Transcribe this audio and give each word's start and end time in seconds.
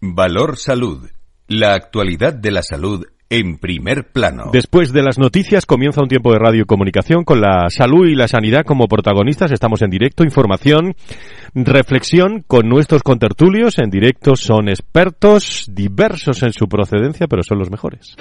Valor 0.00 0.58
Salud. 0.58 1.10
La 1.48 1.74
actualidad 1.74 2.32
de 2.32 2.52
la 2.52 2.62
salud 2.62 3.04
en 3.30 3.58
primer 3.58 4.12
plano. 4.12 4.50
Después 4.52 4.92
de 4.92 5.02
las 5.02 5.18
noticias 5.18 5.66
comienza 5.66 6.00
un 6.00 6.08
tiempo 6.08 6.32
de 6.32 6.38
radio 6.38 6.62
y 6.62 6.66
comunicación 6.66 7.24
con 7.24 7.40
la 7.40 7.68
salud 7.68 8.06
y 8.06 8.14
la 8.14 8.28
sanidad 8.28 8.64
como 8.64 8.86
protagonistas. 8.86 9.50
Estamos 9.50 9.82
en 9.82 9.90
directo, 9.90 10.22
información, 10.22 10.94
reflexión 11.52 12.44
con 12.46 12.68
nuestros 12.68 13.02
contertulios. 13.02 13.78
En 13.78 13.90
directo 13.90 14.36
son 14.36 14.68
expertos 14.68 15.66
diversos 15.68 16.44
en 16.44 16.52
su 16.52 16.68
procedencia, 16.68 17.26
pero 17.26 17.42
son 17.42 17.58
los 17.58 17.70
mejores. 17.70 18.14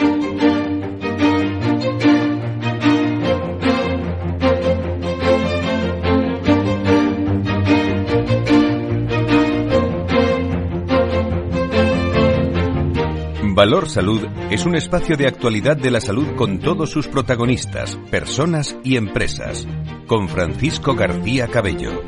Valor 13.57 13.89
Salud 13.89 14.21
es 14.52 14.68
un 14.68 14.75
espacio 14.75 15.18
de 15.18 15.25
actualidad 15.25 15.75
de 15.75 15.89
la 15.89 16.00
salud 16.00 16.36
con 16.36 16.60
todos 16.60 16.92
sus 16.92 17.07
protagonistas, 17.07 17.98
personas 18.11 18.78
y 18.84 18.98
empresas. 18.98 19.68
Con 20.06 20.29
Francisco 20.29 20.93
García 20.93 21.48
Cabello. 21.48 22.04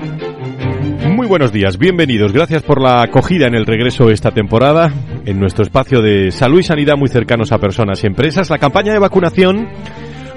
Muy 1.07 1.25
buenos 1.25 1.51
días, 1.51 1.79
bienvenidos. 1.79 2.33
Gracias 2.33 2.61
por 2.61 2.79
la 2.79 3.01
acogida 3.01 3.47
en 3.47 3.55
el 3.55 3.65
regreso 3.65 4.11
esta 4.11 4.29
temporada 4.29 4.93
en 5.25 5.39
nuestro 5.39 5.63
espacio 5.63 6.03
de 6.03 6.29
salud 6.29 6.59
y 6.59 6.63
sanidad 6.63 6.97
muy 6.97 7.09
cercanos 7.09 7.51
a 7.51 7.57
personas 7.57 8.03
y 8.03 8.05
empresas. 8.05 8.51
La 8.51 8.59
campaña 8.59 8.93
de 8.93 8.99
vacunación 8.99 9.69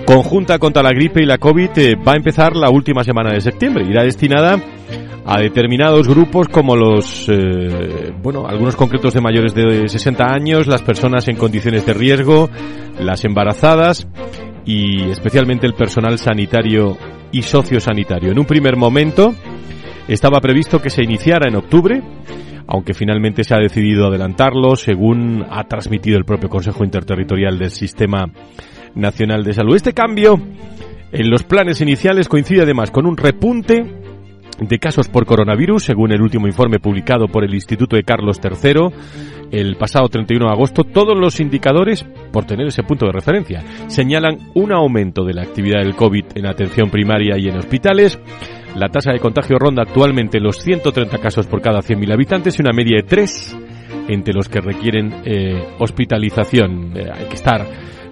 conjunta 0.04 0.58
contra 0.58 0.82
la 0.82 0.90
gripe 0.90 1.22
y 1.22 1.26
la 1.26 1.38
COVID 1.38 1.70
eh, 1.76 1.96
va 1.96 2.12
a 2.12 2.16
empezar 2.16 2.56
la 2.56 2.70
última 2.70 3.04
semana 3.04 3.32
de 3.32 3.40
septiembre. 3.40 3.84
Irá 3.88 4.02
destinada 4.02 4.60
a 5.24 5.40
determinados 5.40 6.08
grupos 6.08 6.48
como 6.48 6.76
los, 6.76 7.28
eh, 7.28 8.12
bueno, 8.22 8.46
algunos 8.46 8.76
concretos 8.76 9.14
de 9.14 9.20
mayores 9.20 9.54
de 9.54 9.88
60 9.88 10.24
años, 10.24 10.66
las 10.66 10.82
personas 10.82 11.28
en 11.28 11.36
condiciones 11.36 11.86
de 11.86 11.94
riesgo, 11.94 12.50
las 13.00 13.24
embarazadas 13.24 14.06
y 14.64 15.10
especialmente 15.10 15.66
el 15.66 15.74
personal 15.74 16.18
sanitario 16.18 16.96
y 17.30 17.42
sociosanitario. 17.42 18.32
En 18.32 18.38
un 18.38 18.46
primer 18.46 18.76
momento 18.76 19.34
estaba 20.08 20.40
previsto 20.40 20.80
que 20.80 20.90
se 20.90 21.02
iniciara 21.02 21.48
en 21.48 21.56
octubre, 21.56 22.02
aunque 22.66 22.94
finalmente 22.94 23.44
se 23.44 23.54
ha 23.54 23.58
decidido 23.58 24.08
adelantarlo 24.08 24.76
según 24.76 25.44
ha 25.48 25.64
transmitido 25.64 26.18
el 26.18 26.24
propio 26.24 26.48
Consejo 26.48 26.84
Interterritorial 26.84 27.58
del 27.58 27.70
Sistema 27.70 28.26
Nacional 28.94 29.44
de 29.44 29.54
Salud. 29.54 29.76
Este 29.76 29.92
cambio 29.92 30.40
en 31.12 31.30
los 31.30 31.42
planes 31.42 31.80
iniciales 31.80 32.28
coincide 32.28 32.62
además 32.62 32.90
con 32.90 33.06
un 33.06 33.16
repunte 33.16 33.84
de 34.58 34.78
casos 34.78 35.08
por 35.08 35.26
coronavirus, 35.26 35.84
según 35.84 36.12
el 36.12 36.22
último 36.22 36.46
informe 36.46 36.78
publicado 36.78 37.26
por 37.28 37.44
el 37.44 37.54
Instituto 37.54 37.96
de 37.96 38.04
Carlos 38.04 38.40
III 38.42 38.90
el 39.52 39.76
pasado 39.76 40.08
31 40.08 40.46
de 40.46 40.52
agosto, 40.52 40.82
todos 40.82 41.16
los 41.16 41.38
indicadores, 41.38 42.04
por 42.32 42.46
tener 42.46 42.66
ese 42.66 42.82
punto 42.82 43.06
de 43.06 43.12
referencia, 43.12 43.62
señalan 43.86 44.38
un 44.54 44.72
aumento 44.72 45.24
de 45.24 45.34
la 45.34 45.42
actividad 45.42 45.80
del 45.80 45.94
COVID 45.94 46.24
en 46.34 46.46
atención 46.46 46.90
primaria 46.90 47.36
y 47.38 47.48
en 47.48 47.58
hospitales. 47.58 48.18
La 48.74 48.88
tasa 48.88 49.12
de 49.12 49.20
contagio 49.20 49.58
ronda 49.58 49.82
actualmente 49.82 50.40
los 50.40 50.56
130 50.56 51.18
casos 51.18 51.46
por 51.46 51.60
cada 51.60 51.80
100.000 51.80 52.12
habitantes 52.14 52.58
y 52.58 52.62
una 52.62 52.72
media 52.72 52.96
de 52.96 53.02
3 53.02 53.58
entre 54.08 54.32
los 54.32 54.48
que 54.48 54.62
requieren 54.62 55.12
eh, 55.26 55.62
hospitalización. 55.78 56.96
Eh, 56.96 57.10
hay 57.12 57.26
que 57.26 57.34
estar 57.34 57.66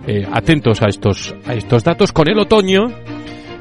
eh, 0.06 0.26
atentos 0.30 0.82
a 0.82 0.88
estos, 0.88 1.34
a 1.46 1.54
estos 1.54 1.84
datos. 1.84 2.12
Con 2.12 2.28
el 2.28 2.38
otoño, 2.38 2.88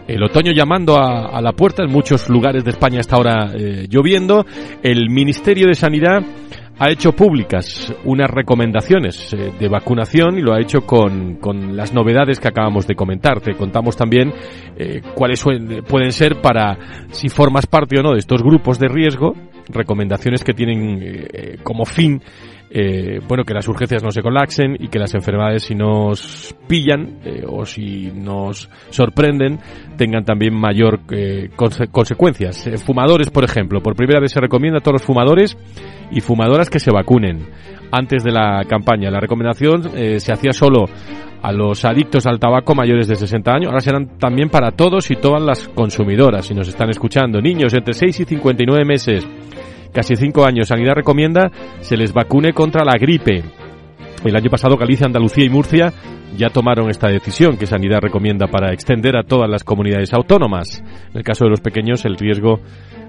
el 0.09 0.23
otoño 0.23 0.51
llamando 0.51 0.97
a, 0.97 1.39
la 1.39 1.51
puerta, 1.51 1.83
en 1.83 1.91
muchos 1.91 2.29
lugares 2.29 2.63
de 2.63 2.71
España 2.71 2.99
está 2.99 3.17
ahora 3.17 3.51
eh, 3.53 3.85
lloviendo. 3.87 4.43
El 4.81 5.07
Ministerio 5.11 5.67
de 5.67 5.75
Sanidad 5.75 6.23
ha 6.79 6.89
hecho 6.89 7.11
públicas 7.11 7.93
unas 8.05 8.27
recomendaciones 8.27 9.31
eh, 9.33 9.51
de 9.59 9.69
vacunación 9.69 10.39
y 10.39 10.41
lo 10.41 10.55
ha 10.55 10.61
hecho 10.61 10.81
con, 10.81 11.35
con, 11.35 11.77
las 11.77 11.93
novedades 11.93 12.39
que 12.39 12.47
acabamos 12.47 12.87
de 12.87 12.95
comentar. 12.95 13.39
Te 13.39 13.53
contamos 13.53 13.95
también 13.95 14.33
eh, 14.77 15.01
cuáles 15.13 15.43
pueden 15.87 16.11
ser 16.11 16.41
para, 16.41 17.05
si 17.11 17.29
formas 17.29 17.67
parte 17.67 17.99
o 17.99 18.01
no 18.01 18.13
de 18.13 18.19
estos 18.19 18.41
grupos 18.41 18.79
de 18.79 18.87
riesgo, 18.87 19.35
recomendaciones 19.67 20.43
que 20.43 20.53
tienen 20.53 21.59
como 21.61 21.85
fin 21.85 22.19
eh, 22.71 23.19
bueno, 23.27 23.43
que 23.43 23.53
las 23.53 23.67
urgencias 23.67 24.03
no 24.03 24.11
se 24.11 24.21
colapsen 24.21 24.75
y 24.79 24.89
que 24.89 24.99
las 24.99 25.13
enfermedades 25.15 25.63
si 25.63 25.75
nos 25.75 26.55
pillan 26.67 27.19
eh, 27.25 27.43
o 27.47 27.65
si 27.65 28.11
nos 28.13 28.69
sorprenden 28.89 29.59
tengan 29.97 30.23
también 30.23 30.53
mayor 30.53 30.99
eh, 31.11 31.49
consecuencias. 31.55 32.67
Eh, 32.67 32.77
fumadores, 32.77 33.29
por 33.31 33.43
ejemplo, 33.43 33.81
por 33.81 33.95
primera 33.95 34.19
vez 34.19 34.31
se 34.31 34.39
recomienda 34.39 34.79
a 34.79 34.81
todos 34.81 35.01
los 35.01 35.03
fumadores 35.03 35.57
y 36.11 36.21
fumadoras 36.21 36.69
que 36.69 36.79
se 36.79 36.91
vacunen 36.91 37.39
antes 37.91 38.23
de 38.23 38.31
la 38.31 38.63
campaña. 38.67 39.09
La 39.09 39.19
recomendación 39.19 39.91
se 40.19 40.31
hacía 40.31 40.53
solo 40.53 40.85
a 41.41 41.51
los 41.51 41.85
adictos 41.85 42.27
al 42.27 42.39
tabaco 42.39 42.75
mayores 42.75 43.07
de 43.07 43.15
60 43.15 43.51
años, 43.51 43.67
ahora 43.67 43.81
serán 43.81 44.19
también 44.19 44.49
para 44.49 44.71
todos 44.71 45.09
y 45.09 45.15
todas 45.15 45.41
las 45.41 45.67
consumidoras, 45.69 46.45
si 46.45 46.53
nos 46.53 46.67
están 46.67 46.89
escuchando, 46.89 47.41
niños 47.41 47.73
entre 47.73 47.93
6 47.93 48.19
y 48.19 48.25
59 48.25 48.85
meses 48.85 49.27
casi 49.93 50.15
cinco 50.15 50.45
años. 50.45 50.67
Sanidad 50.67 50.95
recomienda 50.95 51.51
se 51.81 51.97
les 51.97 52.13
vacune 52.13 52.53
contra 52.53 52.83
la 52.83 52.97
gripe. 52.97 53.43
El 54.23 54.35
año 54.35 54.49
pasado 54.49 54.75
Galicia, 54.75 55.05
Andalucía 55.05 55.45
y 55.45 55.49
Murcia 55.49 55.93
ya 56.37 56.49
tomaron 56.49 56.89
esta 56.89 57.07
decisión 57.07 57.57
que 57.57 57.65
Sanidad 57.65 57.99
recomienda 58.01 58.47
para 58.47 58.73
extender 58.73 59.15
a 59.17 59.23
todas 59.23 59.49
las 59.49 59.63
comunidades 59.63 60.13
autónomas. 60.13 60.83
En 61.11 61.17
el 61.17 61.23
caso 61.23 61.45
de 61.45 61.51
los 61.51 61.61
pequeños, 61.61 62.05
el 62.05 62.17
riesgo 62.17 62.59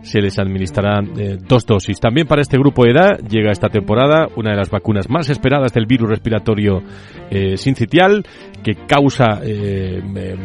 se 0.03 0.21
les 0.21 0.39
administrará 0.39 1.01
eh, 1.19 1.37
dos 1.47 1.67
dosis. 1.67 2.01
También 2.01 2.27
para 2.27 2.43
este 2.43 2.59
grupo 2.59 2.85
de 2.85 2.93
edad 2.93 3.19
llega 3.29 3.51
esta 3.51 3.69
temporada 3.69 4.29
una 4.37 4.51
de 4.51 4.57
las 4.57 4.71
vacunas 4.71 5.11
más 5.11 5.29
esperadas 5.29 5.73
del 5.75 5.87
virus 5.87 6.09
respiratorio 6.09 6.83
eh, 7.31 7.57
sincitial 7.57 8.25
que 8.63 8.75
causa 8.87 9.41
eh, 9.43 10.01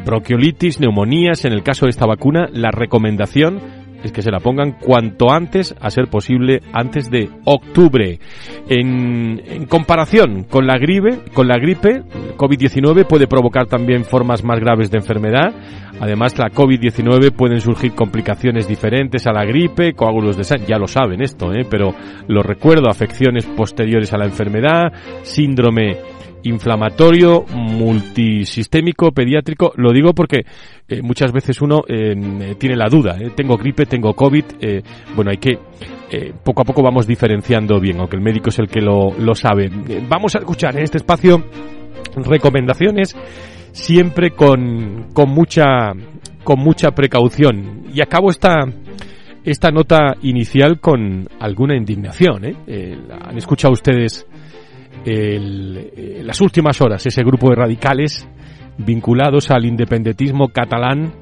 bronquiolitis, 0.06 0.80
neumonías. 0.80 1.46
En 1.46 1.54
el 1.54 1.64
caso 1.64 1.86
de 1.86 1.92
esta 1.92 2.06
vacuna, 2.06 2.48
la 2.52 2.72
recomendación 2.72 3.85
es 4.06 4.12
que 4.12 4.22
se 4.22 4.32
la 4.32 4.40
pongan 4.40 4.74
cuanto 4.74 5.32
antes, 5.32 5.76
a 5.82 5.90
ser 5.90 6.08
posible, 6.08 6.62
antes 6.74 7.10
de 7.10 7.30
octubre. 7.44 8.20
En, 8.70 9.66
comparación 9.68 10.44
con 10.44 10.68
la 10.68 10.78
gripe, 10.78 11.20
con 11.34 11.48
la 11.48 11.58
gripe, 11.58 12.04
COVID-19 12.38 13.08
puede 13.08 13.28
provocar 13.28 13.66
también 13.66 14.06
formas 14.06 14.44
más 14.44 14.60
graves 14.60 14.92
de 14.92 15.00
enfermedad. 15.00 15.54
Además, 16.00 16.38
la 16.38 16.52
COVID-19 16.52 17.32
pueden 17.32 17.60
surgir 17.62 17.94
complicaciones 17.94 18.68
diferentes 18.68 19.26
a 19.26 19.34
la 19.34 19.44
gripe, 19.44 19.94
coágulos 19.94 20.38
de 20.38 20.44
sangre, 20.44 20.68
ya 20.68 20.78
lo 20.78 20.88
saben 20.88 21.22
esto, 21.22 21.52
¿eh? 21.52 21.66
pero 21.68 21.96
lo 22.28 22.44
recuerdo, 22.44 22.90
afecciones 22.90 23.46
posteriores 23.46 24.14
a 24.14 24.18
la 24.18 24.26
enfermedad, 24.26 24.92
síndrome 25.24 25.98
inflamatorio, 26.46 27.46
multisistémico, 27.50 29.12
pediátrico. 29.12 29.74
Lo 29.76 29.92
digo 29.92 30.14
porque 30.14 30.46
eh, 30.88 31.02
muchas 31.02 31.32
veces 31.32 31.62
uno 31.62 31.84
eh, 31.88 32.56
tiene 32.58 32.76
la 32.76 32.88
duda. 32.88 33.18
¿eh? 33.20 33.32
Tengo 33.36 33.58
gripe, 33.58 33.86
tengo 33.86 34.14
COVID. 34.14 34.46
bueno, 35.16 35.32
hay 35.32 35.38
que 35.38 35.60
poco 36.44 36.62
a 36.62 36.66
poco 36.66 36.82
vamos 36.82 37.08
diferenciando 37.08 37.80
bien, 37.80 38.00
aunque 38.00 38.16
el 38.16 38.22
médico 38.22 38.50
es 38.50 38.60
el 38.60 38.68
que 38.68 38.80
lo, 38.80 39.12
lo 39.18 39.36
sabe. 39.36 39.70
vamos 40.08 40.36
a 40.36 40.40
escuchar 40.40 40.78
en 40.78 40.84
este 40.84 41.00
espacio 41.00 41.44
recomendaciones 42.16 43.16
siempre 43.74 44.32
con, 44.32 45.08
con 45.14 45.30
mucha 45.30 45.92
con 46.44 46.60
mucha 46.60 46.92
precaución. 46.92 47.88
Y 47.94 48.02
acabo 48.02 48.30
esta 48.30 48.60
esta 49.44 49.72
nota 49.72 50.16
inicial 50.22 50.80
con 50.80 51.28
alguna 51.40 51.76
indignación. 51.76 52.46
han 52.46 53.38
escuchado 53.38 53.74
ustedes 53.74 54.26
el, 55.04 55.92
eh, 55.96 56.22
las 56.24 56.40
últimas 56.42 56.80
horas 56.82 57.06
ese 57.06 57.24
grupo 57.24 57.50
de 57.50 57.56
radicales 57.56 58.28
vinculados 58.78 59.52
al 59.52 59.66
independentismo 59.66 60.50
catalán 60.50 61.14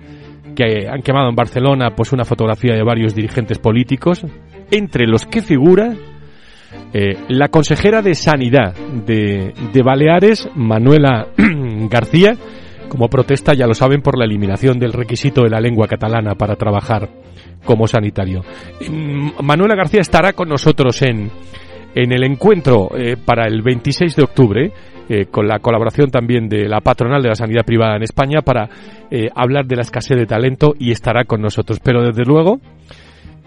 que 0.56 0.88
han 0.88 1.01
quemado 1.01 1.29
en 1.29 1.35
Barcelona 1.35 1.95
pues 1.95 2.11
una 2.13 2.25
fotografía 2.25 2.75
de 2.75 2.84
varios 2.84 3.16
dirigentes 3.16 3.59
políticos 3.59 4.25
entre 4.72 5.07
los 5.07 5.25
que 5.25 5.41
figura 5.41 5.95
eh, 6.94 7.17
la 7.29 7.47
consejera 7.47 8.02
de 8.02 8.14
Sanidad 8.14 8.75
de, 8.75 9.53
de 9.73 9.84
Baleares, 9.84 10.47
Manuela 10.55 11.28
García, 11.90 12.35
como 12.87 13.09
protesta, 13.09 13.53
ya 13.53 13.66
lo 13.66 13.73
saben, 13.73 14.02
por 14.02 14.17
la 14.17 14.26
eliminación 14.26 14.78
del 14.78 14.93
requisito 14.93 15.43
de 15.43 15.49
la 15.49 15.59
lengua 15.59 15.87
catalana 15.87 16.35
para 16.35 16.55
trabajar 16.55 17.09
como 17.66 17.87
sanitario. 17.87 18.43
Mm, 18.87 19.29
Manuela 19.41 19.76
García 19.76 20.02
estará 20.02 20.34
con 20.34 20.49
nosotros 20.49 21.02
en, 21.02 21.31
en 21.95 22.11
el 22.11 22.23
encuentro 22.23 22.90
eh, 22.95 23.16
para 23.17 23.47
el 23.47 23.61
26 23.61 24.16
de 24.16 24.23
octubre, 24.23 24.72
eh, 25.09 25.25
con 25.25 25.47
la 25.47 25.59
colaboración 25.59 26.09
también 26.09 26.47
de 26.47 26.67
la 26.67 26.81
patronal 26.81 27.22
de 27.22 27.29
la 27.29 27.35
sanidad 27.35 27.66
privada 27.66 27.95
en 27.95 28.03
España, 28.03 28.41
para 28.41 28.69
eh, 29.11 29.29
hablar 29.35 29.66
de 29.66 29.75
la 29.75 29.81
escasez 29.81 30.17
de 30.17 30.25
talento 30.25 30.73
y 30.78 30.91
estará 30.91 31.25
con 31.25 31.41
nosotros. 31.41 31.79
Pero 31.84 32.03
desde 32.03 32.23
luego 32.23 32.59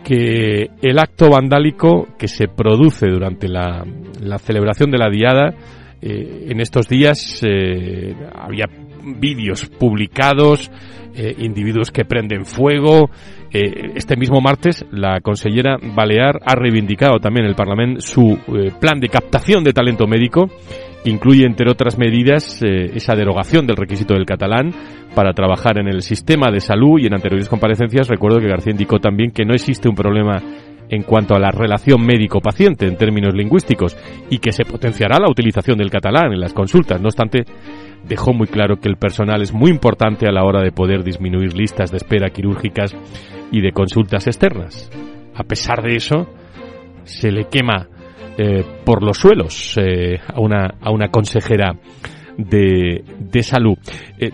que 0.05 0.71
el 0.83 0.99
acto 0.99 1.31
vandálico 1.31 2.07
que 2.19 2.29
se 2.29 2.47
produce 2.47 3.09
durante 3.09 3.49
la, 3.49 3.85
la 4.21 4.39
celebración 4.39 4.91
de 4.91 4.99
la 4.99 5.11
diada 5.11 5.55
en 6.01 6.61
estos 6.61 6.87
días 6.89 7.43
había 8.35 8.67
vídeos 9.07 9.67
publicados, 9.67 10.71
eh, 11.15 11.35
individuos 11.39 11.91
que 11.91 12.05
prenden 12.05 12.45
fuego. 12.45 13.11
Eh, 13.53 13.93
este 13.95 14.17
mismo 14.17 14.41
martes, 14.41 14.85
la 14.91 15.21
consellera 15.21 15.77
Balear 15.81 16.41
ha 16.45 16.55
reivindicado 16.55 17.19
también 17.19 17.45
en 17.45 17.51
el 17.51 17.57
Parlamento 17.57 18.01
su 18.01 18.39
plan 18.81 19.01
de 19.01 19.09
captación 19.09 19.65
de 19.65 19.73
talento 19.73 20.07
médico 20.07 20.51
incluye, 21.05 21.45
entre 21.47 21.71
otras 21.71 21.99
medidas, 21.99 22.61
esa 22.63 23.15
derogación 23.15 23.65
del 23.65 23.77
requisito 23.77 24.15
del 24.15 24.27
catalán 24.27 24.73
para 25.15 25.33
trabajar 25.33 25.79
en 25.79 25.87
el 25.87 26.03
sistema 26.03 26.51
de 26.51 26.61
salud 26.61 26.99
y 26.99 27.07
en 27.07 27.15
anteriores 27.15 27.49
comparecencias 27.49 28.09
recuerdo 28.09 28.41
que 28.41 28.49
García 28.49 28.73
indicó 28.73 28.99
también 28.99 29.31
que 29.31 29.45
no 29.45 29.55
existe 29.55 29.89
un 29.89 29.95
problema 29.95 30.43
en 30.89 31.03
cuanto 31.03 31.35
a 31.35 31.39
la 31.39 31.51
relación 31.51 32.05
médico-paciente 32.05 32.87
en 32.87 32.97
términos 32.97 33.35
lingüísticos 33.35 33.97
y 34.31 34.39
que 34.39 34.53
se 34.53 34.65
potenciará 34.65 35.19
la 35.19 35.31
utilización 35.31 35.79
del 35.79 35.91
catalán 35.91 36.33
en 36.33 36.41
las 36.41 36.53
consultas. 36.53 37.01
No 37.01 37.09
obstante, 37.09 37.45
dejó 38.09 38.33
muy 38.33 38.47
claro 38.47 38.77
que 38.77 38.89
el 38.89 38.97
personal 38.97 39.43
es 39.43 39.53
muy 39.53 39.71
importante 39.71 40.27
a 40.27 40.33
la 40.33 40.45
hora 40.45 40.63
de 40.63 40.73
poder 40.73 41.05
disminuir 41.05 41.55
listas 41.55 41.91
de 41.91 41.99
espera 41.99 42.31
quirúrgicas 42.31 42.97
y 43.51 43.61
de 43.61 43.73
consultas 43.73 44.27
externas. 44.27 44.91
A 45.35 45.45
pesar 45.45 45.83
de 45.83 45.97
eso, 45.97 46.27
se 47.05 47.31
le 47.31 47.49
quema 47.49 47.89
eh, 48.39 48.65
por 48.85 49.03
los 49.03 49.19
suelos 49.19 49.79
eh, 49.79 50.19
a, 50.27 50.41
una, 50.41 50.75
a 50.81 50.91
una 50.91 51.09
consejera 51.09 51.77
de, 52.37 53.05
de 53.19 53.43
salud. 53.43 53.79
Eh, 54.19 54.31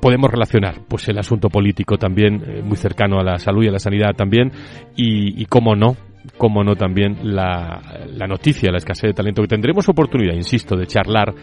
podemos 0.00 0.30
relacionar 0.30 0.80
pues 0.88 1.08
el 1.08 1.18
asunto 1.18 1.48
político 1.48 1.96
también, 1.96 2.64
muy 2.64 2.76
cercano 2.76 3.18
a 3.20 3.24
la 3.24 3.38
salud 3.38 3.64
y 3.64 3.68
a 3.68 3.72
la 3.72 3.78
sanidad 3.78 4.14
también, 4.16 4.50
y 4.96 5.44
cómo 5.46 5.76
no, 5.76 5.96
cómo 6.36 6.64
no 6.64 6.74
también 6.74 7.18
la, 7.22 7.80
la, 8.08 8.26
noticia, 8.26 8.70
la 8.70 8.78
escasez 8.78 9.10
de 9.10 9.14
talento, 9.14 9.42
que 9.42 9.48
tendremos 9.48 9.88
oportunidad, 9.88 10.34
insisto, 10.34 10.76
de 10.76 10.86
charlar 10.86 11.34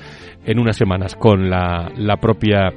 en 0.45 0.59
unas 0.59 0.75
semanas 0.75 1.15
con 1.15 1.49
la, 1.49 1.91
la 1.95 2.17
propia 2.17 2.69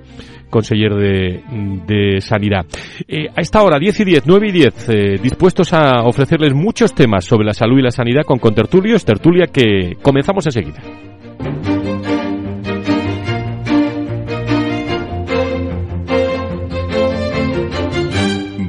conseller 0.50 0.94
de, 0.94 1.42
de 1.86 2.20
Sanidad. 2.20 2.66
Eh, 3.08 3.26
a 3.34 3.40
esta 3.40 3.62
hora, 3.62 3.78
10 3.78 4.00
y 4.00 4.04
10, 4.04 4.22
9 4.26 4.48
y 4.48 4.52
10, 4.52 4.88
eh, 4.88 5.18
dispuestos 5.20 5.72
a 5.72 6.02
ofrecerles 6.04 6.54
muchos 6.54 6.94
temas 6.94 7.24
sobre 7.24 7.46
la 7.46 7.54
salud 7.54 7.78
y 7.78 7.82
la 7.82 7.90
sanidad 7.90 8.22
con 8.24 8.38
contertulios, 8.38 9.04
tertulia 9.04 9.46
que 9.46 9.96
comenzamos 10.00 10.46
enseguida. 10.46 10.80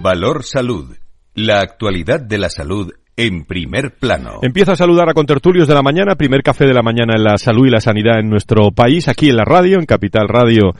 Valor 0.02 0.44
Salud. 0.44 0.96
La 1.34 1.62
actualidad 1.62 2.22
de 2.22 2.38
la 2.38 2.50
salud 2.50 2.94
en 3.18 3.46
primer 3.46 3.92
plano. 3.92 4.40
Empiezo 4.42 4.74
a 4.74 4.76
saludar 4.76 5.10
a 5.10 5.14
contertulios 5.14 5.68
de 5.68 5.74
la 5.74 5.82
mañana, 5.82 6.16
primer 6.16 6.44
café 6.44 6.66
de 6.66 6.74
la 6.74 6.82
mañana 6.82 7.14
en 7.16 7.24
la 7.24 7.38
salud 7.38 7.68
y 7.68 7.70
la 7.70 7.80
sanidad 7.80 8.20
en 8.20 8.30
nuestro 8.30 8.72
país, 8.72 9.08
aquí 9.08 9.30
en 9.30 9.38
la 9.38 9.46
radio, 9.46 9.80
en 9.80 9.86
Capital 9.86 10.28
Radio, 10.28 10.74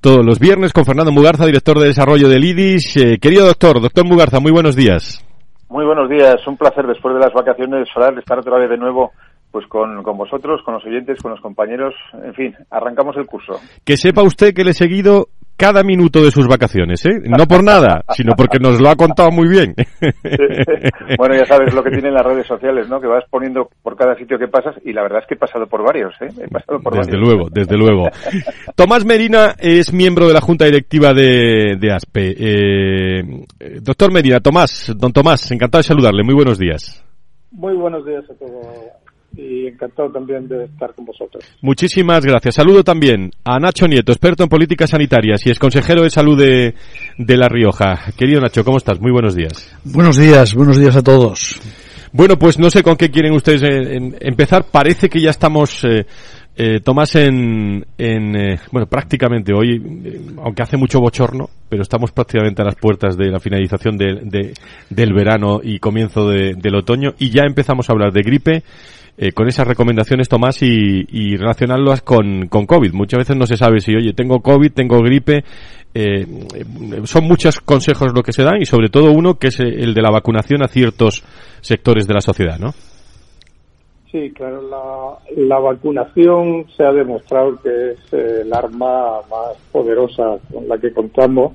todos 0.00 0.24
los 0.24 0.38
viernes 0.38 0.72
con 0.72 0.84
Fernando 0.84 1.12
Mugarza, 1.12 1.46
director 1.46 1.78
de 1.78 1.88
desarrollo 1.88 2.28
del 2.28 2.44
IDIS. 2.44 2.96
Eh, 2.96 3.18
querido 3.20 3.46
doctor, 3.46 3.80
doctor 3.80 4.06
Mugarza, 4.06 4.40
muy 4.40 4.52
buenos 4.52 4.74
días. 4.74 5.24
Muy 5.68 5.84
buenos 5.84 6.08
días, 6.08 6.36
un 6.46 6.56
placer 6.56 6.86
después 6.86 7.14
de 7.14 7.20
las 7.20 7.32
vacaciones 7.32 7.88
estar 8.18 8.38
otra 8.38 8.58
vez 8.58 8.68
de 8.68 8.76
nuevo 8.76 9.12
pues 9.50 9.66
con, 9.66 10.02
con, 10.02 10.16
vosotros, 10.16 10.62
con 10.64 10.74
los 10.74 10.84
oyentes, 10.84 11.20
con 11.20 11.30
los 11.30 11.40
compañeros, 11.40 11.94
en 12.24 12.32
fin, 12.32 12.54
arrancamos 12.70 13.16
el 13.18 13.26
curso. 13.26 13.60
Que 13.84 13.98
sepa 13.98 14.22
usted 14.22 14.54
que 14.54 14.64
le 14.64 14.70
he 14.70 14.74
seguido 14.74 15.28
cada 15.56 15.82
minuto 15.82 16.22
de 16.22 16.30
sus 16.30 16.48
vacaciones, 16.48 17.04
¿eh? 17.06 17.20
No 17.24 17.46
por 17.46 17.62
nada, 17.62 18.04
sino 18.14 18.32
porque 18.36 18.58
nos 18.58 18.80
lo 18.80 18.88
ha 18.88 18.96
contado 18.96 19.30
muy 19.30 19.48
bien. 19.48 19.74
bueno, 21.18 21.36
ya 21.36 21.46
sabes 21.46 21.72
lo 21.74 21.82
que 21.82 21.90
tienen 21.90 22.14
las 22.14 22.24
redes 22.24 22.46
sociales, 22.46 22.88
¿no? 22.88 23.00
Que 23.00 23.06
vas 23.06 23.24
poniendo 23.30 23.68
por 23.82 23.96
cada 23.96 24.16
sitio 24.16 24.38
que 24.38 24.48
pasas 24.48 24.74
y 24.84 24.92
la 24.92 25.02
verdad 25.02 25.20
es 25.20 25.26
que 25.26 25.34
he 25.34 25.38
pasado 25.38 25.66
por 25.66 25.82
varios, 25.84 26.14
¿eh? 26.20 26.28
He 26.42 26.48
pasado 26.48 26.80
por 26.80 26.96
desde 26.96 27.16
luego, 27.16 27.48
desde 27.50 27.76
luego. 27.76 28.08
Tomás 28.74 29.04
Medina 29.04 29.54
es 29.58 29.92
miembro 29.92 30.26
de 30.26 30.34
la 30.34 30.40
Junta 30.40 30.64
Directiva 30.64 31.12
de, 31.12 31.76
de 31.78 31.92
ASPE. 31.92 32.34
Eh, 32.38 33.22
doctor 33.80 34.12
Medina, 34.12 34.40
Tomás, 34.40 34.92
don 34.96 35.12
Tomás, 35.12 35.50
encantado 35.52 35.80
de 35.80 35.88
saludarle. 35.88 36.22
Muy 36.24 36.34
buenos 36.34 36.58
días. 36.58 37.04
Muy 37.50 37.74
buenos 37.74 38.04
días 38.06 38.24
a 38.30 38.34
todos 38.34 39.01
y 39.36 39.66
encantado 39.66 40.10
también 40.10 40.48
de 40.48 40.64
estar 40.64 40.94
con 40.94 41.04
vosotros. 41.04 41.44
Muchísimas 41.60 42.24
gracias. 42.24 42.54
Saludo 42.54 42.84
también 42.84 43.30
a 43.44 43.58
Nacho 43.58 43.86
Nieto, 43.86 44.12
experto 44.12 44.42
en 44.42 44.48
políticas 44.48 44.90
sanitarias 44.90 45.46
y 45.46 45.50
es 45.50 45.58
consejero 45.58 46.02
de 46.02 46.10
salud 46.10 46.38
de, 46.38 46.74
de 47.18 47.36
La 47.36 47.48
Rioja. 47.48 47.98
Querido 48.16 48.40
Nacho, 48.40 48.64
¿cómo 48.64 48.78
estás? 48.78 49.00
Muy 49.00 49.12
buenos 49.12 49.34
días. 49.34 49.76
Buenos 49.84 50.16
días, 50.16 50.54
buenos 50.54 50.78
días 50.78 50.96
a 50.96 51.02
todos. 51.02 51.60
Bueno, 52.12 52.38
pues 52.38 52.58
no 52.58 52.70
sé 52.70 52.82
con 52.82 52.96
qué 52.96 53.10
quieren 53.10 53.32
ustedes 53.32 53.62
eh, 53.62 53.96
en, 53.96 54.16
empezar. 54.20 54.66
Parece 54.70 55.08
que 55.08 55.18
ya 55.18 55.30
estamos, 55.30 55.82
eh, 55.84 56.04
eh, 56.54 56.80
Tomás, 56.80 57.14
en, 57.16 57.86
en 57.96 58.36
eh, 58.36 58.60
bueno, 58.70 58.86
prácticamente 58.86 59.54
hoy, 59.54 59.80
eh, 60.04 60.20
aunque 60.44 60.62
hace 60.62 60.76
mucho 60.76 61.00
bochorno, 61.00 61.48
pero 61.70 61.80
estamos 61.80 62.12
prácticamente 62.12 62.60
a 62.60 62.66
las 62.66 62.74
puertas 62.74 63.16
de 63.16 63.30
la 63.30 63.40
finalización 63.40 63.96
de, 63.96 64.20
de, 64.24 64.52
del 64.90 65.14
verano 65.14 65.60
y 65.62 65.78
comienzo 65.78 66.28
de, 66.28 66.54
del 66.54 66.74
otoño 66.74 67.14
y 67.18 67.30
ya 67.30 67.44
empezamos 67.46 67.88
a 67.88 67.92
hablar 67.94 68.12
de 68.12 68.20
gripe 68.20 68.62
eh, 69.18 69.32
con 69.32 69.46
esas 69.46 69.66
recomendaciones, 69.66 70.28
Tomás, 70.28 70.62
y, 70.62 71.36
relacionarlas 71.36 72.02
con, 72.02 72.48
con 72.48 72.66
COVID. 72.66 72.92
Muchas 72.92 73.18
veces 73.18 73.36
no 73.36 73.46
se 73.46 73.56
sabe 73.56 73.80
si, 73.80 73.94
oye, 73.94 74.14
tengo 74.14 74.40
COVID, 74.40 74.72
tengo 74.72 74.98
gripe. 75.00 75.44
Eh, 75.94 76.26
son 77.04 77.24
muchos 77.24 77.60
consejos 77.60 78.12
lo 78.14 78.22
que 78.22 78.32
se 78.32 78.42
dan 78.42 78.62
y 78.62 78.64
sobre 78.64 78.88
todo 78.88 79.12
uno 79.12 79.34
que 79.34 79.48
es 79.48 79.60
el 79.60 79.92
de 79.92 80.00
la 80.00 80.10
vacunación 80.10 80.62
a 80.62 80.68
ciertos 80.68 81.22
sectores 81.60 82.06
de 82.06 82.14
la 82.14 82.22
sociedad, 82.22 82.58
¿no? 82.58 82.70
Sí, 84.10 84.30
claro, 84.30 84.62
la, 84.68 85.18
la 85.36 85.58
vacunación 85.58 86.66
se 86.76 86.84
ha 86.84 86.92
demostrado 86.92 87.58
que 87.62 87.92
es 87.92 88.12
el 88.12 88.52
arma 88.52 89.20
más 89.30 89.56
poderosa 89.70 90.38
con 90.52 90.68
la 90.68 90.78
que 90.78 90.92
contamos 90.92 91.52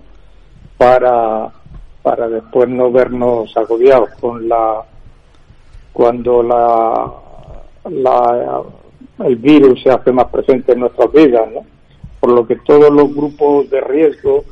para, 0.77 1.51
para 2.01 2.27
después 2.29 2.69
no 2.69 2.91
vernos 2.91 3.55
agobiados 3.57 4.09
con 4.19 4.47
la 4.47 4.83
cuando 5.93 6.43
la 6.43 7.26
la, 7.89 8.63
el 9.25 9.35
virus 9.35 9.81
se 9.81 9.89
hace 9.89 10.11
más 10.11 10.25
presente 10.25 10.73
en 10.73 10.81
nuestras 10.81 11.11
vidas, 11.11 11.49
¿no? 11.53 11.61
Por 12.19 12.31
lo 12.31 12.47
que 12.47 12.57
todos 12.57 12.91
los 12.91 13.13
grupos 13.13 13.69
de 13.69 13.81
riesgo, 13.81 14.43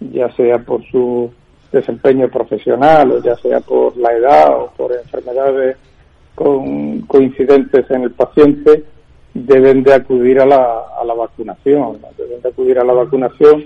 ya 0.00 0.30
sea 0.32 0.58
por 0.58 0.84
su 0.90 1.30
desempeño 1.72 2.28
profesional 2.28 3.12
o 3.12 3.22
ya 3.22 3.36
sea 3.36 3.60
por 3.60 3.96
la 3.96 4.12
edad 4.12 4.56
o 4.56 4.70
por 4.76 4.92
enfermedades 4.92 5.76
con, 6.34 7.00
coincidentes 7.02 7.90
en 7.90 8.02
el 8.04 8.12
paciente, 8.12 8.84
deben 9.34 9.82
de 9.82 9.94
acudir 9.94 10.40
a 10.40 10.46
la, 10.46 10.84
a 11.00 11.04
la 11.04 11.14
vacunación, 11.14 11.98
deben 12.16 12.40
de 12.42 12.48
acudir 12.48 12.78
a 12.78 12.84
la 12.84 12.92
vacunación 12.92 13.64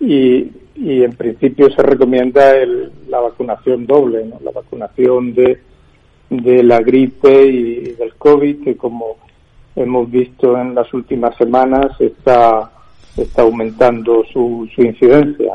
y, 0.00 0.50
y 0.74 1.02
en 1.02 1.14
principio 1.14 1.70
se 1.70 1.82
recomienda 1.82 2.56
el, 2.56 2.90
la 3.08 3.20
vacunación 3.20 3.86
doble, 3.86 4.26
la 4.42 4.50
vacunación 4.50 5.34
de 5.34 5.60
de 6.30 6.62
la 6.62 6.80
gripe 6.80 7.46
y 7.46 7.92
del 7.92 8.14
COVID, 8.16 8.64
que 8.64 8.76
como 8.76 9.16
hemos 9.76 10.10
visto 10.10 10.56
en 10.58 10.74
las 10.74 10.92
últimas 10.94 11.36
semanas 11.36 11.98
está, 12.00 12.70
está 13.16 13.42
aumentando 13.42 14.24
su, 14.32 14.68
su 14.74 14.82
incidencia. 14.82 15.52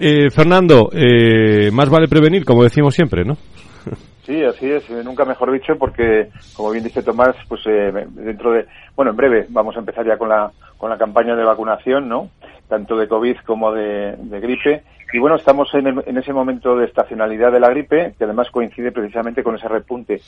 eh, 0.00 0.30
Fernando, 0.30 0.90
eh, 0.92 1.70
más 1.72 1.88
vale 1.90 2.08
prevenir, 2.08 2.44
como 2.44 2.64
decimos 2.64 2.94
siempre, 2.94 3.24
¿no? 3.24 3.36
Sí, 4.24 4.40
así 4.44 4.70
es, 4.70 4.88
nunca 5.04 5.24
mejor 5.24 5.50
dicho, 5.50 5.76
porque 5.76 6.28
como 6.54 6.70
bien 6.70 6.84
dice 6.84 7.02
Tomás, 7.02 7.34
pues 7.48 7.60
eh, 7.66 7.92
dentro 8.10 8.52
de, 8.52 8.66
bueno, 8.94 9.10
en 9.10 9.16
breve 9.16 9.46
vamos 9.48 9.74
a 9.74 9.80
empezar 9.80 10.06
ya 10.06 10.16
con 10.16 10.28
la 10.28 10.52
con 10.78 10.90
la 10.90 10.96
campaña 10.96 11.34
de 11.34 11.42
vacunación, 11.42 12.08
¿no? 12.08 12.30
Tanto 12.68 12.96
de 12.96 13.08
COVID 13.08 13.38
como 13.44 13.72
de, 13.72 14.14
de 14.16 14.40
gripe 14.40 14.84
y 15.12 15.18
bueno, 15.18 15.36
estamos 15.36 15.68
en, 15.74 16.16
ese 16.16 16.32
momento 16.32 16.74
de 16.74 16.86
estacionalidad 16.86 17.52
de 17.52 17.60
la 17.60 17.68
gripe, 17.68 18.14
que 18.16 18.24
además 18.24 18.50
coincide 18.50 18.92
precisamente 18.92 19.42
con 19.42 19.54
ese 19.54 19.68
repunte 19.68 20.20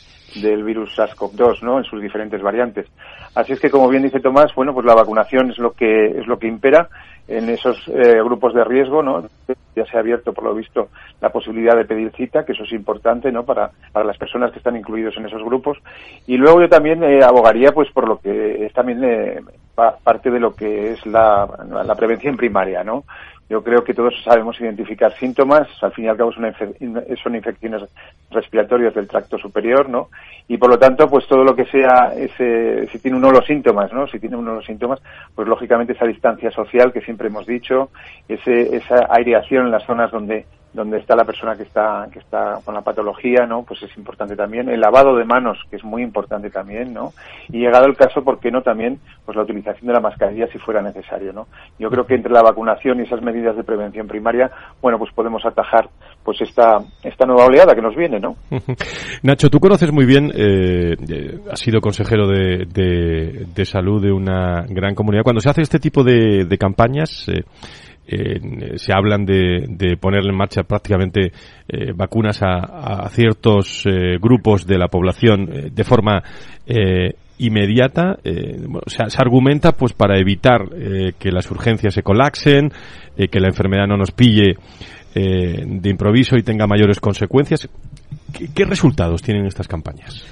del 0.43 0.63
virus 0.63 0.99
SARS-CoV-2, 0.99 1.63
¿no? 1.63 1.79
En 1.79 1.85
sus 1.85 2.03
diferentes 2.03 2.43
variantes. 2.43 2.87
Así 3.35 3.55
es 3.55 3.61
que, 3.61 3.71
como 3.71 3.89
bien 3.89 4.03
dice 4.03 4.21
Tomás, 4.21 4.55
bueno, 4.55 4.75
pues 4.75 4.85
la 4.85 4.95
vacunación 4.95 5.51
es 5.51 5.59
lo 5.59 5.73
que 5.73 6.07
es 6.19 6.27
lo 6.27 6.39
que 6.39 6.49
impera 6.49 6.89
en 7.27 7.49
esos 7.49 7.89
eh, 7.89 8.21
grupos 8.23 8.53
de 8.53 8.65
riesgo, 8.65 9.03
¿no? 9.03 9.27
Ya 9.75 9.87
se 9.87 9.97
ha 9.97 10.01
abierto, 10.01 10.35
por 10.35 10.45
lo 10.45 10.55
visto, 10.55 10.89
la 11.21 11.31
posibilidad 11.31 11.75
de 11.75 11.87
pedir 11.87 12.13
cita, 12.13 12.45
que 12.45 12.53
eso 12.53 12.65
es 12.65 12.73
importante, 12.73 13.33
¿no? 13.33 13.45
Para, 13.45 13.71
para 13.93 14.05
las 14.05 14.19
personas 14.19 14.53
que 14.53 14.59
están 14.59 14.77
incluidos 14.77 15.17
en 15.17 15.27
esos 15.27 15.43
grupos. 15.43 15.79
Y 16.27 16.37
luego 16.37 16.61
yo 16.61 16.69
también 16.69 17.03
eh, 17.03 17.25
abogaría, 17.25 17.73
pues, 17.73 17.91
por 17.91 18.07
lo 18.07 18.19
que 18.19 18.67
es 18.67 18.73
también 18.75 19.03
eh, 19.03 19.41
parte 19.75 20.31
de 20.31 20.39
lo 20.39 20.55
que 20.55 20.93
es 20.93 21.07
la, 21.07 21.49
la 21.85 21.95
prevención 21.95 22.37
primaria, 22.37 22.85
¿no? 22.85 23.05
Yo 23.49 23.63
creo 23.63 23.85
que 23.85 23.93
todos 23.93 24.15
sabemos 24.25 24.59
identificar 24.61 25.13
síntomas, 25.19 25.69
al 25.83 25.93
fin 25.93 26.07
y 26.07 26.09
al 26.09 26.17
cabo 26.17 26.33
son, 26.33 26.47
infecciones 27.35 27.83
respiratorias 28.31 28.95
del 28.95 29.07
tracto 29.07 29.37
superior, 29.39 29.89
¿no? 29.89 30.09
Y 30.49 30.57
por 30.57 30.71
lo 30.71 30.79
tanto, 30.79 31.09
pues 31.11 31.27
todo 31.27 31.45
lo 31.45 31.55
que 31.55 31.67
sea, 31.67 32.15
ese, 32.17 32.89
si 32.89 32.99
tiene 32.99 33.19
uno 33.19 33.31
los 33.31 33.45
síntomas, 33.45 33.93
¿no? 33.93 34.07
Si 34.07 34.19
tiene 34.19 34.37
uno 34.37 34.55
los 34.55 34.65
síntomas, 34.65 35.01
pues 35.35 35.47
lógicamente 35.47 35.93
esa 35.93 36.07
distancia 36.07 36.51
social 36.51 36.93
que 36.93 37.03
siempre 37.03 37.29
hemos 37.29 37.47
dicho, 37.47 37.91
ese, 38.29 38.77
esa 38.77 39.07
aireación 39.11 39.67
en 39.67 39.73
las 39.73 39.85
zonas 39.85 40.11
donde 40.11 40.47
donde 40.75 40.99
está 40.99 41.15
la 41.15 41.25
persona 41.25 41.57
que 41.57 41.63
está 41.63 42.09
que 42.13 42.19
está 42.19 42.59
con 42.65 42.75
la 42.75 42.83
patología, 42.83 43.47
¿no? 43.47 43.63
Pues 43.63 43.83
es 43.85 43.97
importante 43.97 44.35
también 44.35 44.69
el 44.69 44.81
lavado 44.81 45.17
de 45.17 45.25
manos, 45.25 45.57
que 45.71 45.77
es 45.77 45.85
muy 45.85 46.03
importante 46.03 46.51
también, 46.51 46.93
¿no? 46.93 47.13
Y 47.49 47.61
llegado 47.61 47.87
el 47.87 47.97
caso, 47.97 48.23
¿por 48.25 48.41
qué 48.41 48.51
no 48.51 48.61
también 48.61 48.99
pues 49.25 49.37
la 49.37 49.45
utilización 49.45 49.87
de 49.87 49.93
la 49.93 50.01
mascarilla 50.01 50.49
si 50.49 50.59
fuera 50.59 50.83
necesario, 50.83 51.33
¿no? 51.33 51.47
Yo 51.79 51.89
creo 51.91 52.05
que 52.05 52.17
entre 52.17 52.33
la 52.33 52.43
vacunación 52.43 52.99
y 52.99 53.05
esas 53.05 53.23
medidas 53.23 53.57
de 53.57 53.63
prevención 53.63 54.09
primaria, 54.09 54.51
bueno, 54.83 54.99
pues 54.99 55.13
podemos 55.15 55.47
atajar 55.47 55.89
pues 56.25 56.41
esta 56.41 56.79
esta 57.05 57.25
nueva 57.25 57.47
oleada 57.47 57.75
que 57.75 57.83
nos 57.83 57.95
viene, 57.95 58.19
¿no? 58.19 58.35
Nacho, 59.23 59.49
tú 59.49 59.61
conoces 59.61 59.93
muy 59.93 60.07
bien, 60.07 60.33
eh, 60.35 60.97
has 61.51 61.61
sido 61.61 61.81
consejero 61.81 62.27
de, 62.27 62.67
de, 62.67 63.65
salud 63.65 64.03
de 64.03 64.13
una 64.13 64.65
gran 64.69 64.95
comunidad. 64.95 65.23
Cuando 65.23 65.41
se 65.41 65.51
hace 65.51 65.63
este 65.63 65.79
tipo 65.79 66.03
de, 66.03 66.45
de 66.45 66.59
campañas, 66.59 67.29
eh, 67.29 67.45
eh, 68.07 68.77
se 68.77 68.93
hablan 68.93 69.25
de, 69.25 69.65
de, 69.67 69.97
poner 69.97 70.27
en 70.27 70.37
marcha 70.37 70.63
prácticamente 70.65 71.33
eh, 71.67 71.93
vacunas 71.95 72.39
a, 72.43 73.09
ciertos 73.09 73.85
eh, 73.87 74.19
grupos 74.21 74.67
de 74.67 74.77
la 74.77 74.89
población 74.89 75.71
de 75.73 75.85
forma 75.85 76.23
inmediata 77.39 78.19
se, 78.87 79.03
argumenta 79.19 79.73
pues 79.73 79.93
para 79.93 80.19
evitar 80.19 80.69
que 81.19 81.31
las 81.31 81.51
urgencias 81.51 81.95
se 81.95 82.03
colapsen 82.03 82.71
que 83.17 83.41
la 83.41 83.49
enfermedad 83.49 83.87
no 83.87 83.97
nos 83.97 84.13
pille 84.13 84.57
de 85.15 85.91
improviso 85.91 86.37
y 86.37 86.43
tenga 86.43 86.67
mayores 86.67 87.01
consecuencias 87.01 87.69
¿Qué, 88.33 88.49
¿Qué, 88.55 88.65
resultados 88.65 89.23
tienen 89.23 89.47
estas 89.47 89.69
campañas? 89.69 90.25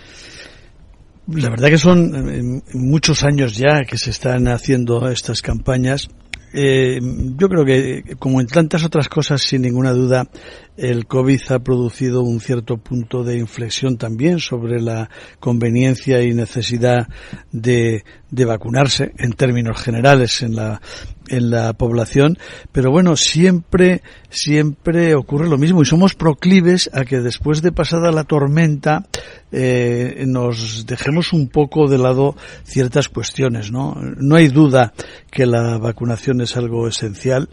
La 1.29 1.51
verdad 1.51 1.69
que 1.69 1.79
son 1.79 2.63
muchos 2.75 3.23
años 3.25 3.57
ya 3.57 3.83
que 3.85 3.99
se 3.99 4.11
están 4.11 4.49
haciendo 4.49 5.09
estas 5.09 5.43
campañas 5.43 6.09
eh, 6.55 7.01
yo 7.01 7.49
creo 7.49 7.65
que, 7.65 8.17
como 8.19 8.41
en 8.41 8.47
tantas 8.47 8.85
otras 8.85 9.09
cosas, 9.09 9.41
sin 9.43 9.63
ninguna 9.63 9.93
duda, 9.93 10.29
el 10.77 11.07
COVID 11.07 11.41
ha 11.51 11.59
producido 11.61 12.23
un 12.23 12.41
cierto 12.41 12.77
punto 12.77 13.25
de 13.25 13.39
inflexión 13.39 13.97
también 13.97 14.39
sobre 14.39 14.81
la 14.81 15.09
conveniencia 15.41 16.23
y 16.23 16.35
necesidad 16.35 17.09
de, 17.53 18.05
de 18.33 18.47
vacunarse 18.47 19.13
en 19.19 19.35
términos 19.35 19.81
generales 19.81 20.43
en 20.43 20.57
la, 20.57 20.81
en 21.29 21.51
la 21.51 21.75
población, 21.75 22.39
pero 22.73 22.91
bueno, 22.91 23.15
siempre, 23.15 24.03
siempre 24.31 25.15
ocurre 25.15 25.49
lo 25.49 25.59
mismo 25.59 25.83
y 25.83 25.85
somos 25.85 26.15
proclives 26.15 26.91
a 26.95 27.05
que 27.05 27.21
después 27.21 27.63
de 27.63 27.73
pasada 27.73 28.11
la 28.11 28.25
tormenta 28.25 29.07
eh, 29.53 30.25
nos 30.27 30.87
dejemos 30.87 31.35
un 31.35 31.49
poco 31.49 31.89
de 31.89 31.99
lado 31.99 32.35
ciertas 32.65 33.11
cuestiones, 33.11 33.71
¿no? 33.71 33.95
No 34.17 34.37
hay 34.37 34.49
duda 34.49 34.95
que 35.31 35.45
la 35.45 35.77
vacunación 35.77 36.41
es 36.41 36.57
algo 36.57 36.89
esencial 36.89 37.51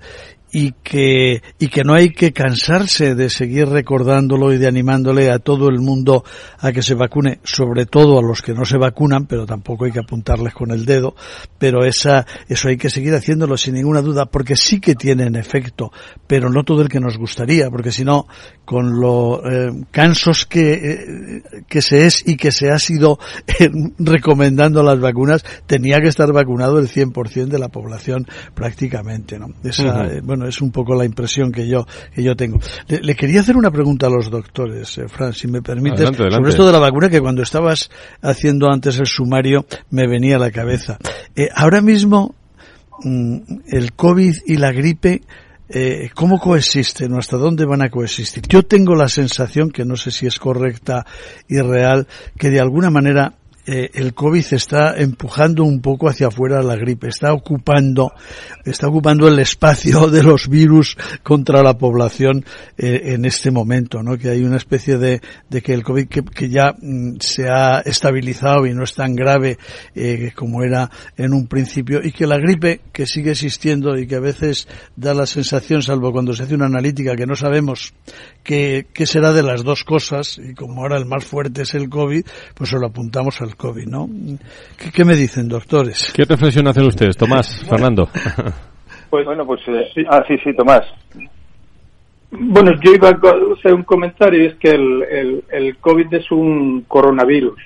y 0.52 0.72
que, 0.84 1.42
y 1.60 1.68
que 1.68 1.84
no 1.84 1.94
hay 1.94 2.10
que 2.10 2.34
cansarse 2.34 3.16
de 3.16 3.30
seguir 3.30 3.68
recordándolo 3.68 4.54
y 4.54 4.58
de 4.58 4.68
animándole 4.68 5.30
a 5.30 5.40
todo 5.40 5.70
el 5.70 5.80
mundo 5.80 6.24
a 6.60 6.72
que 6.72 6.82
se 6.82 6.96
vacune, 6.96 7.40
sobre 7.44 7.86
todo 7.86 8.18
a 8.20 8.22
los 8.22 8.42
que 8.42 8.54
no 8.54 8.66
se 8.66 8.78
vacunan, 8.78 9.26
pero 9.26 9.46
tampoco 9.46 9.86
hay 9.86 9.92
que 9.92 10.00
apuntarles 10.00 10.54
con 10.54 10.72
el 10.72 10.86
dedo, 10.86 11.16
pero 11.58 11.86
esa, 11.86 12.26
eso 12.48 12.70
hay 12.70 12.78
que 12.78 12.90
seguir 12.90 13.14
haciéndolo 13.14 13.58
sin 13.58 13.76
ninguna 13.76 14.02
duda, 14.02 14.26
porque 14.26 14.56
sí 14.56 14.80
que 14.80 14.96
tienen 14.96 15.36
efecto, 15.36 15.92
pero 16.28 16.50
no 16.50 16.64
todo 16.64 16.82
el 16.82 16.90
que 16.90 17.00
nos 17.00 17.18
gustaría, 17.18 17.70
porque 17.70 17.92
si 17.92 18.04
no, 18.04 18.28
con 18.66 19.00
lo 19.00 19.42
eh, 19.50 19.72
cansos 19.92 20.46
que, 20.46 20.74
eh, 20.74 21.44
que 21.68 21.82
se 21.82 22.06
es 22.06 22.28
y 22.28 22.38
que 22.38 22.52
se 22.52 22.72
ha 22.72 22.80
sido 22.80 23.20
eh, 23.48 23.70
recomendando 24.00 24.84
las 24.84 25.00
vacunas, 25.00 25.44
tenía 25.68 26.00
que 26.00 26.08
estar 26.08 26.32
vacunado 26.32 26.80
el 26.80 26.88
100% 26.88 27.48
de 27.48 27.60
la 27.60 27.70
población 27.70 28.28
prácticamente, 28.54 29.38
¿no? 29.38 29.48
Esa, 29.64 29.84
uh 29.84 29.88
-huh. 29.88 30.22
bueno, 30.24 30.39
es 30.48 30.62
un 30.62 30.72
poco 30.72 30.96
la 30.96 31.06
impresión 31.06 31.52
que 31.52 31.68
yo 31.68 31.86
que 32.14 32.24
yo 32.24 32.36
tengo. 32.36 32.60
Le, 32.88 33.00
le 33.00 33.16
quería 33.16 33.42
hacer 33.42 33.58
una 33.58 33.72
pregunta 33.72 34.08
a 34.08 34.10
los 34.10 34.30
doctores, 34.30 34.98
eh, 34.98 35.08
Fran, 35.08 35.34
si 35.34 35.48
me 35.48 35.62
permites, 35.62 36.00
adelante, 36.00 36.24
adelante. 36.24 36.36
sobre 36.36 36.50
esto 36.50 36.66
de 36.66 36.72
la 36.74 36.80
vacuna 36.80 37.10
que 37.10 37.22
cuando 37.22 37.42
estabas 37.42 37.90
haciendo 38.22 38.72
antes 38.72 39.00
el 39.00 39.08
sumario 39.08 39.66
me 39.90 40.08
venía 40.08 40.36
a 40.38 40.40
la 40.40 40.52
cabeza. 40.52 40.98
Eh, 41.36 41.50
ahora 41.54 41.82
mismo 41.82 42.36
mm, 43.04 43.38
el 43.68 43.94
COVID 43.94 44.36
y 44.46 44.58
la 44.58 44.72
gripe 44.72 45.22
eh, 45.72 46.10
¿cómo 46.16 46.40
coexisten 46.40 47.14
o 47.14 47.20
hasta 47.20 47.38
dónde 47.38 47.64
van 47.64 47.84
a 47.84 47.90
coexistir? 47.90 48.44
Yo 48.50 48.64
tengo 48.64 48.96
la 48.96 49.08
sensación, 49.08 49.70
que 49.70 49.86
no 49.86 49.96
sé 49.98 50.10
si 50.10 50.26
es 50.26 50.40
correcta 50.40 51.06
y 51.48 51.60
real, 51.62 52.08
que 52.38 52.50
de 52.50 52.60
alguna 52.60 52.90
manera 52.90 53.36
eh, 53.72 53.92
el 53.94 54.16
COVID 54.16 54.46
está 54.50 54.98
empujando 54.98 55.64
un 55.64 55.80
poco 55.80 56.10
hacia 56.10 56.30
afuera 56.30 56.64
la 56.64 56.76
gripe, 56.76 57.08
está 57.08 57.34
ocupando, 57.34 58.14
está 58.66 58.88
ocupando 58.88 59.28
el 59.28 59.38
espacio 59.38 60.08
de 60.10 60.24
los 60.24 60.50
virus 60.50 60.98
contra 61.22 61.62
la 61.62 61.78
población 61.78 62.44
eh, 62.80 63.14
en 63.14 63.26
este 63.26 63.52
momento, 63.52 64.02
¿no? 64.02 64.18
Que 64.18 64.30
hay 64.30 64.44
una 64.44 64.58
especie 64.58 64.98
de, 64.98 65.22
de 65.52 65.62
que 65.62 65.76
el 65.76 65.84
COVID 65.84 66.08
que, 66.08 66.24
que 66.24 66.50
ya 66.50 66.74
mm, 66.82 67.18
se 67.20 67.48
ha 67.48 67.82
estabilizado 67.82 68.66
y 68.66 68.74
no 68.74 68.84
es 68.84 68.96
tan 68.96 69.14
grave 69.14 69.60
eh, 69.94 70.32
como 70.36 70.64
era 70.64 70.90
en 71.16 71.32
un 71.36 71.46
principio 71.46 72.02
y 72.04 72.12
que 72.12 72.26
la 72.26 72.40
gripe 72.40 72.82
que 72.92 73.06
sigue 73.06 73.30
existiendo 73.30 74.00
y 74.00 74.08
que 74.08 74.16
a 74.16 74.20
veces 74.20 74.68
da 74.96 75.14
la 75.14 75.28
sensación, 75.28 75.84
salvo 75.84 76.12
cuando 76.12 76.34
se 76.34 76.42
hace 76.42 76.56
una 76.56 76.66
analítica 76.66 77.16
que 77.16 77.28
no 77.28 77.36
sabemos 77.36 77.94
qué, 78.44 78.88
qué 78.92 79.06
será 79.06 79.32
de 79.32 79.44
las 79.44 79.64
dos 79.64 79.84
cosas 79.84 80.40
y 80.44 80.56
como 80.56 80.82
ahora 80.82 80.98
el 80.98 81.06
más 81.06 81.24
fuerte 81.24 81.62
es 81.62 81.76
el 81.76 81.88
COVID, 81.88 82.26
pues 82.56 82.72
se 82.72 82.80
lo 82.80 82.88
apuntamos 82.88 83.42
al 83.42 83.59
COVID, 83.60 83.88
¿no? 83.88 84.10
¿Qué, 84.78 84.90
qué 84.90 85.04
me 85.04 85.16
dicen, 85.16 85.50
doctores? 85.50 86.14
¿Qué 86.16 86.24
reflexión 86.24 86.68
hacen 86.68 86.86
ustedes, 86.86 87.18
Tomás, 87.18 87.66
Fernando? 87.70 88.08
Pues 89.10 89.26
bueno, 89.26 89.46
pues 89.46 89.60
eh, 89.68 89.86
sí. 89.94 90.04
ah, 90.10 90.24
sí, 90.28 90.38
sí, 90.44 90.56
Tomás. 90.56 90.84
Bueno, 92.32 92.72
yo 92.82 92.94
iba 92.94 93.10
a 93.10 93.20
hacer 93.58 93.74
un 93.74 93.84
comentario, 93.84 94.48
es 94.48 94.56
que 94.56 94.70
el, 94.70 95.04
el, 95.04 95.44
el 95.52 95.78
COVID 95.78 96.14
es 96.14 96.32
un 96.32 96.86
coronavirus. 96.88 97.60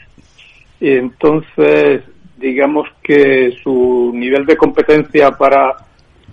Y 0.80 0.92
entonces, 0.92 2.02
digamos 2.38 2.88
que 3.04 3.54
su 3.64 4.12
nivel 4.16 4.46
de 4.48 4.58
competencia 4.58 5.32
para, 5.32 5.76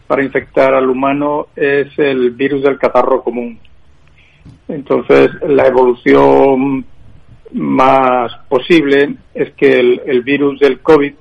para 0.07 0.25
infectar 0.25 0.73
al 0.75 0.89
humano 0.89 1.49
es 1.55 1.99
el 1.99 2.31
virus 2.31 2.63
del 2.63 2.79
catarro 2.79 3.23
común. 3.23 3.59
Entonces, 4.69 5.31
la 5.47 5.67
evolución 5.67 6.87
más 7.53 8.33
posible 8.49 9.15
es 9.35 9.53
que 9.55 9.81
el, 9.81 10.03
el, 10.07 10.23
virus 10.23 10.61
del 10.61 10.81
COVID 10.81 11.13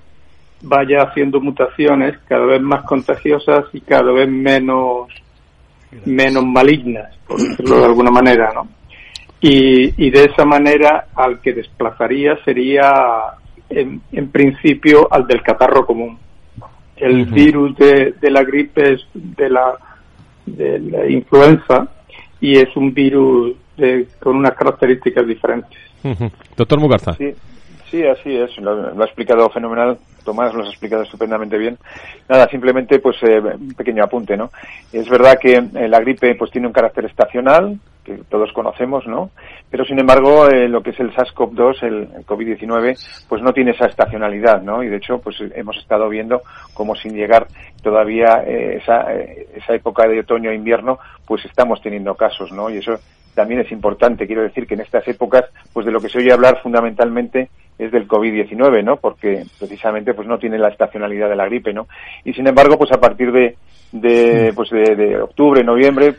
vaya 0.61 1.03
haciendo 1.03 1.39
mutaciones 1.39 2.17
cada 2.27 2.45
vez 2.45 2.61
más 2.61 2.83
contagiosas 2.83 3.65
y 3.73 3.81
cada 3.81 4.11
vez 4.11 4.27
menos 4.29 5.07
menos 6.05 6.45
malignas, 6.45 7.15
por 7.27 7.39
decirlo 7.39 7.79
de 7.79 7.85
alguna 7.85 8.11
manera, 8.11 8.51
¿no? 8.53 8.67
Y, 9.41 10.05
y 10.05 10.09
de 10.11 10.25
esa 10.25 10.45
manera 10.45 11.07
al 11.15 11.39
que 11.39 11.53
desplazaría 11.53 12.37
sería 12.43 12.91
en, 13.69 14.01
en 14.11 14.29
principio 14.29 15.07
al 15.11 15.25
del 15.25 15.41
catarro 15.41 15.85
común. 15.85 16.17
El 16.97 17.21
uh 17.21 17.25
-huh. 17.25 17.33
virus 17.33 17.77
de, 17.77 18.13
de, 18.19 18.29
la 18.29 18.43
gripe 18.43 18.93
es 18.93 19.07
de 19.13 19.49
la, 19.49 19.77
de 20.45 20.79
la 20.79 21.09
influenza 21.09 21.87
y 22.41 22.57
es 22.57 22.75
un 22.75 22.93
virus 22.93 23.55
de, 23.77 24.07
con 24.19 24.35
unas 24.35 24.53
características 24.53 25.25
diferentes. 25.25 25.79
Doctor 26.55 26.79
Mugarza. 26.79 27.13
Sí, 27.13 27.33
sí, 27.89 28.05
así 28.05 28.35
es. 28.35 28.57
Lo, 28.57 29.01
ha 29.01 29.05
explicado 29.05 29.49
fenomenal. 29.49 29.97
Tomás 30.23 30.53
lo 30.53 30.63
ha 30.63 30.69
explicado 30.69 31.03
estupendamente 31.03 31.57
bien. 31.57 31.77
Nada, 32.27 32.47
simplemente 32.49 32.99
pues 32.99 33.17
eh, 33.23 33.39
un 33.39 33.73
pequeño 33.73 34.03
apunte, 34.03 34.37
¿no? 34.37 34.51
Es 34.91 35.09
verdad 35.09 35.37
que 35.39 35.53
eh, 35.53 35.87
la 35.87 35.99
gripe 35.99 36.35
pues 36.35 36.51
tiene 36.51 36.67
un 36.67 36.73
carácter 36.73 37.05
estacional, 37.05 37.79
que 38.03 38.23
todos 38.29 38.51
conocemos, 38.53 39.05
¿no? 39.07 39.31
Pero 39.69 39.85
sin 39.85 39.99
embargo, 39.99 40.47
eh, 40.47 40.67
lo 40.67 40.81
que 40.81 40.91
es 40.91 40.99
el 40.99 41.13
SARS-CoV-2, 41.13 41.83
el, 41.83 41.95
el 42.17 42.25
COVID-19, 42.25 43.25
pues 43.27 43.41
no 43.41 43.53
tiene 43.53 43.71
esa 43.71 43.85
estacionalidad, 43.85 44.61
¿no? 44.61 44.83
Y 44.83 44.89
de 44.89 44.97
hecho, 44.97 45.19
pues 45.19 45.37
hemos 45.55 45.77
estado 45.77 46.09
viendo 46.09 46.41
como 46.73 46.95
sin 46.95 47.13
llegar 47.13 47.47
todavía 47.81 48.43
eh, 48.45 48.79
esa, 48.81 49.13
eh, 49.13 49.47
esa 49.55 49.73
época 49.73 50.07
de 50.07 50.19
otoño-invierno, 50.19 50.99
pues 51.25 51.45
estamos 51.45 51.81
teniendo 51.81 52.15
casos, 52.15 52.51
¿no? 52.51 52.69
Y 52.69 52.77
eso 52.77 52.99
también 53.39 53.61
es 53.61 53.71
importante. 53.71 54.27
Quiero 54.27 54.41
decir 54.41 54.67
que 54.67 54.73
en 54.73 54.81
estas 54.81 55.07
épocas, 55.07 55.45
pues 55.71 55.85
de 55.85 55.93
lo 55.93 56.01
que 56.01 56.09
se 56.09 56.17
oye 56.17 56.33
hablar 56.33 56.61
fundamentalmente 56.61 57.47
es 57.77 57.89
del 57.89 58.05
COVID-19, 58.05 58.83
¿no? 58.83 58.97
Porque 58.97 59.45
precisamente 59.57 60.13
pues 60.13 60.27
no 60.27 60.37
tiene 60.37 60.57
la 60.57 60.67
estacionalidad 60.67 61.29
de 61.29 61.37
la 61.37 61.45
gripe, 61.45 61.71
¿no? 61.71 61.87
Y 62.25 62.33
sin 62.33 62.47
embargo, 62.47 62.77
pues 62.77 62.91
a 62.91 62.99
partir 62.99 63.31
de, 63.31 63.55
de 63.93 64.51
pues 64.53 64.71
de, 64.71 64.93
de 64.93 65.21
octubre, 65.21 65.63
noviembre 65.63 66.15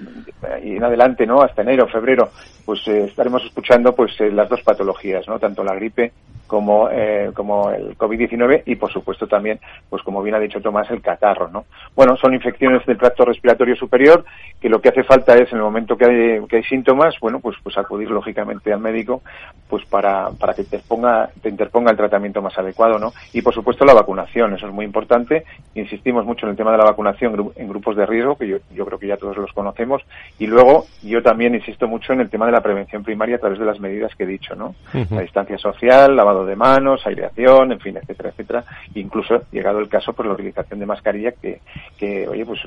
y 0.64 0.76
en 0.76 0.84
adelante, 0.84 1.26
¿no? 1.26 1.42
Hasta 1.42 1.60
enero, 1.60 1.86
febrero, 1.88 2.30
pues 2.64 2.88
eh, 2.88 3.04
estaremos 3.04 3.44
escuchando 3.44 3.94
pues 3.94 4.18
eh, 4.18 4.30
las 4.30 4.48
dos 4.48 4.62
patologías, 4.62 5.28
¿no? 5.28 5.38
Tanto 5.38 5.62
la 5.62 5.74
gripe 5.74 6.12
como, 6.50 6.88
eh, 6.90 7.30
como 7.33 7.71
el 7.71 7.97
COVID-19 7.97 8.64
y, 8.66 8.75
por 8.75 8.92
supuesto, 8.92 9.28
también, 9.28 9.61
pues 9.88 10.02
como 10.02 10.21
bien 10.21 10.35
ha 10.35 10.40
dicho 10.40 10.61
Tomás, 10.61 10.90
el 10.90 11.00
catarro, 11.00 11.49
¿no? 11.49 11.66
Bueno, 11.95 12.16
son 12.16 12.35
infecciones 12.35 12.85
del 12.87 12.99
tracto 12.99 13.25
respiratorio 13.25 13.76
superior 13.76 14.25
que 14.61 14.69
lo 14.69 14.80
que 14.80 14.88
hace 14.88 15.04
falta 15.04 15.37
es, 15.37 15.52
en 15.52 15.59
el 15.59 15.64
momento 15.64 15.97
que 15.97 16.07
hay, 16.07 16.47
que 16.49 16.57
hay 16.57 16.64
síntomas, 16.64 17.14
bueno, 17.21 17.38
pues, 17.38 17.57
pues 17.62 17.78
acudir 17.78 18.11
lógicamente 18.11 18.73
al 18.73 18.80
médico, 18.80 19.23
pues 19.69 19.85
para, 19.87 20.30
para 20.30 20.52
que 20.52 20.64
te 20.64 20.80
ponga, 20.80 21.30
te 21.40 21.49
interponga 21.49 21.92
el 21.92 21.97
tratamiento 21.97 22.42
más 22.42 22.59
adecuado, 22.59 22.99
¿no? 22.99 23.12
Y, 23.33 23.42
por 23.42 23.54
supuesto, 23.54 23.85
la 23.85 23.95
vacunación, 23.95 24.52
eso 24.54 24.66
es 24.66 24.73
muy 24.73 24.85
importante. 24.85 25.45
Insistimos 25.76 26.26
mucho 26.26 26.47
en 26.47 26.50
el 26.50 26.57
tema 26.57 26.73
de 26.73 26.78
la 26.78 26.85
vacunación 26.85 27.52
en 27.54 27.69
grupos 27.69 27.95
de 27.95 28.07
riesgo, 28.07 28.37
que 28.37 28.49
yo, 28.49 28.57
yo 28.75 28.85
creo 28.87 28.99
que 28.99 29.07
ya 29.07 29.16
todos 29.16 29.37
los 29.37 29.52
conocemos. 29.52 30.02
Y 30.40 30.49
luego, 30.49 30.87
yo 31.04 31.23
también 31.23 31.54
insisto 31.54 31.87
mucho 31.87 32.12
en 32.12 32.21
el 32.21 32.28
tema 32.28 32.47
de 32.47 32.52
la 32.52 32.61
prevención 32.61 33.04
primaria 33.04 33.37
a 33.37 33.38
través 33.38 33.61
de 33.61 33.66
las 33.66 33.78
medidas 33.78 34.16
que 34.16 34.25
he 34.25 34.26
dicho, 34.26 34.57
¿no? 34.57 34.75
La 35.11 35.23
distancia 35.23 35.57
social, 35.61 36.16
lavado 36.16 36.39
de 36.44 36.56
manos, 36.56 37.00
aireación, 37.06 37.73
en 37.73 37.80
fin, 37.80 37.97
etcétera, 37.97 38.30
etcétera. 38.30 38.64
Incluso, 38.94 39.42
llegado 39.52 39.78
el 39.78 39.88
caso, 39.88 40.12
pues 40.12 40.26
la 40.26 40.35
utilización 40.35 40.80
de 40.80 40.87
mascarilla 40.87 41.32
que, 41.32 41.61
que 41.99 42.26
oye, 42.28 42.44
pues 42.44 42.61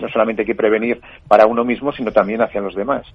no 0.00 0.08
solamente 0.08 0.42
hay 0.42 0.46
que 0.46 0.54
prevenir 0.54 1.00
para 1.26 1.46
uno 1.46 1.64
mismo, 1.64 1.92
sino 1.92 2.10
también 2.12 2.42
hacia 2.42 2.60
los 2.60 2.74
demás. 2.74 3.06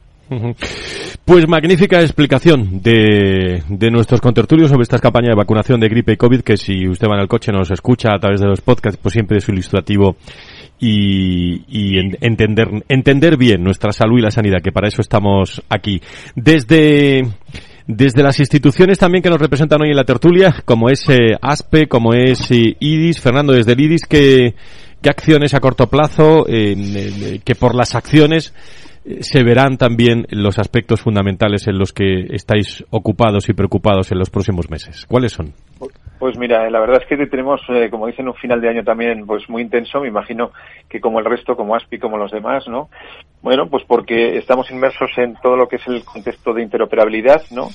Pues 1.25 1.47
magnífica 1.47 2.01
explicación 2.01 2.81
de, 2.81 3.63
de 3.67 3.91
nuestros 3.91 4.21
contertulios 4.21 4.69
sobre 4.69 4.83
esta 4.83 4.99
campaña 4.99 5.29
de 5.29 5.35
vacunación 5.35 5.79
de 5.79 5.89
gripe 5.89 6.13
y 6.13 6.17
COVID, 6.17 6.41
que 6.41 6.57
si 6.57 6.87
usted 6.87 7.07
va 7.07 7.15
en 7.15 7.21
el 7.21 7.27
coche 7.27 7.51
nos 7.51 7.71
escucha 7.71 8.09
a 8.13 8.19
través 8.19 8.41
de 8.41 8.47
los 8.47 8.61
podcasts, 8.61 8.99
pues 9.01 9.13
siempre 9.13 9.37
es 9.37 9.47
ilustrativo 9.47 10.15
y, 10.79 11.63
y 11.67 11.97
entender, 12.21 12.83
entender 12.89 13.37
bien 13.37 13.63
nuestra 13.63 13.91
salud 13.91 14.19
y 14.19 14.21
la 14.21 14.31
sanidad, 14.31 14.61
que 14.61 14.71
para 14.71 14.87
eso 14.87 15.01
estamos 15.01 15.61
aquí. 15.69 16.01
Desde 16.35 17.23
desde 17.87 18.23
las 18.23 18.39
instituciones 18.39 18.97
también 18.97 19.21
que 19.21 19.29
nos 19.29 19.39
representan 19.39 19.81
hoy 19.81 19.89
en 19.89 19.95
la 19.95 20.05
tertulia, 20.05 20.55
como 20.65 20.89
es 20.89 21.03
eh, 21.09 21.37
ASPE, 21.41 21.87
como 21.87 22.13
es 22.13 22.49
eh, 22.51 22.77
IDIS, 22.79 23.19
Fernando, 23.19 23.53
desde 23.53 23.73
el 23.73 23.81
IDIS, 23.81 24.05
¿qué, 24.07 24.55
qué 25.01 25.09
acciones 25.09 25.53
a 25.53 25.59
corto 25.59 25.87
plazo, 25.87 26.45
que 26.45 27.55
por 27.59 27.75
las 27.75 27.95
acciones 27.95 28.53
eh, 29.05 29.19
se 29.21 29.43
verán 29.43 29.77
también 29.77 30.25
los 30.29 30.59
aspectos 30.59 31.01
fundamentales 31.01 31.67
en 31.67 31.77
los 31.77 31.91
que 31.91 32.27
estáis 32.29 32.83
ocupados 32.89 33.49
y 33.49 33.53
preocupados 33.53 34.11
en 34.11 34.19
los 34.19 34.29
próximos 34.29 34.69
meses? 34.69 35.05
¿Cuáles 35.05 35.33
son? 35.33 35.53
Pues 36.23 36.37
mira, 36.37 36.69
la 36.69 36.79
verdad 36.79 37.01
es 37.01 37.05
que 37.09 37.17
tenemos, 37.27 37.59
como 37.91 38.07
dicen, 38.07 38.29
un 38.29 38.33
final 38.35 38.61
de 38.61 38.69
año 38.69 38.81
también 38.85 39.25
pues 39.25 39.49
muy 39.49 39.61
intenso. 39.61 39.99
Me 39.99 40.07
imagino 40.07 40.51
que 40.87 41.01
como 41.01 41.19
el 41.19 41.25
resto, 41.25 41.57
como 41.57 41.75
ASPI, 41.75 41.99
como 41.99 42.15
los 42.15 42.31
demás, 42.31 42.65
¿no? 42.65 42.87
Bueno, 43.41 43.67
pues 43.69 43.83
porque 43.85 44.37
estamos 44.37 44.71
inmersos 44.71 45.11
en 45.17 45.35
todo 45.43 45.57
lo 45.57 45.67
que 45.67 45.75
es 45.75 45.87
el 45.87 46.05
contexto 46.05 46.53
de 46.53 46.61
interoperabilidad, 46.63 47.41
¿no? 47.51 47.67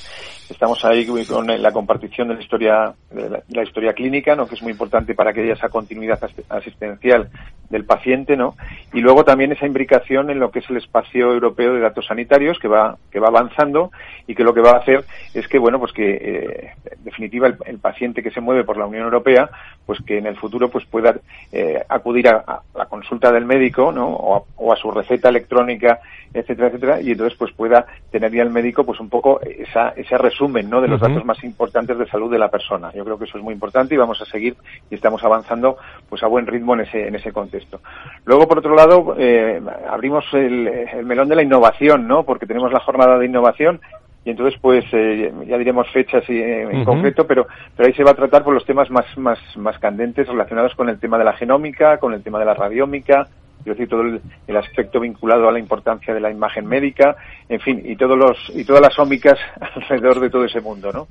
Estamos 0.49 0.83
ahí 0.87 1.07
con 1.07 1.47
la 1.47 1.73
compartición 1.73 2.29
de 2.29 2.37
la 2.37 2.41
historia, 2.41 2.95
de 3.11 3.43
la, 3.51 3.63
historia 3.63 3.93
clínica, 3.93 4.35
¿no? 4.35 4.47
Que 4.47 4.55
es 4.55 4.63
muy 4.63 4.73
importante 4.73 5.15
para 5.15 5.35
que 5.35 5.43
haya 5.43 5.53
esa 5.53 5.69
continuidad 5.69 6.19
asistencial 6.49 7.29
del 7.69 7.85
paciente, 7.85 8.35
¿no? 8.35 8.57
Y 8.95 9.01
luego 9.01 9.25
también 9.25 9.53
esa 9.53 9.67
imbricación 9.67 10.31
en 10.31 10.39
lo 10.39 10.51
que 10.51 10.61
es 10.61 10.71
el 10.71 10.79
espacio 10.79 11.31
europeo 11.33 11.75
de 11.75 11.81
datos 11.81 12.07
sanitarios 12.07 12.59
que 12.59 12.69
va, 12.69 12.97
que 13.11 13.21
va 13.21 13.29
avanzando 13.29 13.91
y 14.27 14.35
que 14.35 14.45
lo 14.45 14.55
que 14.55 14.63
va 14.63 14.71
a 14.71 14.79
hacer 14.79 15.05
es 15.35 15.47
que, 15.49 15.59
bueno, 15.59 15.79
pues 15.79 15.93
que, 15.93 16.15
eh, 16.15 16.71
en 16.91 17.05
definitiva, 17.05 17.47
el, 17.47 17.79
paciente 17.79 18.23
que 18.23 18.31
se 18.31 18.38
mueve 18.41 18.65
por 18.65 18.77
la 18.77 18.87
Unión 18.87 19.05
Europea, 19.05 19.49
pues 19.87 20.01
que 20.03 20.19
en 20.19 20.27
el 20.27 20.37
futuro, 20.37 20.69
pues 20.69 20.85
pueda 20.87 21.15
eh, 21.53 21.83
acudir 21.89 22.29
a, 22.29 22.63
la 22.75 22.87
consulta 22.87 23.33
del 23.33 23.45
médico, 23.45 23.93
¿no? 23.93 24.09
o 24.09 24.73
a 24.73 24.77
su 24.77 24.91
receta 24.91 25.29
electrónica 25.29 26.01
etcétera, 26.33 26.69
etcétera, 26.69 27.01
y 27.01 27.13
entonces 27.13 27.37
pues 27.39 27.53
pueda 27.53 27.87
tener 28.11 28.33
ya 28.33 28.43
el 28.43 28.51
médico 28.51 28.85
pues 28.85 29.01
un 29.01 29.09
poco 29.09 29.41
esa, 29.41 29.91
ese 29.91 30.19
resumen, 30.19 30.69
¿no? 30.69 30.81
De 30.81 30.89
los 30.89 31.01
datos 31.01 31.25
más 31.25 31.43
importantes 31.45 31.99
de 31.99 32.07
salud 32.07 32.31
de 32.31 32.39
la 32.39 32.51
persona. 32.51 32.93
Yo 32.93 33.05
creo 33.05 33.19
que 33.19 33.25
eso 33.25 33.39
es 33.39 33.45
muy 33.45 33.55
importante 33.55 33.95
y 33.95 33.99
vamos 33.99 34.21
a 34.21 34.27
seguir 34.27 34.57
y 34.91 34.95
estamos 34.95 35.23
avanzando 35.25 35.79
pues 36.09 36.23
a 36.23 36.27
buen 36.27 36.47
ritmo 36.47 36.75
en 36.75 36.81
ese, 36.81 37.09
en 37.09 37.15
ese 37.15 37.33
contexto. 37.33 37.81
Luego, 38.25 38.47
por 38.47 38.59
otro 38.59 38.75
lado, 38.75 39.15
eh, 39.19 39.61
abrimos 39.89 40.25
el, 40.33 40.67
el 40.67 41.07
melón 41.07 41.29
de 41.29 41.37
la 41.37 41.43
innovación, 41.43 42.07
¿no? 42.07 42.25
Porque 42.25 42.47
tenemos 42.47 42.73
la 42.73 42.81
jornada 42.81 43.19
de 43.19 43.27
innovación 43.27 43.81
y 44.29 44.31
entonces 44.31 44.61
pues 44.61 44.85
eh, 44.93 45.33
ya 45.47 45.57
diremos 45.57 45.89
fechas 45.91 46.23
en 46.29 46.85
concreto 46.85 47.27
pero 47.27 47.47
pero 47.75 47.87
ahí 47.87 47.95
se 47.95 48.05
va 48.05 48.11
a 48.11 48.15
tratar 48.15 48.45
por 48.45 48.53
los 48.53 48.67
temas 48.67 48.91
más 48.91 49.07
más 49.17 49.39
más 49.57 49.79
candentes 49.79 50.29
relacionados 50.29 50.75
con 50.75 50.91
el 50.91 51.01
tema 51.01 51.17
de 51.17 51.25
la 51.25 51.33
genómica 51.33 51.97
con 51.97 52.13
el 52.13 52.23
tema 52.23 52.39
de 52.39 52.45
la 52.45 52.53
radiómica 52.53 53.27
quiero 53.63 53.75
decir 53.75 53.89
todo 53.89 54.03
el, 54.03 54.57
aspecto 54.57 55.01
vinculado 55.01 55.49
a 55.49 55.53
la 55.53 55.59
importancia 55.59 56.13
de 56.13 56.21
la 56.21 56.31
imagen 56.31 56.67
médica, 56.67 57.17
en 57.49 57.61
fin, 57.61 57.83
y 57.85 57.97
todos 57.97 58.17
los 58.17 58.37
y 58.55 58.65
todas 58.65 58.83
las 58.83 58.99
ómicas 58.99 59.39
alrededor 59.91 60.21
de 60.21 60.31
todo 60.31 60.45
ese 60.45 60.61
mundo, 60.61 60.93
¿no? 60.93 61.09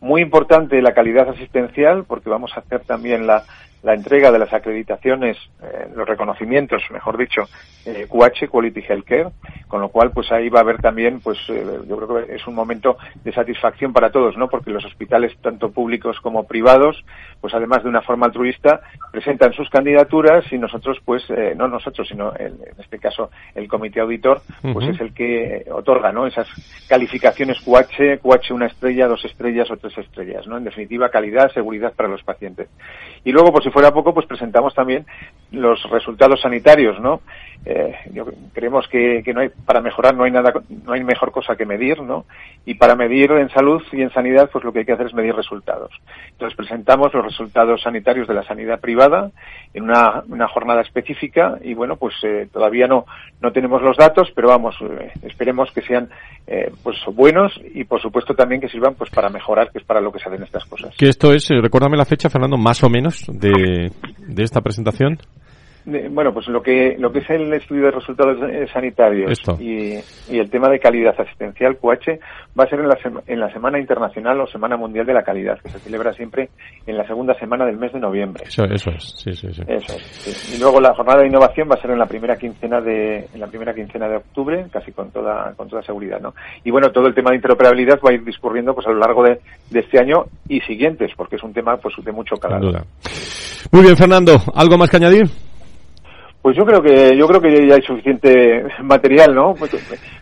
Muy 0.00 0.22
importante 0.22 0.80
la 0.80 0.94
calidad 0.94 1.28
asistencial, 1.28 2.04
porque 2.04 2.30
vamos 2.30 2.52
a 2.56 2.60
hacer 2.60 2.80
también 2.80 3.26
la, 3.26 3.42
la 3.82 3.94
entrega 3.94 4.30
de 4.30 4.38
las 4.38 4.52
acreditaciones, 4.52 5.36
eh, 5.62 5.88
los 5.94 6.06
reconocimientos, 6.06 6.82
mejor 6.90 7.16
dicho, 7.16 7.48
eh, 7.86 8.06
QH, 8.08 8.48
Quality 8.48 8.80
Healthcare, 8.86 9.30
con 9.68 9.80
lo 9.80 9.88
cual 9.88 10.10
pues 10.10 10.30
ahí 10.32 10.48
va 10.48 10.58
a 10.58 10.62
haber 10.62 10.78
también, 10.78 11.20
pues 11.20 11.38
eh, 11.48 11.64
yo 11.88 11.96
creo 11.96 12.26
que 12.26 12.34
es 12.34 12.46
un 12.46 12.54
momento 12.54 12.98
de 13.24 13.32
satisfacción 13.32 13.92
para 13.92 14.10
todos, 14.10 14.36
¿no? 14.36 14.48
Porque 14.48 14.70
los 14.70 14.84
hospitales, 14.84 15.32
tanto 15.40 15.70
públicos 15.70 16.20
como 16.20 16.46
privados, 16.46 17.02
pues 17.40 17.54
además 17.54 17.82
de 17.82 17.88
una 17.88 18.02
forma 18.02 18.26
altruista, 18.26 18.82
presentan 19.10 19.52
sus 19.54 19.70
candidaturas 19.70 20.44
y 20.52 20.58
nosotros, 20.58 20.98
pues, 21.04 21.22
eh, 21.30 21.54
no 21.56 21.68
nosotros, 21.68 22.08
sino 22.08 22.32
en 22.38 22.58
este 22.78 22.98
caso 22.98 23.30
el 23.54 23.68
comité 23.68 24.00
auditor, 24.00 24.42
pues 24.72 24.88
es 24.88 25.00
el 25.00 25.14
que 25.14 25.64
otorga, 25.72 26.12
¿no? 26.12 26.26
Esas 26.26 26.48
calificaciones 26.88 27.58
QH, 27.60 28.20
QH 28.20 28.52
una 28.52 28.66
estrella, 28.66 29.06
dos 29.06 29.24
estrellas 29.24 29.70
o 29.70 29.76
tres 29.76 29.96
estrellas, 29.96 30.46
¿no? 30.46 30.58
En 30.58 30.64
definitiva, 30.64 31.08
calidad, 31.08 31.50
seguridad 31.52 31.92
para 31.94 32.08
los 32.08 32.22
pacientes. 32.22 32.68
Y 33.24 33.32
luego, 33.32 33.52
por 33.52 33.62
si 33.70 33.72
fuera 33.72 33.92
poco, 33.92 34.12
pues 34.12 34.26
presentamos 34.26 34.74
también 34.74 35.06
los 35.52 35.82
resultados 35.90 36.40
sanitarios, 36.40 37.00
¿no? 37.00 37.20
Eh, 37.66 37.94
creemos 38.54 38.88
que, 38.88 39.22
que, 39.22 39.34
no 39.34 39.40
hay, 39.40 39.50
para 39.50 39.82
mejorar 39.82 40.14
no 40.14 40.24
hay 40.24 40.30
nada, 40.30 40.50
no 40.84 40.92
hay 40.94 41.04
mejor 41.04 41.30
cosa 41.30 41.56
que 41.56 41.66
medir, 41.66 42.00
¿no? 42.00 42.24
Y 42.64 42.74
para 42.74 42.96
medir 42.96 43.32
en 43.32 43.50
salud 43.50 43.82
y 43.92 44.00
en 44.00 44.10
sanidad, 44.12 44.48
pues 44.50 44.64
lo 44.64 44.72
que 44.72 44.80
hay 44.80 44.84
que 44.86 44.92
hacer 44.92 45.08
es 45.08 45.14
medir 45.14 45.34
resultados. 45.34 45.90
Entonces 46.30 46.56
presentamos 46.56 47.12
los 47.12 47.24
resultados 47.24 47.82
sanitarios 47.82 48.26
de 48.28 48.34
la 48.34 48.44
sanidad 48.44 48.80
privada 48.80 49.30
en 49.74 49.84
una, 49.84 50.22
una 50.28 50.48
jornada 50.48 50.80
específica 50.80 51.58
y 51.62 51.74
bueno, 51.74 51.96
pues 51.96 52.14
eh, 52.22 52.48
todavía 52.50 52.86
no, 52.86 53.04
no 53.42 53.52
tenemos 53.52 53.82
los 53.82 53.96
datos, 53.96 54.32
pero 54.34 54.48
vamos, 54.48 54.76
eh, 54.80 55.12
esperemos 55.22 55.70
que 55.72 55.82
sean 55.82 56.08
eh, 56.46 56.72
pues 56.82 56.96
buenos 57.14 57.52
y 57.74 57.84
por 57.84 58.00
supuesto 58.00 58.34
también 58.34 58.60
que 58.60 58.68
sirvan 58.68 58.94
pues 58.94 59.10
para 59.10 59.28
mejorar, 59.28 59.70
que 59.70 59.78
es 59.78 59.84
para 59.84 60.00
lo 60.00 60.10
que 60.10 60.18
se 60.18 60.28
hacen 60.28 60.42
estas 60.42 60.64
cosas. 60.64 60.94
Que 60.96 61.08
esto 61.08 61.32
es, 61.32 61.50
eh, 61.50 61.60
recuérdame 61.60 61.96
la 61.96 62.06
fecha, 62.06 62.30
Fernando, 62.30 62.56
más 62.56 62.82
o 62.82 62.88
menos 62.88 63.26
de, 63.28 63.92
de 64.18 64.42
esta 64.42 64.62
presentación 64.62 65.18
bueno, 65.84 66.32
pues 66.32 66.48
lo 66.48 66.62
que 66.62 66.96
lo 66.98 67.10
que 67.10 67.20
es 67.20 67.30
el 67.30 67.52
estudio 67.54 67.86
de 67.86 67.90
resultados 67.92 68.38
sanitarios 68.72 69.40
y, 69.58 69.94
y, 70.28 70.38
el 70.38 70.50
tema 70.50 70.68
de 70.68 70.78
calidad 70.78 71.14
asistencial 71.18 71.76
QH 71.78 72.20
va 72.58 72.64
a 72.64 72.68
ser 72.68 72.80
en 72.80 72.88
la, 72.88 72.98
en 73.26 73.40
la 73.40 73.52
Semana 73.52 73.78
Internacional 73.78 74.40
o 74.40 74.46
Semana 74.46 74.76
Mundial 74.76 75.06
de 75.06 75.14
la 75.14 75.22
Calidad, 75.22 75.58
que 75.60 75.68
se 75.68 75.78
celebra 75.78 76.12
siempre 76.12 76.50
en 76.86 76.96
la 76.96 77.06
segunda 77.06 77.34
semana 77.38 77.64
del 77.64 77.76
mes 77.76 77.92
de 77.92 78.00
noviembre. 78.00 78.44
Eso, 78.46 78.64
eso 78.64 78.90
es, 78.90 79.14
sí, 79.16 79.32
sí, 79.32 79.52
sí. 79.52 79.62
Eso 79.66 79.96
es, 79.96 80.54
Y 80.54 80.60
luego 80.60 80.80
la 80.80 80.94
jornada 80.94 81.20
de 81.20 81.28
innovación 81.28 81.68
va 81.70 81.74
a 81.74 81.80
ser 81.80 81.90
en 81.92 81.98
la 81.98 82.06
primera 82.06 82.36
quincena 82.36 82.80
de 82.80 83.28
en 83.32 83.40
la 83.40 83.46
primera 83.46 83.74
quincena 83.74 84.08
de 84.08 84.16
octubre, 84.16 84.66
casi 84.72 84.92
con 84.92 85.10
toda 85.10 85.54
con 85.56 85.68
toda 85.68 85.82
seguridad, 85.82 86.20
¿no? 86.20 86.34
Y 86.64 86.70
bueno, 86.70 86.90
todo 86.90 87.06
el 87.06 87.14
tema 87.14 87.30
de 87.30 87.36
interoperabilidad 87.36 88.00
va 88.04 88.10
a 88.10 88.14
ir 88.14 88.24
discurriendo 88.24 88.74
pues 88.74 88.86
a 88.86 88.90
lo 88.90 88.98
largo 88.98 89.22
de, 89.22 89.40
de 89.70 89.80
este 89.80 89.98
año 89.98 90.26
y 90.48 90.60
siguientes, 90.60 91.12
porque 91.16 91.36
es 91.36 91.42
un 91.42 91.52
tema 91.52 91.76
pues 91.76 91.94
de 92.02 92.12
mucho 92.12 92.36
calado. 92.36 92.72
Muy 93.72 93.82
bien, 93.82 93.96
Fernando, 93.96 94.38
¿algo 94.54 94.76
más 94.78 94.90
que 94.90 94.96
añadir? 94.96 95.49
Pues 96.42 96.56
yo 96.56 96.64
creo 96.64 96.80
que 96.80 97.14
yo 97.18 97.26
creo 97.26 97.40
que 97.40 97.68
ya 97.68 97.74
hay 97.74 97.82
suficiente 97.82 98.64
material, 98.82 99.34
¿no? 99.34 99.52
Pues, 99.52 99.74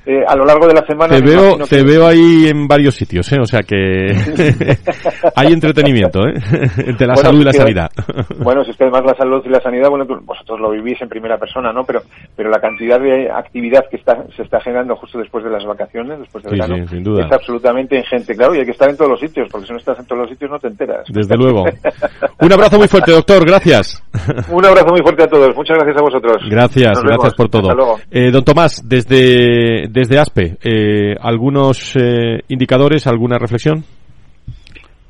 eh, 0.04 0.24
a 0.26 0.35
lo 0.35 0.44
largo 0.44 0.66
de 0.66 0.74
la 0.74 0.85
semana. 0.85 1.14
Te 1.16 1.22
veo, 1.22 1.59
te 1.59 1.85
veo 1.85 2.09
ahí 2.09 2.48
en 2.48 2.66
varios 2.66 2.96
sitios, 2.96 3.31
¿eh? 3.31 3.37
O 3.40 3.44
sea 3.44 3.61
que 3.61 3.76
hay 5.37 5.52
entretenimiento, 5.52 6.26
¿eh? 6.26 6.35
Entre 6.78 7.07
la 7.07 7.14
salud 7.14 7.42
y 7.42 7.44
la 7.44 7.52
sanidad. 7.52 7.90
bueno, 8.38 8.64
si 8.64 8.72
es 8.72 8.76
que 8.76 8.85
además 8.85 9.04
la 9.04 9.14
salud 9.14 9.42
y 9.46 9.48
la 9.48 9.61
sanidad, 9.61 9.90
bueno, 9.90 10.07
vosotros 10.24 10.59
lo 10.59 10.70
vivís 10.70 11.00
en 11.00 11.09
primera 11.09 11.38
persona, 11.38 11.72
¿no? 11.72 11.85
Pero, 11.85 12.00
pero 12.35 12.50
la 12.50 12.59
cantidad 12.59 12.98
de 12.98 13.31
actividad 13.31 13.85
que 13.88 13.98
está, 13.98 14.24
se 14.37 14.42
está 14.42 14.61
generando 14.61 14.96
justo 14.96 15.18
después 15.18 15.44
de 15.44 15.50
las 15.50 15.64
vacaciones, 15.64 16.18
después 16.18 16.42
del 16.42 16.59
verano, 16.59 16.88
sin 16.88 17.04
duda. 17.04 17.26
es 17.26 17.33
absolutamente 17.33 17.96
ingente, 17.96 18.35
claro, 18.35 18.57
y 18.57 18.59
hay 18.59 18.64
que 18.64 18.72
estar 18.72 18.90
en 18.90 18.96
todos 18.96 19.12
los 19.12 19.20
sitios, 19.20 19.48
porque 19.52 19.68
si 19.68 19.72
no 19.72 19.78
estás 19.78 20.00
en 20.00 20.07
todos 20.07 20.22
los 20.22 20.31
sitios 20.31 20.50
no 20.50 20.59
te 20.59 20.66
enteras. 20.66 21.07
Desde 21.09 21.37
luego. 21.37 21.64
Un 22.40 22.52
abrazo 22.52 22.76
muy 22.76 22.88
fuerte, 22.88 23.12
doctor, 23.12 23.46
gracias. 23.46 24.02
Un 24.51 24.64
abrazo 24.64 24.88
muy 24.90 25.01
fuerte 25.03 25.25
a 25.25 25.27
todos, 25.27 25.55
muchas 25.55 25.77
gracias 25.77 25.97
a 25.97 26.03
vosotros. 26.03 26.37
Gracias, 26.49 27.03
gracias 27.03 27.35
por 27.35 27.49
todo. 27.49 27.99
Eh, 28.11 28.31
don 28.31 28.44
Tomás, 28.44 28.83
desde, 28.87 29.87
desde 29.88 30.18
ASPE, 30.18 30.57
eh, 30.62 31.14
¿algunos 31.21 31.94
eh, 31.97 32.40
indicadores, 32.49 33.07
alguna 33.07 33.38
reflexión? 33.38 33.85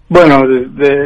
Bueno, 0.08 0.42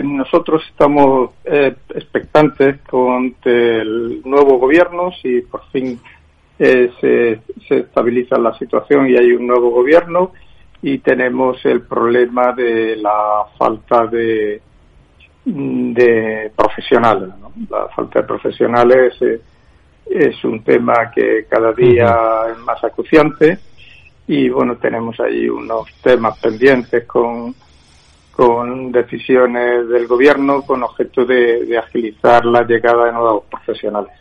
nosotros 0.05 0.63
estamos 0.71 1.31
eh, 1.45 1.75
expectantes 1.95 2.81
con 2.89 3.35
el 3.45 4.23
nuevo 4.25 4.59
gobierno, 4.59 5.11
si 5.21 5.41
por 5.43 5.65
fin 5.71 5.99
se, 6.57 7.41
se 7.69 7.79
estabiliza 7.79 8.39
la 8.39 8.57
situación 8.57 9.09
y 9.09 9.17
hay 9.17 9.33
un 9.33 9.49
nuevo 9.49 9.71
gobierno, 9.71 10.33
y 10.83 10.99
tenemos 10.99 11.59
el 11.65 11.83
problema 11.83 12.53
de 12.53 12.97
la 12.97 13.45
falta 13.59 14.07
de, 14.07 14.61
de 15.45 16.53
profesionales. 16.57 17.31
La 17.71 17.89
falta 17.89 18.21
de 18.21 18.27
profesionales 18.27 19.15
eh, 19.23 19.41
es 20.07 20.45
un 20.45 20.63
tema 20.63 21.11
que 21.15 21.47
cada 21.49 21.73
día 21.73 22.17
es 22.51 22.59
más 22.59 22.83
acuciante 22.85 23.59
y 24.27 24.49
bueno, 24.49 24.77
tenemos 24.77 25.19
ahí 25.21 25.49
unos 25.49 25.87
temas 26.03 26.39
pendientes 26.39 27.05
con, 27.07 27.55
con 28.31 28.93
decisiones 28.93 29.89
del 29.89 30.07
gobierno 30.07 30.63
con 30.63 30.83
objeto 30.83 31.25
de, 31.25 31.77
agilizar 31.77 32.45
la 32.45 32.63
llegada 32.63 33.07
de 33.07 33.13
nuevos 33.13 33.45
profesionales. 33.51 34.13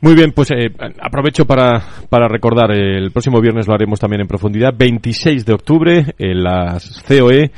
Muy 0.00 0.14
bien, 0.14 0.32
pues 0.32 0.50
eh, 0.52 0.70
aprovecho 1.00 1.44
para, 1.44 1.82
para 2.08 2.28
recordar, 2.28 2.70
eh, 2.70 2.96
el 2.96 3.10
próximo 3.10 3.40
viernes 3.40 3.66
lo 3.66 3.74
haremos 3.74 3.98
también 3.98 4.22
en 4.22 4.28
profundidad, 4.28 4.72
26 4.76 5.44
de 5.44 5.52
octubre 5.52 6.14
en 6.16 6.42
las 6.42 7.02
COE 7.06 7.50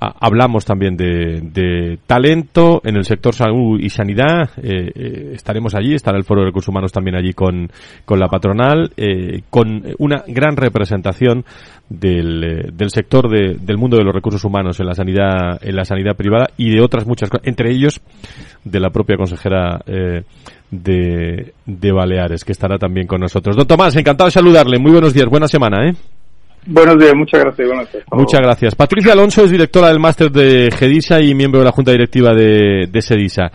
hablamos 0.00 0.64
también 0.64 0.96
de, 0.96 1.98
talento 2.06 2.80
en 2.84 2.96
el 2.96 3.04
sector 3.04 3.34
salud 3.34 3.80
y 3.80 3.90
sanidad. 3.90 4.50
Eh, 4.62 4.90
eh, 4.94 5.30
estaremos 5.34 5.74
allí, 5.74 5.94
estará 5.94 6.16
el 6.16 6.24
Foro 6.24 6.40
de 6.40 6.46
Recursos 6.46 6.68
Humanos 6.68 6.92
también 6.92 7.16
allí 7.16 7.32
con, 7.32 7.70
con 8.04 8.18
la 8.18 8.28
patronal, 8.28 8.92
eh, 8.96 9.42
con 9.50 9.82
una 9.98 10.24
gran 10.26 10.56
representación 10.56 11.44
del, 11.88 12.72
del 12.72 12.90
sector 12.90 13.28
del 13.28 13.78
mundo 13.78 13.96
de 13.96 14.04
los 14.04 14.14
recursos 14.14 14.44
humanos 14.44 14.80
en 14.80 14.86
la 14.86 14.94
sanidad 14.94 15.58
en 15.60 15.76
la 15.76 15.84
sanidad 15.84 16.16
privada 16.16 16.46
y 16.56 16.70
de 16.70 16.80
otras 16.80 17.06
muchas 17.06 17.28
cosas, 17.28 17.46
entre 17.46 17.70
ellos 17.70 18.00
de 18.64 18.80
la 18.80 18.90
propia 18.90 19.16
consejera 19.16 19.80
de, 20.70 21.52
de 21.66 21.92
Baleares, 21.92 22.44
que 22.44 22.52
estará 22.52 22.78
también 22.78 23.06
con 23.06 23.20
nosotros. 23.20 23.56
Don 23.56 23.66
Tomás, 23.66 23.94
encantado 23.96 24.28
de 24.28 24.32
saludarle. 24.32 24.78
Muy 24.78 24.92
buenos 24.92 25.12
días, 25.12 25.26
buena 25.28 25.46
semana, 25.46 25.88
¿eh? 25.88 25.94
Buenos 26.66 26.98
días, 26.98 27.14
muchas 27.14 27.40
gracias. 27.40 27.68
Muchas 28.12 28.40
gracias. 28.40 28.74
Patricia 28.74 29.12
Alonso 29.12 29.44
es 29.44 29.50
directora 29.50 29.88
del 29.88 30.00
máster 30.00 30.30
de 30.30 30.70
GEDISA 30.70 31.20
y 31.20 31.34
miembro 31.34 31.60
de 31.60 31.66
la 31.66 31.72
Junta 31.72 31.90
Directiva 31.90 32.32
de, 32.32 32.88
de 32.90 33.02
SEDISA. 33.02 33.50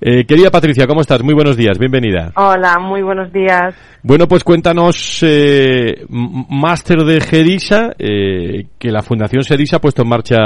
Eh, 0.00 0.24
querida 0.24 0.50
Patricia, 0.50 0.86
¿cómo 0.86 1.00
estás? 1.00 1.22
Muy 1.22 1.34
buenos 1.34 1.56
días, 1.56 1.78
bienvenida. 1.78 2.32
Hola, 2.36 2.78
muy 2.78 3.02
buenos 3.02 3.32
días. 3.32 3.74
Bueno, 4.02 4.26
pues 4.26 4.44
cuéntanos, 4.44 5.22
eh, 5.22 6.04
máster 6.08 7.04
de 7.04 7.20
GEDISA, 7.20 7.94
eh, 7.98 8.66
que 8.78 8.90
la 8.90 9.02
Fundación 9.02 9.42
SEDISA 9.42 9.76
ha 9.76 9.80
puesto 9.80 10.02
en 10.02 10.08
marcha 10.08 10.36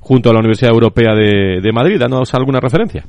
junto 0.00 0.30
a 0.30 0.32
la 0.32 0.40
Universidad 0.40 0.72
Europea 0.72 1.14
de, 1.14 1.60
de 1.60 1.72
Madrid. 1.72 1.98
Danos 1.98 2.34
alguna 2.34 2.60
referencia. 2.60 3.04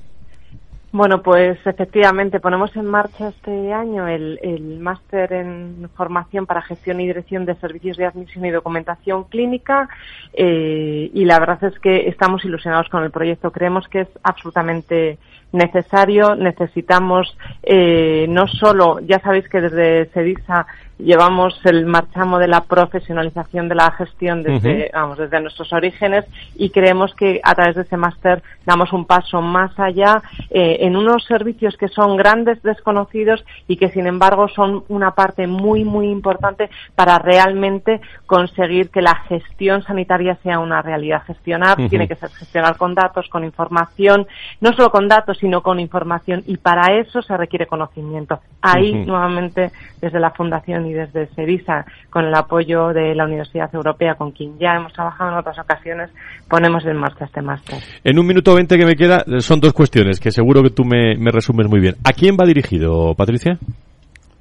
Bueno, 0.95 1.21
pues 1.21 1.57
efectivamente 1.65 2.39
ponemos 2.39 2.73
en 2.77 2.85
marcha 2.85 3.27
este 3.27 3.73
año 3.73 4.07
el, 4.07 4.77
máster 4.79 5.33
en 5.33 5.89
formación 5.93 6.45
para 6.45 6.61
gestión 6.61 7.01
y 7.01 7.07
dirección 7.07 7.45
de 7.45 7.55
servicios 7.55 7.97
de 7.97 8.05
admisión 8.05 8.45
y 8.45 8.51
documentación 8.51 9.25
clínica 9.25 9.89
eh, 10.31 11.11
y 11.13 11.25
la 11.25 11.37
verdad 11.37 11.61
es 11.65 11.77
que 11.79 12.07
estamos 12.07 12.45
ilusionados 12.45 12.87
con 12.87 13.03
el 13.03 13.11
proyecto. 13.11 13.51
Creemos 13.51 13.89
que 13.89 14.01
es 14.01 14.07
absolutamente 14.23 15.17
necesario. 15.51 16.33
Necesitamos 16.33 17.37
eh, 17.63 18.25
no 18.29 18.47
solo, 18.47 19.01
ya 19.01 19.19
sabéis 19.19 19.49
que 19.49 19.59
desde 19.59 20.05
CEDISA 20.13 20.65
llevamos 20.97 21.59
el 21.65 21.85
marchamo 21.85 22.39
de 22.39 22.47
la 22.47 22.61
profesionalización 22.61 23.67
de 23.67 23.75
la 23.75 23.91
gestión 23.91 24.43
desde, 24.43 24.89
vamos, 24.93 25.17
desde 25.17 25.41
nuestros 25.41 25.73
orígenes 25.73 26.25
y 26.55 26.69
creemos 26.69 27.13
que 27.15 27.41
a 27.43 27.53
través 27.53 27.75
de 27.75 27.81
ese 27.81 27.97
máster 27.97 28.41
damos 28.65 28.93
un 28.93 29.05
paso 29.05 29.41
más 29.41 29.77
allá 29.77 30.21
eh, 30.49 30.77
en 30.81 30.95
unos 30.95 31.25
servicios 31.25 31.75
que 31.75 31.89
son 31.89 32.15
grandes 32.15 32.61
desconocidos 32.63 33.43
y 33.67 33.75
que 33.75 33.89
sin 33.89 34.07
embargo 34.07 34.47
son 34.47 34.83
una 34.87 35.11
parte 35.11 35.47
muy 35.47 35.83
muy 35.83 36.07
importante 36.09 36.69
para 36.95 37.19
realmente 37.19 37.99
conseguir 38.25 38.89
que 38.89 39.01
la 39.01 39.15
gestión 39.27 39.83
sanitaria 39.83 40.37
sea 40.43 40.59
una 40.59 40.81
realidad. 40.81 41.23
Gestionar 41.27 41.75
tiene 41.89 42.07
que 42.07 42.15
ser 42.15 42.29
gestionar 42.29 42.77
con 42.77 42.95
datos, 42.95 43.27
con 43.27 43.43
información, 43.43 44.27
no 44.61 44.71
solo 44.73 44.91
con 44.91 45.09
datos 45.09 45.37
sino 45.39 45.61
con 45.61 45.79
información 45.79 46.43
y 46.47 46.57
para 46.57 46.97
eso 46.97 47.21
se 47.21 47.35
requiere 47.35 47.67
conocimiento. 47.67 48.39
Ahí 48.61 48.93
nuevamente 48.93 49.71
desde 50.01 50.19
la 50.19 50.31
Fundación 50.31 50.84
y 50.85 50.93
desde 50.93 51.27
CERISA, 51.35 51.85
con 52.09 52.25
el 52.25 52.35
apoyo 52.35 52.89
de 52.89 53.15
la 53.15 53.25
Universidad 53.25 53.73
Europea, 53.73 54.15
con 54.15 54.31
quien 54.31 54.57
ya 54.59 54.75
hemos 54.75 54.93
trabajado 54.93 55.31
en 55.31 55.37
otras 55.37 55.59
ocasiones, 55.59 56.09
ponemos 56.49 56.85
en 56.85 56.97
marcha 56.97 57.25
este 57.25 57.41
máster. 57.41 57.79
En 58.03 58.19
un 58.19 58.25
minuto 58.25 58.55
veinte 58.55 58.77
que 58.77 58.85
me 58.85 58.95
queda, 58.95 59.23
son 59.39 59.59
dos 59.59 59.73
cuestiones 59.73 60.19
que 60.19 60.31
seguro 60.31 60.61
que 60.63 60.69
tú 60.69 60.83
me, 60.83 61.15
me 61.17 61.31
resumes 61.31 61.67
muy 61.67 61.79
bien. 61.79 61.95
¿A 62.03 62.13
quién 62.13 62.37
va 62.39 62.45
dirigido, 62.45 63.13
Patricia? 63.15 63.57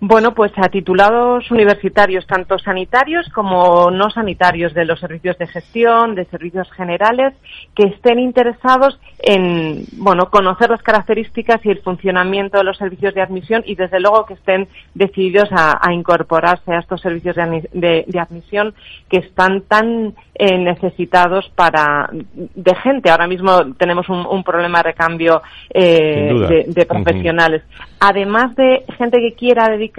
Bueno, 0.06 0.34
pues 0.34 0.52
a 0.56 0.68
titulados 0.68 1.50
universitarios, 1.50 2.26
tanto 2.26 2.58
sanitarios 2.58 3.26
como 3.30 3.90
no 3.90 4.10
sanitarios, 4.10 4.74
de 4.74 4.84
los 4.84 5.00
servicios 5.00 5.38
de 5.38 5.46
gestión, 5.46 6.14
de 6.14 6.26
servicios 6.26 6.70
generales, 6.72 7.32
que 7.74 7.84
estén 7.84 8.18
interesados 8.18 9.00
en, 9.18 9.86
bueno, 9.92 10.28
conocer 10.28 10.68
las 10.68 10.82
características 10.82 11.64
y 11.64 11.70
el 11.70 11.80
funcionamiento 11.80 12.58
de 12.58 12.64
los 12.64 12.76
servicios 12.76 13.14
de 13.14 13.22
admisión 13.22 13.62
y, 13.64 13.76
desde 13.76 13.98
luego, 13.98 14.26
que 14.26 14.34
estén 14.34 14.68
decididos 14.92 15.48
a, 15.52 15.80
incorporarse 15.90 16.74
a 16.74 16.80
estos 16.80 17.00
servicios 17.00 17.36
de, 17.36 18.04
admisión 18.20 18.74
que 19.08 19.18
están 19.18 19.62
tan 19.62 20.14
eh, 20.34 20.58
necesitados 20.58 21.50
para 21.54 22.10
de 22.12 22.74
gente. 22.76 23.08
Ahora 23.08 23.26
mismo 23.26 23.72
tenemos 23.78 24.06
un, 24.10 24.44
problema 24.44 24.78
de 24.78 24.82
recambio 24.82 25.40
eh, 25.70 26.66
de, 26.68 26.84
profesionales. 26.84 27.62
Además 28.00 28.54
de 28.56 28.84
gente 28.98 29.18
que 29.18 29.32
quiera 29.32 29.70
dedicar 29.70 29.93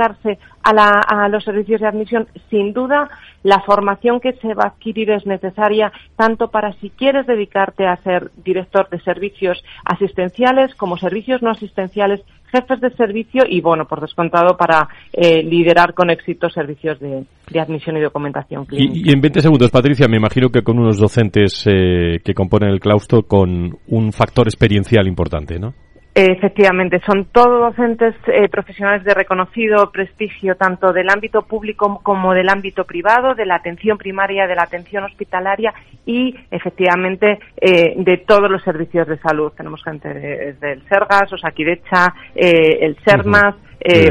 a, 0.64 1.28
los 1.30 1.44
servicios 1.44 1.82
de 1.82 1.88
admisión, 1.88 2.28
sin 2.50 2.74
duda 2.74 3.10
la 3.44 3.60
formación 3.62 4.20
que 4.20 4.34
se 4.34 4.54
va 4.54 4.64
a 4.64 4.68
adquirir 4.70 5.12
es 5.12 5.26
necesaria 5.26 5.92
tanto 6.16 6.50
para 6.50 6.74
si 6.74 6.90
quieres 6.90 7.28
dedicarte 7.28 7.86
a 7.86 7.98
ser 7.98 8.32
director 8.44 8.90
de 8.90 9.00
servicios 9.02 9.64
asistenciales 9.84 10.74
como 10.76 10.98
servicios 10.98 11.42
no 11.42 11.52
asistenciales, 11.52 12.22
jefes 12.52 12.82
de 12.82 12.90
servicio 12.92 13.44
y, 13.48 13.62
bueno, 13.62 13.86
por 13.86 14.02
descontado, 14.02 14.58
para 14.58 14.88
eh, 15.14 15.44
liderar 15.44 15.94
con 15.94 16.10
éxito 16.10 16.50
servicios 16.50 17.00
de, 17.00 17.26
admisión 17.60 17.98
y 17.98 18.02
documentación 18.02 18.66
clínica. 18.66 19.10
Y, 19.10 19.14
en 19.14 19.22
20 19.22 19.42
segundos, 19.42 19.70
Patricia, 19.70 20.08
me 20.08 20.18
imagino 20.18 20.50
que 20.50 20.64
con 20.64 20.80
unos 20.80 20.98
docentes 20.98 21.66
eh, 21.68 22.20
que 22.24 22.34
componen 22.34 22.70
el 22.70 22.80
claustro 22.80 23.24
con 23.24 23.78
un 23.88 24.12
factor 24.12 24.48
experiencial 24.48 25.08
importante, 25.08 25.60
¿no? 25.60 25.74
Efectivamente, 26.18 27.02
son 27.06 27.26
todos 27.26 27.60
docentes 27.60 28.16
eh, 28.28 28.48
profesionales 28.48 29.04
de 29.04 29.14
reconocido 29.14 29.92
prestigio, 29.92 30.56
tanto 30.56 30.94
del 30.94 31.10
ámbito 31.10 31.42
público 31.42 32.00
como 32.04 32.34
del 32.34 32.48
ámbito 32.48 32.86
privado, 32.86 33.36
de 33.36 33.46
la 33.46 33.56
atención 33.56 33.98
primaria, 33.98 34.48
de 34.48 34.56
la 34.56 34.64
atención 34.64 35.04
hospitalaria 35.04 35.74
y, 36.06 36.34
efectivamente, 36.52 37.40
eh, 37.60 37.96
de 37.98 38.18
todos 38.20 38.50
los 38.50 38.64
servicios 38.64 39.06
de 39.10 39.18
salud. 39.18 39.52
Tenemos 39.58 39.84
gente 39.84 40.08
desde 40.08 40.72
el 40.72 40.88
SERGAS, 40.88 41.34
Osakidecha, 41.34 42.14
eh, 42.34 42.78
el 42.80 42.96
SERMAS, 43.04 43.56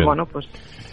bueno, 0.04 0.26
pues 0.26 0.48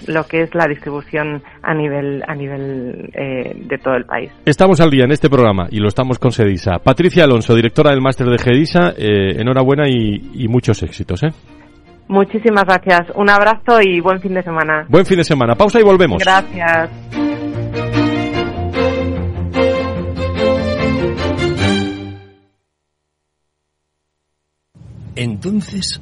lo 0.08 0.26
que 0.26 0.42
es 0.44 0.56
la 0.56 0.68
distribución 0.68 1.44
a 1.62 1.74
nivel 1.74 2.24
a 2.28 2.34
nivel 2.34 3.10
eh, 3.14 3.54
de 3.56 3.78
todo 3.78 3.96
el 3.96 4.06
país. 4.06 4.32
Estamos 4.46 4.80
al 4.82 4.90
día 4.90 5.06
en 5.06 5.12
este 5.12 5.30
programa 5.30 5.68
y 5.70 5.80
lo 5.80 5.88
estamos 5.88 6.20
con 6.20 6.32
Sedisa. 6.32 6.80
Patricia 6.80 7.24
Alonso, 7.24 7.56
directora 7.56 7.92
del 7.92 8.02
máster 8.02 8.28
de 8.28 8.38
Gedisa, 8.38 8.94
eh, 8.98 9.40
enhorabuena 9.40 9.88
y, 9.88 10.48
muchos 10.48 10.84
éxitos. 10.84 11.24
¿eh? 11.24 11.30
Muchísimas 12.08 12.66
gracias. 12.66 13.10
Un 13.16 13.30
abrazo 13.30 13.80
y 13.82 14.02
buen 14.02 14.20
fin 14.20 14.34
de 14.34 14.44
semana. 14.44 14.86
Buen 14.90 15.06
fin 15.06 15.18
de 15.18 15.24
semana. 15.24 15.56
Pausa 15.56 15.80
y 15.80 15.84
volvemos. 15.84 16.22
Gracias. 16.22 16.90
Entonces, 25.16 26.02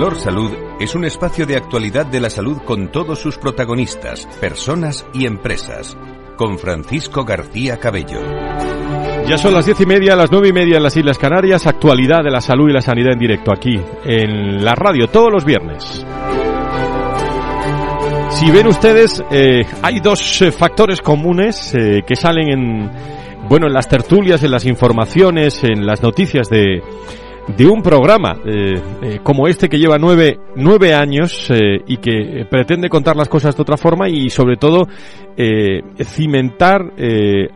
Valor 0.00 0.18
Salud 0.18 0.50
es 0.80 0.94
un 0.94 1.04
espacio 1.04 1.44
de 1.44 1.56
actualidad 1.56 2.06
de 2.06 2.20
la 2.20 2.30
salud 2.30 2.56
con 2.64 2.90
todos 2.90 3.18
sus 3.18 3.36
protagonistas, 3.36 4.26
personas 4.40 5.04
y 5.12 5.26
empresas. 5.26 5.94
Con 6.38 6.58
Francisco 6.58 7.22
García 7.26 7.76
Cabello. 7.78 8.18
Ya 9.28 9.36
son 9.36 9.52
las 9.52 9.66
diez 9.66 9.78
y 9.78 9.84
media, 9.84 10.16
las 10.16 10.32
nueve 10.32 10.48
y 10.48 10.52
media 10.54 10.78
en 10.78 10.84
las 10.84 10.96
Islas 10.96 11.18
Canarias, 11.18 11.66
actualidad 11.66 12.24
de 12.24 12.30
la 12.30 12.40
salud 12.40 12.70
y 12.70 12.72
la 12.72 12.80
sanidad 12.80 13.12
en 13.12 13.18
directo 13.18 13.52
aquí, 13.52 13.78
en 14.06 14.64
la 14.64 14.74
radio, 14.74 15.06
todos 15.08 15.30
los 15.30 15.44
viernes. 15.44 16.06
Si 18.30 18.50
ven 18.50 18.68
ustedes, 18.68 19.22
eh, 19.30 19.66
hay 19.82 20.00
dos 20.00 20.40
eh, 20.40 20.50
factores 20.50 21.02
comunes 21.02 21.74
eh, 21.74 22.04
que 22.06 22.16
salen 22.16 22.48
en, 22.50 22.90
bueno, 23.50 23.66
en 23.66 23.74
las 23.74 23.86
tertulias, 23.86 24.42
en 24.42 24.50
las 24.50 24.64
informaciones, 24.64 25.62
en 25.62 25.84
las 25.84 26.02
noticias 26.02 26.48
de, 26.48 26.82
de 27.48 27.66
un 27.66 27.82
programa 27.82 28.36
eh, 28.44 28.80
eh, 29.02 29.20
como 29.22 29.46
este 29.48 29.68
que 29.68 29.78
lleva 29.78 29.98
nueve, 29.98 30.38
nueve 30.56 30.94
años 30.94 31.50
eh, 31.50 31.80
y 31.86 31.96
que 31.96 32.46
pretende 32.48 32.88
contar 32.88 33.16
las 33.16 33.28
cosas 33.28 33.56
de 33.56 33.62
otra 33.62 33.76
forma 33.76 34.08
y 34.08 34.30
sobre 34.30 34.56
todo 34.56 34.86
cimentar 36.04 36.92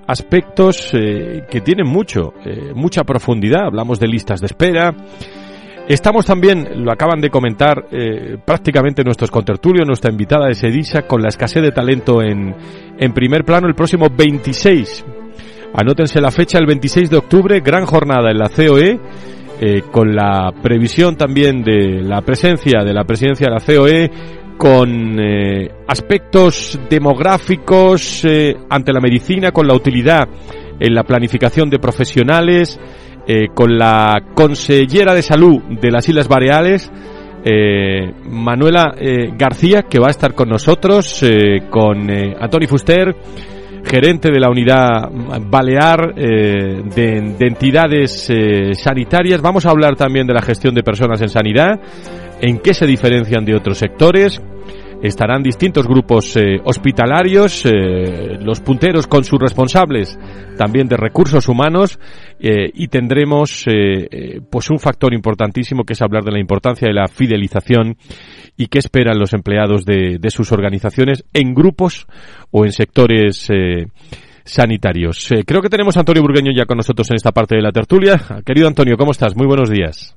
aspectos 0.06 0.90
que 0.90 1.60
tienen 1.62 1.86
mucho, 1.86 2.32
mucha 2.74 3.04
profundidad. 3.04 3.66
Hablamos 3.66 4.00
de 4.00 4.08
listas 4.08 4.40
de 4.40 4.46
espera. 4.46 4.94
Estamos 5.86 6.24
también, 6.24 6.82
lo 6.82 6.90
acaban 6.90 7.20
de 7.20 7.28
comentar 7.28 7.84
prácticamente 8.46 9.04
nuestros 9.04 9.30
contertulios, 9.30 9.86
nuestra 9.86 10.10
invitada 10.10 10.46
de 10.46 10.54
Sedisa, 10.54 11.02
con 11.02 11.20
la 11.20 11.28
escasez 11.28 11.62
de 11.62 11.72
talento 11.72 12.22
en, 12.22 12.54
en 12.98 13.12
primer 13.12 13.44
plano 13.44 13.68
el 13.68 13.74
próximo 13.74 14.06
26. 14.08 15.04
Anótense 15.74 16.22
la 16.22 16.30
fecha, 16.30 16.56
el 16.56 16.66
26 16.66 17.10
de 17.10 17.18
octubre, 17.18 17.60
gran 17.60 17.84
jornada 17.84 18.30
en 18.30 18.38
la 18.38 18.48
COE 18.48 18.98
eh, 19.60 19.82
con 19.90 20.14
la 20.14 20.52
previsión 20.62 21.16
también 21.16 21.62
de 21.62 22.02
la 22.02 22.22
presencia 22.22 22.82
de 22.82 22.92
la 22.92 23.04
presidencia 23.04 23.46
de 23.46 23.54
la 23.54 23.60
COE, 23.60 24.10
con 24.56 25.18
eh, 25.20 25.70
aspectos 25.86 26.78
demográficos 26.90 28.24
eh, 28.24 28.56
ante 28.68 28.92
la 28.92 29.00
medicina, 29.00 29.52
con 29.52 29.68
la 29.68 29.74
utilidad 29.74 30.28
en 30.80 30.94
la 30.94 31.04
planificación 31.04 31.70
de 31.70 31.78
profesionales, 31.78 32.80
con 33.54 33.78
la 33.78 34.22
consellera 34.34 35.14
de 35.14 35.22
salud 35.22 35.62
de 35.80 35.90
las 35.90 36.06
Islas 36.06 36.28
Baleares, 36.28 36.92
Manuela 38.28 38.94
García, 39.38 39.84
que 39.88 39.98
va 39.98 40.08
a 40.08 40.10
estar 40.10 40.34
con 40.34 40.50
nosotros, 40.50 41.24
con 41.70 42.10
Antonio 42.10 42.68
Fuster, 42.68 43.16
gerente 43.84 44.30
de 44.30 44.40
la 44.40 44.50
unidad 44.50 45.10
balear 45.48 46.14
eh, 46.16 46.82
de, 46.94 47.46
entidades 47.46 48.28
eh, 48.30 48.74
sanitarias. 48.74 49.40
Vamos 49.40 49.66
a 49.66 49.70
hablar 49.70 49.96
también 49.96 50.26
de 50.26 50.34
la 50.34 50.42
gestión 50.42 50.74
de 50.74 50.82
personas 50.82 51.20
en 51.20 51.28
sanidad, 51.28 51.80
en 52.40 52.58
qué 52.58 52.74
se 52.74 52.86
diferencian 52.86 53.44
de 53.44 53.54
otros 53.54 53.78
sectores. 53.78 54.40
Estarán 55.02 55.42
distintos 55.42 55.86
grupos 55.86 56.34
eh, 56.36 56.60
hospitalarios, 56.64 57.64
los 58.40 58.60
punteros 58.60 59.06
con 59.06 59.22
sus 59.22 59.38
responsables 59.38 60.18
también 60.56 60.88
de 60.88 60.96
recursos 60.96 61.46
humanos 61.48 61.98
y 62.38 62.88
tendremos 62.88 63.66
pues 64.50 64.70
un 64.70 64.78
factor 64.78 65.12
importantísimo 65.12 65.84
que 65.84 65.92
es 65.92 66.00
hablar 66.00 66.22
de 66.22 66.32
la 66.32 66.40
importancia 66.40 66.88
de 66.88 66.94
la 66.94 67.08
fidelización 67.08 67.98
y 68.56 68.66
qué 68.66 68.78
esperan 68.78 69.18
los 69.18 69.32
empleados 69.32 69.84
de, 69.84 70.18
de 70.18 70.30
sus 70.30 70.52
organizaciones 70.52 71.24
en 71.32 71.54
grupos 71.54 72.06
o 72.50 72.64
en 72.64 72.72
sectores 72.72 73.48
eh, 73.50 73.86
sanitarios. 74.44 75.32
Eh, 75.32 75.44
creo 75.46 75.60
que 75.60 75.68
tenemos 75.68 75.96
a 75.96 76.00
Antonio 76.00 76.22
Burgueño 76.22 76.52
ya 76.56 76.66
con 76.66 76.76
nosotros 76.76 77.10
en 77.10 77.16
esta 77.16 77.32
parte 77.32 77.56
de 77.56 77.62
la 77.62 77.72
tertulia. 77.72 78.20
Querido 78.44 78.68
Antonio, 78.68 78.96
¿cómo 78.96 79.12
estás? 79.12 79.36
Muy 79.36 79.46
buenos 79.46 79.70
días. 79.70 80.16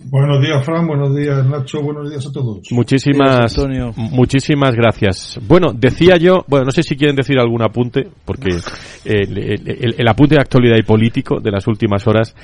Buenos 0.00 0.40
días, 0.40 0.64
Fran. 0.64 0.86
Buenos 0.86 1.14
días, 1.14 1.44
Nacho. 1.44 1.82
Buenos 1.82 2.08
días 2.08 2.24
a 2.24 2.30
todos. 2.30 2.70
Muchísimas, 2.70 3.58
muchísimas 3.96 4.74
gracias. 4.76 5.40
Bueno, 5.46 5.72
decía 5.74 6.16
yo, 6.16 6.44
bueno, 6.46 6.66
no 6.66 6.70
sé 6.70 6.84
si 6.84 6.96
quieren 6.96 7.16
decir 7.16 7.36
algún 7.38 7.62
apunte, 7.62 8.08
porque 8.24 8.50
el, 9.04 10.08
apunte 10.08 10.36
de 10.36 10.40
actualidad 10.40 10.76
y 10.78 10.84
político 10.84 11.40
de 11.40 11.50
las 11.50 11.66
últimas 11.66 12.06
horas 12.06 12.36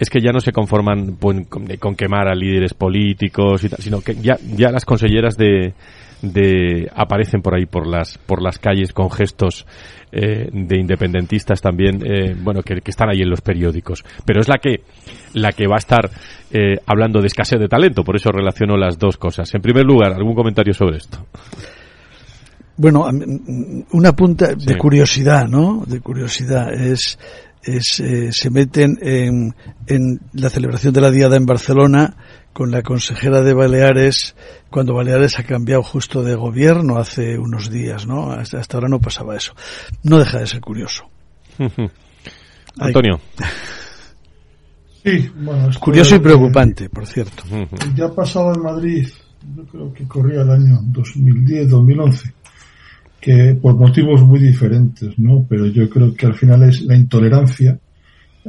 es 0.00 0.08
que 0.08 0.20
ya 0.20 0.32
no 0.32 0.40
se 0.40 0.50
conforman 0.50 1.16
con, 1.16 1.44
con 1.44 1.94
quemar 1.94 2.26
a 2.26 2.34
líderes 2.34 2.72
políticos 2.72 3.62
y 3.62 3.68
tal, 3.68 3.80
sino 3.80 4.00
que 4.00 4.14
ya, 4.14 4.38
ya 4.56 4.70
las 4.70 4.86
conselleras 4.86 5.36
de, 5.36 5.74
de 6.22 6.90
aparecen 6.94 7.42
por 7.42 7.54
ahí 7.54 7.66
por 7.66 7.86
las 7.86 8.16
por 8.16 8.42
las 8.42 8.58
calles 8.58 8.94
con 8.94 9.10
gestos 9.10 9.66
eh, 10.10 10.48
de 10.50 10.80
independentistas 10.80 11.60
también 11.60 12.00
eh, 12.04 12.34
bueno 12.34 12.62
que, 12.62 12.80
están 12.84 13.10
ahí 13.10 13.20
en 13.20 13.28
los 13.28 13.42
periódicos. 13.42 14.02
Pero 14.24 14.40
es 14.40 14.48
la 14.48 14.56
que 14.56 14.82
la 15.34 15.52
que 15.52 15.66
va 15.66 15.76
a 15.76 15.78
estar 15.78 16.10
eh, 16.50 16.78
hablando 16.86 17.20
de 17.20 17.26
escasez 17.26 17.60
de 17.60 17.68
talento 17.68 18.02
por 18.02 18.16
eso 18.16 18.30
relaciono 18.30 18.78
las 18.78 18.98
dos 18.98 19.18
cosas. 19.18 19.52
En 19.54 19.60
primer 19.60 19.84
lugar 19.84 20.14
algún 20.14 20.34
comentario 20.34 20.72
sobre 20.72 20.96
esto 20.96 21.26
bueno 22.78 23.06
una 23.92 24.12
punta 24.12 24.54
de 24.54 24.78
curiosidad 24.78 25.46
no 25.46 25.84
de 25.86 26.00
curiosidad 26.00 26.72
es 26.72 27.18
es, 27.62 28.02
se 28.30 28.50
meten 28.50 28.98
en, 29.02 29.54
en 29.86 30.20
la 30.32 30.50
celebración 30.50 30.92
de 30.94 31.00
la 31.00 31.10
Diada 31.10 31.36
en 31.36 31.46
Barcelona 31.46 32.16
con 32.52 32.70
la 32.70 32.82
consejera 32.82 33.42
de 33.42 33.54
Baleares 33.54 34.34
cuando 34.70 34.94
Baleares 34.94 35.38
ha 35.38 35.44
cambiado 35.44 35.82
justo 35.82 36.22
de 36.22 36.34
gobierno 36.34 36.98
hace 36.98 37.38
unos 37.38 37.70
días, 37.70 38.06
¿no? 38.06 38.32
Hasta, 38.32 38.60
ahora 38.74 38.88
no 38.88 39.00
pasaba 39.00 39.36
eso. 39.36 39.54
No 40.02 40.18
deja 40.18 40.38
de 40.38 40.46
ser 40.46 40.60
curioso. 40.60 41.04
Antonio. 42.78 43.20
Sí, 45.02 45.30
bueno, 45.34 45.70
curioso 45.80 46.16
y 46.16 46.18
preocupante, 46.18 46.90
por 46.90 47.06
cierto. 47.06 47.42
Ya 47.96 48.04
ha 48.04 48.14
pasado 48.14 48.52
en 48.54 48.60
Madrid, 48.60 49.08
yo 49.56 49.64
creo 49.64 49.94
que 49.94 50.06
corría 50.06 50.42
el 50.42 50.50
año 50.50 50.78
2010-2011, 50.92 52.34
que 53.20 53.54
por 53.60 53.76
motivos 53.76 54.22
muy 54.22 54.40
diferentes, 54.40 55.18
¿no? 55.18 55.44
Pero 55.48 55.66
yo 55.66 55.88
creo 55.90 56.14
que 56.14 56.26
al 56.26 56.34
final 56.34 56.62
es 56.62 56.82
la 56.82 56.96
intolerancia 56.96 57.78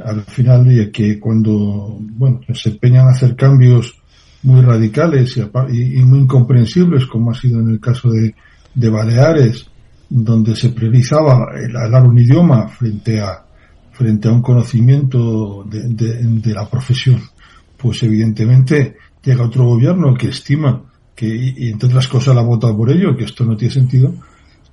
al 0.04 0.22
final 0.22 0.64
de 0.64 0.90
que 0.90 1.18
cuando 1.20 1.98
bueno 2.00 2.40
se 2.54 2.70
empeñan 2.70 3.06
a 3.06 3.10
hacer 3.10 3.36
cambios 3.36 3.94
muy 4.42 4.60
radicales 4.62 5.36
y, 5.36 6.02
muy 6.02 6.20
incomprensibles 6.20 7.06
como 7.06 7.30
ha 7.30 7.34
sido 7.34 7.60
en 7.60 7.70
el 7.70 7.80
caso 7.80 8.10
de, 8.10 8.34
de 8.74 8.88
Baleares 8.88 9.66
donde 10.08 10.56
se 10.56 10.70
priorizaba 10.70 11.46
el 11.56 11.76
hablar 11.76 12.06
un 12.06 12.18
idioma 12.18 12.68
frente 12.68 13.20
a 13.20 13.44
frente 13.92 14.28
a 14.28 14.32
un 14.32 14.42
conocimiento 14.42 15.64
de, 15.64 15.82
de, 15.86 16.54
la 16.54 16.68
profesión, 16.68 17.20
pues 17.76 18.02
evidentemente 18.02 18.96
llega 19.22 19.44
otro 19.44 19.66
gobierno 19.66 20.14
que 20.14 20.28
estima 20.28 20.82
que, 21.14 21.26
y 21.26 21.68
entre 21.68 21.88
otras 21.88 22.08
cosas 22.08 22.34
la 22.34 22.40
ha 22.40 22.44
votado 22.44 22.74
por 22.74 22.90
ello, 22.90 23.14
que 23.14 23.24
esto 23.24 23.44
no 23.44 23.54
tiene 23.54 23.74
sentido, 23.74 24.14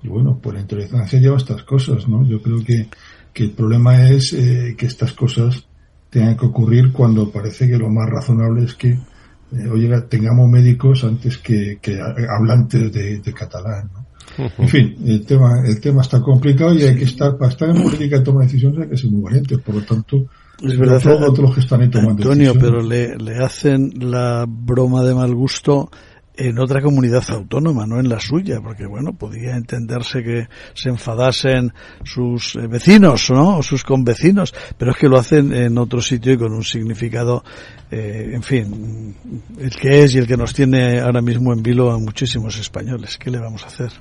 y 0.02 0.08
bueno, 0.08 0.40
pues 0.42 0.56
la 0.56 0.62
intolerancia 0.62 1.20
lleva 1.20 1.38
estas 1.38 1.64
cosas, 1.64 2.08
¿no? 2.08 2.26
Yo 2.26 2.42
creo 2.42 2.64
que, 2.64 2.88
que 3.34 3.44
el 3.44 3.52
problema 3.52 4.10
es 4.10 4.34
eh, 4.34 4.76
que 4.78 4.86
estas 4.86 5.14
cosas 5.14 5.66
tengan 6.10 6.38
que 6.38 6.46
ocurrir 6.46 6.92
cuando 6.92 7.32
parece 7.32 7.68
que 7.68 7.78
lo 7.78 7.90
más 7.90 8.10
razonable 8.10 8.64
es 8.64 8.76
que 8.76 8.90
eh, 8.92 9.70
oye, 9.72 9.90
tengamos 10.02 10.50
médicos 10.50 11.04
antes 11.04 11.38
que, 11.38 11.80
que 11.82 12.00
hablantes 12.00 12.92
de, 12.92 13.20
de 13.20 13.34
catalán, 13.34 13.90
¿no? 13.94 14.10
En 14.38 14.70
fin, 14.70 14.96
el 15.06 15.26
tema, 15.26 15.64
el 15.66 15.82
tema 15.82 16.02
está 16.02 16.22
complicado 16.22 16.74
y 16.74 16.84
hay 16.84 16.96
que 16.96 17.04
estar, 17.04 17.38
para 17.38 17.52
estar 17.52 17.70
en 17.70 17.82
política 17.82 18.18
y 18.18 18.24
tomar 18.24 18.46
decisiones 18.46 18.84
hay 18.84 18.90
que 18.90 18.98
ser 18.98 19.12
muy 19.12 19.22
valientes, 19.22 19.58
por 19.60 19.76
lo 19.76 19.82
tanto, 19.82 20.26
es 20.62 20.78
verdad, 20.78 21.02
todos 21.02 21.40
los 21.40 21.54
que 21.54 21.62
están 21.62 21.82
ahí 21.82 21.90
tomando 21.90 22.24
Antonio, 22.24 22.54
pero 22.58 22.82
le, 22.82 23.18
le 23.18 23.38
hacen 23.38 23.92
la 24.00 24.46
broma 24.48 25.04
de 25.04 25.16
mal 25.16 25.34
gusto 25.34 25.90
en 26.40 26.58
otra 26.58 26.82
comunidad 26.82 27.24
autónoma, 27.30 27.86
no 27.86 28.00
en 28.00 28.08
la 28.08 28.20
suya, 28.20 28.62
porque 28.62 28.86
bueno, 28.86 29.14
podría 29.14 29.56
entenderse 29.58 30.24
que 30.24 30.48
se 30.74 30.90
enfadasen 30.90 31.74
sus 32.04 32.56
eh, 32.56 32.68
vecinos, 32.68 33.30
¿no? 33.30 33.58
O 33.58 33.64
sus 33.64 33.84
convecinos, 33.84 34.54
pero 34.78 34.92
es 34.92 34.98
que 34.98 35.10
lo 35.10 35.18
hacen 35.18 35.54
en 35.54 35.78
otro 35.78 36.02
sitio 36.02 36.34
y 36.34 36.38
con 36.38 36.54
un 36.54 36.64
significado, 36.64 37.44
eh, 37.92 38.32
en 38.34 38.44
fin, 38.44 39.16
el 39.60 39.72
que 39.72 40.04
es 40.04 40.16
y 40.16 40.20
el 40.20 40.28
que 40.28 40.38
nos 40.38 40.54
tiene 40.54 41.02
ahora 41.02 41.22
mismo 41.22 41.52
en 41.52 41.62
vilo 41.62 41.92
a 41.92 42.00
muchísimos 42.00 42.58
españoles. 42.58 43.18
¿Qué 43.18 43.30
le 43.30 43.40
vamos 43.40 43.64
a 43.64 43.68
hacer? 43.68 43.92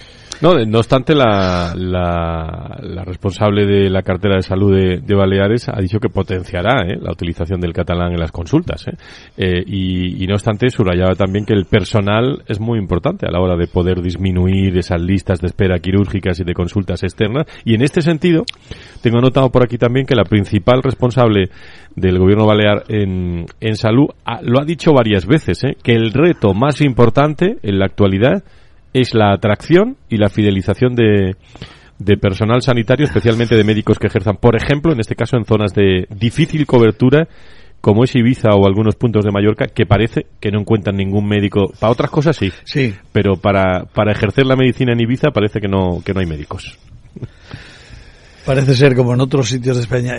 No, 0.40 0.55
no 0.55 0.79
obstante, 0.79 1.16
la, 1.16 1.74
la, 1.74 3.05
responsable 3.05 3.66
de 3.66 3.90
la 3.90 4.03
cartera 4.03 4.37
de 4.37 4.42
salud 4.42 4.72
de, 4.72 5.14
Baleares 5.14 5.68
ha 5.68 5.81
dicho 5.81 5.98
que 5.98 6.11
potenciará 6.11 6.87
¿eh? 6.87 6.96
la 7.01 7.11
utilización 7.11 7.61
del 7.61 7.72
catalán 7.72 8.12
en 8.12 8.20
las 8.20 8.31
consultas. 8.31 8.87
¿eh? 8.87 8.92
Eh, 9.37 9.64
y, 9.66 10.22
y, 10.22 10.27
no 10.29 10.35
obstante, 10.35 10.70
subrayaba 10.70 11.16
también 11.16 11.44
que 11.44 11.55
el 11.55 11.64
personal 11.64 12.44
es 12.46 12.61
muy 12.61 12.79
importante 12.79 13.27
a 13.27 13.33
la 13.33 13.40
hora 13.40 13.57
de 13.57 13.66
poder 13.66 14.01
disminuir 14.01 14.79
esas 14.79 15.01
listas 15.01 15.40
de 15.40 15.48
espera 15.48 15.81
quirúrgicas 15.81 16.38
y 16.38 16.44
de 16.44 16.55
consultas 16.55 17.03
externas. 17.03 17.46
Y 17.64 17.74
en 17.74 17.83
este 17.83 18.01
sentido, 18.01 18.44
tengo 19.03 19.20
notado 19.20 19.51
por 19.51 19.64
aquí 19.64 19.77
también 19.77 20.07
que 20.07 20.14
la 20.14 20.24
principal 20.24 20.85
responsable 20.85 21.51
del 21.96 22.16
gobierno 22.18 22.46
balear 22.46 22.85
en, 22.87 23.46
en 23.61 23.77
salud 23.77 24.07
lo 24.42 24.61
ha 24.61 24.64
dicho 24.64 24.92
varias 24.92 25.27
veces, 25.27 25.62
que 25.83 25.92
el 25.92 26.12
reto 26.12 26.55
más 26.55 26.81
importante 26.81 27.57
en 27.62 27.81
la 27.81 27.87
actualidad 27.87 28.44
es 28.92 29.14
la 29.14 29.33
atracción 29.33 29.96
y 30.09 30.16
la 30.16 30.29
fidelización 30.29 30.94
de, 30.94 31.37
de 31.98 32.16
personal 32.16 32.62
sanitario, 32.62 33.07
especialmente 33.07 33.57
de 33.57 33.64
médicos 33.64 33.98
que 33.98 34.07
ejerzan, 34.07 34.37
por 34.37 34.57
ejemplo, 34.57 34.92
en 34.92 35.01
este 35.01 35.14
caso 35.14 35.37
en 35.37 35.44
zonas 35.44 35.74
de 35.74 36.07
difícil 36.11 36.66
cobertura, 36.66 37.29
como 37.81 38.05
es 38.05 38.14
Ibiza 38.14 38.51
o 38.51 38.66
algunos 38.66 38.96
puntos 38.96 39.24
de 39.24 39.31
Mallorca, 39.31 39.66
que 39.66 39.87
parece 39.87 40.27
que 40.40 40.51
no 40.51 40.61
encuentran 40.61 40.96
ningún 40.96 41.29
médico. 41.29 41.72
Para 41.79 41.92
otras 41.92 42.11
cosas 42.11 42.37
sí, 42.37 42.53
sí. 42.64 42.94
pero 43.12 43.37
para, 43.37 43.85
para 43.85 44.12
ejercer 44.12 44.46
la 44.46 44.57
medicina 44.57 44.92
en 44.92 45.01
Ibiza 45.01 45.31
parece 45.31 45.61
que 45.61 45.68
no, 45.68 46.03
que 46.05 46.12
no 46.12 46.20
hay 46.20 46.27
médicos. 46.27 46.79
Parece 48.44 48.74
ser 48.74 48.96
como 48.96 49.14
en 49.14 49.20
otros 49.20 49.48
sitios 49.48 49.77
de 49.77 49.83
España. 49.83 50.16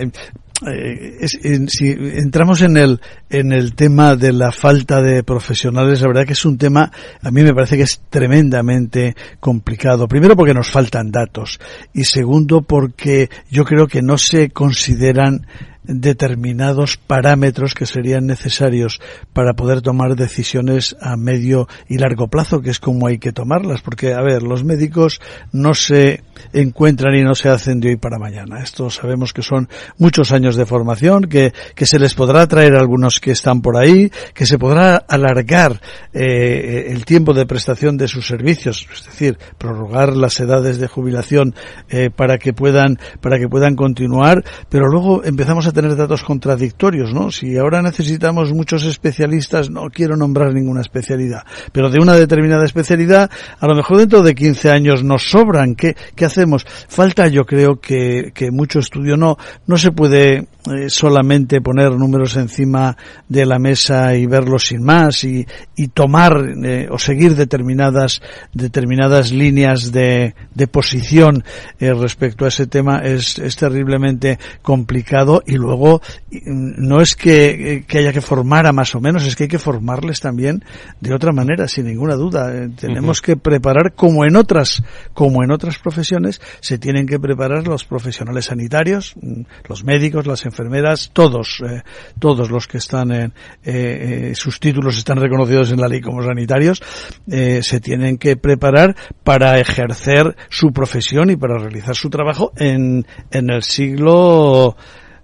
Eh, 0.66 1.26
si 1.26 1.88
entramos 1.88 2.60
en 2.60 2.76
el 2.76 3.00
en 3.30 3.52
el 3.52 3.74
tema 3.74 4.14
de 4.14 4.32
la 4.32 4.52
falta 4.52 5.00
de 5.00 5.22
profesionales, 5.22 6.02
la 6.02 6.08
verdad 6.08 6.26
que 6.26 6.34
es 6.34 6.44
un 6.44 6.58
tema, 6.58 6.90
a 7.22 7.30
mí 7.30 7.42
me 7.42 7.54
parece 7.54 7.76
que 7.76 7.84
es 7.84 8.02
tremendamente 8.10 9.16
complicado. 9.38 10.06
Primero 10.06 10.36
porque 10.36 10.52
nos 10.52 10.70
faltan 10.70 11.10
datos 11.10 11.58
y 11.94 12.04
segundo 12.04 12.62
porque 12.62 13.30
yo 13.50 13.64
creo 13.64 13.86
que 13.86 14.02
no 14.02 14.18
se 14.18 14.50
consideran 14.50 15.46
determinados 15.90 16.96
parámetros 16.96 17.74
que 17.74 17.86
serían 17.86 18.26
necesarios 18.26 19.00
para 19.32 19.54
poder 19.54 19.82
tomar 19.82 20.16
decisiones 20.16 20.96
a 21.00 21.16
medio 21.16 21.68
y 21.88 21.98
largo 21.98 22.28
plazo, 22.28 22.60
que 22.60 22.70
es 22.70 22.78
como 22.78 23.06
hay 23.06 23.18
que 23.18 23.32
tomarlas, 23.32 23.82
porque, 23.82 24.14
a 24.14 24.22
ver, 24.22 24.42
los 24.42 24.64
médicos 24.64 25.20
no 25.52 25.74
se 25.74 26.22
encuentran 26.52 27.14
y 27.14 27.22
no 27.22 27.34
se 27.34 27.48
hacen 27.48 27.80
de 27.80 27.90
hoy 27.90 27.96
para 27.96 28.18
mañana. 28.18 28.62
Esto 28.62 28.90
sabemos 28.90 29.32
que 29.32 29.42
son 29.42 29.68
muchos 29.98 30.32
años 30.32 30.56
de 30.56 30.66
formación, 30.66 31.24
que, 31.24 31.52
que 31.74 31.86
se 31.86 31.98
les 31.98 32.14
podrá 32.14 32.46
traer 32.46 32.74
a 32.76 32.80
algunos 32.80 33.20
que 33.20 33.32
están 33.32 33.60
por 33.60 33.76
ahí, 33.76 34.10
que 34.34 34.46
se 34.46 34.58
podrá 34.58 34.96
alargar 34.96 35.80
eh, 36.12 36.86
el 36.88 37.04
tiempo 37.04 37.34
de 37.34 37.46
prestación 37.46 37.96
de 37.96 38.08
sus 38.08 38.26
servicios, 38.26 38.86
es 38.92 39.04
decir, 39.04 39.38
prorrogar 39.58 40.16
las 40.16 40.38
edades 40.40 40.78
de 40.78 40.88
jubilación 40.88 41.54
eh, 41.88 42.10
para 42.14 42.38
que 42.38 42.52
puedan 42.52 42.98
para 43.20 43.38
que 43.38 43.48
puedan 43.48 43.76
continuar, 43.76 44.44
pero 44.68 44.86
luego 44.86 45.24
empezamos 45.24 45.66
a 45.66 45.72
tener 45.72 45.79
datos 45.88 46.22
contradictorios, 46.22 47.12
¿no? 47.12 47.30
Si 47.30 47.56
ahora 47.56 47.82
necesitamos 47.82 48.52
muchos 48.52 48.84
especialistas, 48.84 49.70
no 49.70 49.90
quiero 49.90 50.16
nombrar 50.16 50.52
ninguna 50.52 50.80
especialidad, 50.80 51.44
pero 51.72 51.90
de 51.90 52.00
una 52.00 52.14
determinada 52.14 52.64
especialidad, 52.64 53.30
a 53.58 53.66
lo 53.66 53.74
mejor 53.74 53.98
dentro 53.98 54.22
de 54.22 54.34
15 54.34 54.70
años 54.70 55.04
nos 55.04 55.30
sobran. 55.30 55.74
¿Qué, 55.74 55.96
qué 56.14 56.24
hacemos? 56.24 56.66
Falta, 56.88 57.28
yo 57.28 57.44
creo 57.44 57.80
que, 57.80 58.32
que 58.34 58.50
mucho 58.50 58.78
estudio. 58.78 59.16
No, 59.16 59.36
no 59.66 59.78
se 59.78 59.92
puede 59.92 60.46
eh, 60.66 60.90
solamente 60.90 61.62
poner 61.62 61.92
números 61.92 62.36
encima 62.36 62.94
de 63.28 63.46
la 63.46 63.58
mesa 63.58 64.14
y 64.14 64.26
verlos 64.26 64.66
sin 64.66 64.82
más 64.82 65.24
y, 65.24 65.46
y 65.74 65.88
tomar 65.88 66.36
eh, 66.62 66.86
o 66.90 66.98
seguir 66.98 67.34
determinadas 67.34 68.20
determinadas 68.52 69.32
líneas 69.32 69.90
de, 69.90 70.34
de 70.54 70.66
posición 70.66 71.44
eh, 71.78 71.94
respecto 71.94 72.44
a 72.44 72.48
ese 72.48 72.66
tema 72.66 72.98
es, 72.98 73.38
es 73.38 73.56
terriblemente 73.56 74.38
complicado 74.60 75.42
y 75.46 75.54
luego 75.54 76.02
no 76.44 77.00
es 77.00 77.16
que, 77.16 77.84
que, 77.88 77.98
haya 77.98 78.12
que 78.12 78.20
formar 78.20 78.66
a 78.66 78.72
más 78.72 78.94
o 78.94 79.00
menos 79.00 79.24
es 79.24 79.36
que 79.36 79.44
hay 79.44 79.48
que 79.48 79.58
formarles 79.58 80.20
también 80.20 80.62
de 81.00 81.14
otra 81.14 81.32
manera 81.32 81.68
sin 81.68 81.86
ninguna 81.86 82.16
duda. 82.16 82.52
Tenemos 82.76 83.22
que 83.22 83.36
preparar 83.36 83.94
como 83.94 84.26
en 84.26 84.36
otras 84.36 84.82
como 85.14 85.42
en 85.42 85.52
otras 85.52 85.78
profesiones 85.78 86.40
se 86.60 86.76
tienen 86.76 87.06
que 87.06 87.18
preparar 87.18 87.66
los 87.66 87.86
profesionales 87.86 88.46
sanitarios 88.46 89.14
mm, 89.20 89.42
los 89.68 89.84
médicos 89.84 90.26
las 90.26 90.49
enfermeras, 90.50 91.10
todos, 91.12 91.62
eh, 91.66 91.82
todos 92.18 92.50
los 92.50 92.66
que 92.66 92.78
están 92.78 93.12
en, 93.12 93.32
eh, 93.64 94.30
eh, 94.30 94.32
sus 94.34 94.58
títulos 94.60 94.98
están 94.98 95.18
reconocidos 95.18 95.72
en 95.72 95.80
la 95.80 95.88
ley 95.88 96.00
como 96.00 96.22
sanitarios, 96.22 96.82
se 97.26 97.80
tienen 97.80 98.18
que 98.18 98.36
preparar 98.36 98.96
para 99.24 99.58
ejercer 99.58 100.36
su 100.48 100.72
profesión 100.72 101.30
y 101.30 101.36
para 101.36 101.58
realizar 101.58 101.94
su 101.94 102.10
trabajo 102.10 102.52
en, 102.56 103.06
en 103.30 103.50
el 103.50 103.62
siglo 103.62 104.76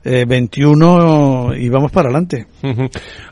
21 0.05 1.57
y 1.57 1.69
vamos 1.69 1.91
para 1.91 2.09
adelante. 2.09 2.47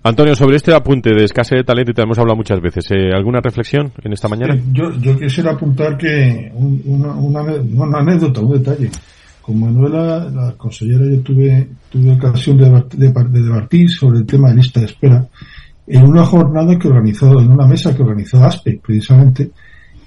Antonio, 0.03 0.35
sobre 0.35 0.57
este 0.57 0.75
apunte 0.75 1.11
de 1.15 1.25
escasez 1.25 1.59
de 1.59 1.65
talento, 1.65 1.93
y 1.93 1.95
te 1.95 2.03
hemos 2.03 2.19
hablado 2.19 2.37
muchas 2.37 2.61
veces, 2.61 2.91
¿alguna 3.15 3.41
reflexión 3.41 3.93
en 4.03 4.13
esta 4.13 4.27
mañana? 4.29 4.57
yo, 4.73 4.91
yo 4.99 5.17
quisiera 5.17 5.53
apuntar 5.53 5.97
que 5.97 6.51
una, 6.55 7.15
una, 7.15 7.99
anécdota, 7.99 8.41
un 8.41 8.53
detalle. 8.59 8.91
Con 9.45 9.61
Manuela, 9.61 10.31
la 10.31 10.53
consellera, 10.57 11.05
yo 11.05 11.21
tuve, 11.21 11.69
tuve 11.91 12.13
ocasión 12.13 12.57
de, 12.57 12.71
de, 12.97 13.43
debatir 13.43 13.91
sobre 13.91 14.21
el 14.21 14.27
tema 14.27 14.49
de 14.49 14.57
lista 14.57 14.81
de 14.81 14.87
espera 14.87 15.29
en 15.87 16.07
una 16.07 16.25
jornada 16.25 16.79
que 16.79 16.89
organizó, 16.89 17.39
en 17.41 17.51
una 17.51 17.67
mesa 17.67 17.95
que 17.95 18.03
organizó 18.03 18.43
ASPE, 18.43 18.81
precisamente, 18.83 19.51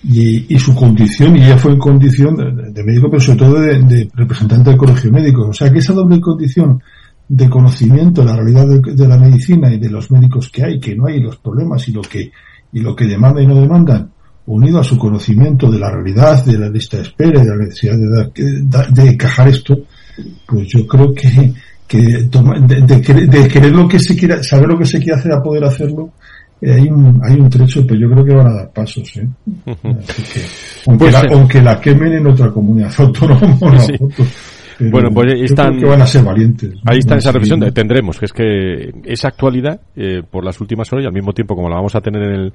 y, 0.03 0.53
y 0.53 0.59
su 0.59 0.73
condición, 0.73 1.35
y 1.35 1.43
ella 1.43 1.57
fue 1.57 1.73
en 1.73 1.79
condición 1.79 2.35
de, 2.35 2.83
médico, 2.83 3.09
pero 3.09 3.19
sobre 3.19 3.39
todo 3.39 3.59
de, 3.59 4.09
representante 4.13 4.69
del 4.69 4.79
colegio 4.79 5.11
médico. 5.11 5.47
O 5.49 5.53
sea 5.53 5.71
que 5.71 5.79
esa 5.79 5.93
doble 5.93 6.19
condición 6.19 6.81
de 7.27 7.49
conocimiento 7.49 8.21
de 8.21 8.27
la 8.27 8.35
realidad 8.37 8.67
de, 8.67 9.07
la 9.07 9.17
medicina 9.17 9.71
y 9.71 9.79
de 9.79 9.89
los 9.89 10.09
médicos 10.11 10.49
que 10.49 10.63
hay, 10.63 10.79
que 10.79 10.95
no 10.95 11.07
hay, 11.07 11.19
los 11.19 11.37
problemas 11.37 11.87
y 11.87 11.91
lo 11.91 12.01
que, 12.01 12.31
y 12.71 12.79
lo 12.79 12.95
que 12.95 13.05
demandan 13.05 13.43
y 13.43 13.47
no 13.47 13.55
demandan, 13.55 14.11
unido 14.47 14.79
a 14.79 14.83
su 14.83 14.97
conocimiento 14.97 15.69
de 15.69 15.79
la 15.79 15.91
realidad, 15.91 16.43
de 16.43 16.57
la 16.57 16.69
lista 16.69 16.97
de 16.97 17.03
espera, 17.03 17.41
de 17.41 17.49
la 17.49 17.57
necesidad 17.57 17.95
de, 17.97 18.85
de, 18.91 19.09
encajar 19.09 19.47
esto, 19.49 19.77
pues 20.45 20.67
yo 20.67 20.87
creo 20.87 21.13
que, 21.13 21.53
que 21.87 21.97
de, 21.97 23.47
querer 23.47 23.71
lo 23.71 23.87
que 23.87 23.99
se 23.99 24.15
quiera, 24.15 24.41
saber 24.41 24.69
lo 24.69 24.77
que 24.77 24.85
se 24.85 24.99
quiere 24.99 25.19
hacer 25.19 25.33
a 25.33 25.43
poder 25.43 25.65
hacerlo, 25.65 26.11
eh, 26.61 26.73
hay 26.73 26.87
un, 26.87 27.19
hay 27.23 27.39
un 27.39 27.49
trecho, 27.49 27.85
pero 27.85 27.99
yo 27.99 28.09
creo 28.09 28.25
que 28.25 28.33
van 28.33 28.47
a 28.47 28.53
dar 28.53 28.71
pasos, 28.71 29.17
¿eh? 29.17 29.27
aunque, 30.87 31.05
pues, 31.05 31.13
la, 31.13 31.19
eh, 31.19 31.29
aunque 31.33 31.61
la 31.61 31.79
quemen 31.79 32.13
en 32.13 32.27
otra 32.27 32.49
comunidad 32.49 32.91
autónoma, 32.97 33.57
bueno, 34.79 35.09
pues 35.13 35.33
ahí 35.33 35.43
están, 35.43 35.77
que 35.77 35.85
van 35.85 36.01
a 36.01 36.07
ser 36.07 36.23
valientes. 36.23 36.73
Ahí 36.85 36.99
está 36.99 37.17
esa 37.17 37.31
reflexión, 37.31 37.71
tendremos, 37.73 38.19
que 38.19 38.25
es 38.25 38.33
que 38.33 38.93
esa 39.05 39.29
actualidad, 39.29 39.81
eh, 39.95 40.21
por 40.29 40.43
las 40.43 40.59
últimas 40.61 40.91
horas 40.91 41.05
y 41.05 41.07
al 41.07 41.13
mismo 41.13 41.33
tiempo 41.33 41.55
como 41.55 41.69
la 41.69 41.75
vamos 41.75 41.95
a 41.95 42.01
tener 42.01 42.23
en 42.23 42.33
el, 42.33 42.53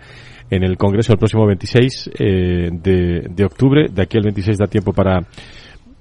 en 0.50 0.62
el 0.62 0.76
Congreso 0.76 1.12
el 1.12 1.18
próximo 1.18 1.46
26 1.46 2.10
eh, 2.18 2.68
de, 2.72 3.28
de 3.30 3.44
octubre, 3.44 3.88
de 3.92 4.02
aquí 4.02 4.18
al 4.18 4.24
26 4.24 4.58
da 4.58 4.66
tiempo 4.66 4.92
para 4.92 5.20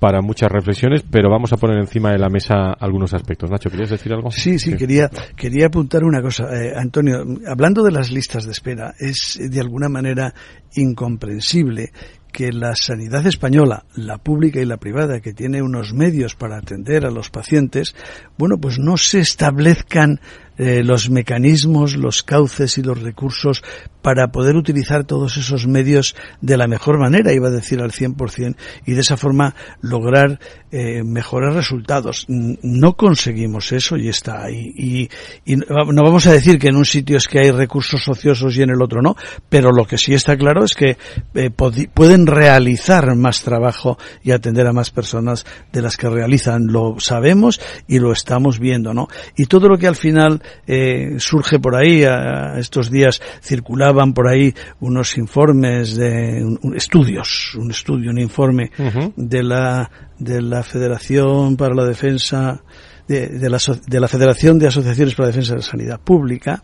para 0.01 0.23
muchas 0.23 0.51
reflexiones, 0.51 1.03
pero 1.03 1.29
vamos 1.29 1.53
a 1.53 1.57
poner 1.57 1.77
encima 1.77 2.11
de 2.11 2.17
la 2.17 2.27
mesa 2.27 2.73
algunos 2.73 3.13
aspectos. 3.13 3.51
Nacho, 3.51 3.69
¿querías 3.69 3.91
decir 3.91 4.11
algo? 4.11 4.31
Sí, 4.31 4.57
sí, 4.57 4.75
quería, 4.75 5.11
quería 5.35 5.67
apuntar 5.67 6.03
una 6.03 6.23
cosa. 6.23 6.45
Eh, 6.45 6.73
Antonio, 6.75 7.23
hablando 7.45 7.83
de 7.83 7.91
las 7.91 8.09
listas 8.09 8.45
de 8.45 8.51
espera, 8.51 8.95
es 8.97 9.37
de 9.39 9.59
alguna 9.59 9.89
manera 9.89 10.33
incomprensible 10.73 11.91
que 12.31 12.51
la 12.51 12.75
sanidad 12.75 13.25
española, 13.25 13.85
la 13.95 14.17
pública 14.17 14.61
y 14.61 14.65
la 14.65 14.77
privada, 14.77 15.19
que 15.19 15.33
tiene 15.33 15.61
unos 15.61 15.93
medios 15.93 16.35
para 16.35 16.57
atender 16.57 17.05
a 17.05 17.11
los 17.11 17.29
pacientes, 17.29 17.95
bueno, 18.37 18.57
pues 18.57 18.79
no 18.79 18.97
se 18.97 19.19
establezcan 19.19 20.19
eh, 20.61 20.83
los 20.83 21.09
mecanismos, 21.09 21.97
los 21.97 22.21
cauces 22.21 22.77
y 22.77 22.83
los 22.83 23.01
recursos 23.01 23.63
para 24.03 24.31
poder 24.31 24.55
utilizar 24.55 25.05
todos 25.05 25.37
esos 25.37 25.65
medios 25.65 26.15
de 26.39 26.55
la 26.55 26.67
mejor 26.67 26.99
manera, 26.99 27.33
iba 27.33 27.47
a 27.47 27.51
decir 27.51 27.81
al 27.81 27.91
100%, 27.91 28.55
y 28.85 28.93
de 28.93 29.01
esa 29.01 29.17
forma 29.17 29.55
lograr 29.81 30.39
eh, 30.71 31.03
mejores 31.03 31.55
resultados. 31.55 32.25
No 32.27 32.95
conseguimos 32.95 33.71
eso 33.71 33.97
y 33.97 34.07
está 34.07 34.43
ahí. 34.43 35.09
Y, 35.45 35.55
no 35.55 36.03
vamos 36.03 36.27
a 36.27 36.31
decir 36.31 36.59
que 36.59 36.67
en 36.67 36.75
un 36.75 36.85
sitio 36.85 37.17
es 37.17 37.27
que 37.27 37.39
hay 37.39 37.49
recursos 37.49 38.07
ociosos 38.07 38.55
y 38.55 38.61
en 38.61 38.69
el 38.69 38.83
otro 38.83 39.01
no, 39.01 39.15
pero 39.49 39.71
lo 39.71 39.85
que 39.85 39.97
sí 39.97 40.13
está 40.13 40.37
claro 40.37 40.63
es 40.63 40.75
que 40.75 40.95
eh, 41.33 41.49
pueden 41.49 42.27
realizar 42.27 43.15
más 43.15 43.41
trabajo 43.41 43.97
y 44.23 44.29
atender 44.29 44.67
a 44.67 44.73
más 44.73 44.91
personas 44.91 45.43
de 45.71 45.81
las 45.81 45.97
que 45.97 46.07
realizan. 46.07 46.67
Lo 46.67 46.99
sabemos 46.99 47.59
y 47.87 47.97
lo 47.97 48.11
estamos 48.11 48.59
viendo, 48.59 48.93
¿no? 48.93 49.07
Y 49.35 49.47
todo 49.47 49.67
lo 49.67 49.77
que 49.79 49.87
al 49.87 49.95
final 49.95 50.41
eh, 50.67 51.15
surge 51.17 51.59
por 51.59 51.75
ahí, 51.75 52.03
a 52.03 52.57
estos 52.57 52.89
días 52.89 53.21
circulaban 53.41 54.13
por 54.13 54.27
ahí 54.27 54.53
unos 54.79 55.17
informes 55.17 55.95
de 55.95 56.43
estudios, 56.75 57.55
un 57.55 57.71
estudio, 57.71 58.11
un 58.11 58.19
informe 58.19 58.71
de 59.15 59.43
la 59.43 59.89
de 60.21 60.39
la 60.39 60.61
Federación 60.61 61.57
para 61.57 61.73
la 61.73 61.83
Defensa 61.83 62.61
de, 63.07 63.49
la, 63.49 63.57
de 63.87 63.99
la 63.99 64.07
Federación 64.07 64.59
de 64.59 64.67
Asociaciones 64.67 65.15
para 65.15 65.27
la 65.27 65.31
Defensa 65.31 65.53
de 65.53 65.59
la 65.59 65.65
Sanidad 65.65 65.99
Pública 65.99 66.63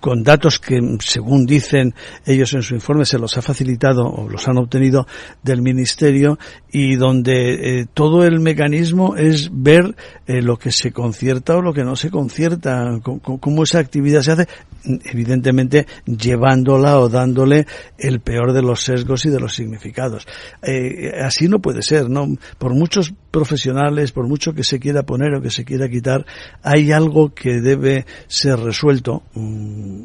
con 0.00 0.22
datos 0.22 0.58
que, 0.58 0.78
según 1.00 1.46
dicen 1.46 1.94
ellos 2.24 2.52
en 2.54 2.62
su 2.62 2.74
informe, 2.74 3.04
se 3.04 3.18
los 3.18 3.36
ha 3.36 3.42
facilitado 3.42 4.04
o 4.04 4.28
los 4.28 4.46
han 4.48 4.58
obtenido 4.58 5.06
del 5.42 5.62
Ministerio 5.62 6.38
y 6.70 6.96
donde 6.96 7.80
eh, 7.80 7.86
todo 7.92 8.24
el 8.24 8.40
mecanismo 8.40 9.16
es 9.16 9.50
ver 9.52 9.96
eh, 10.26 10.42
lo 10.42 10.58
que 10.58 10.70
se 10.70 10.92
concierta 10.92 11.56
o 11.56 11.62
lo 11.62 11.72
que 11.72 11.84
no 11.84 11.96
se 11.96 12.10
concierta, 12.10 13.00
cómo 13.02 13.62
esa 13.62 13.78
actividad 13.78 14.22
se 14.22 14.32
hace, 14.32 14.48
evidentemente 14.84 15.86
llevándola 16.04 16.98
o 16.98 17.08
dándole 17.08 17.66
el 17.98 18.20
peor 18.20 18.52
de 18.52 18.62
los 18.62 18.82
sesgos 18.82 19.24
y 19.26 19.30
de 19.30 19.40
los 19.40 19.54
significados. 19.54 20.26
Eh, 20.62 21.12
así 21.22 21.48
no 21.48 21.60
puede 21.60 21.82
ser, 21.82 22.08
¿no? 22.08 22.26
Por 22.58 22.74
muchos 22.74 23.12
profesionales, 23.36 24.12
por 24.12 24.26
mucho 24.26 24.54
que 24.54 24.64
se 24.64 24.80
quiera 24.80 25.02
poner 25.02 25.34
o 25.34 25.42
que 25.42 25.50
se 25.50 25.66
quiera 25.66 25.90
quitar, 25.90 26.24
hay 26.62 26.90
algo 26.90 27.34
que 27.34 27.60
debe 27.60 28.06
ser 28.28 28.58
resuelto 28.58 29.24
mm, 29.34 30.04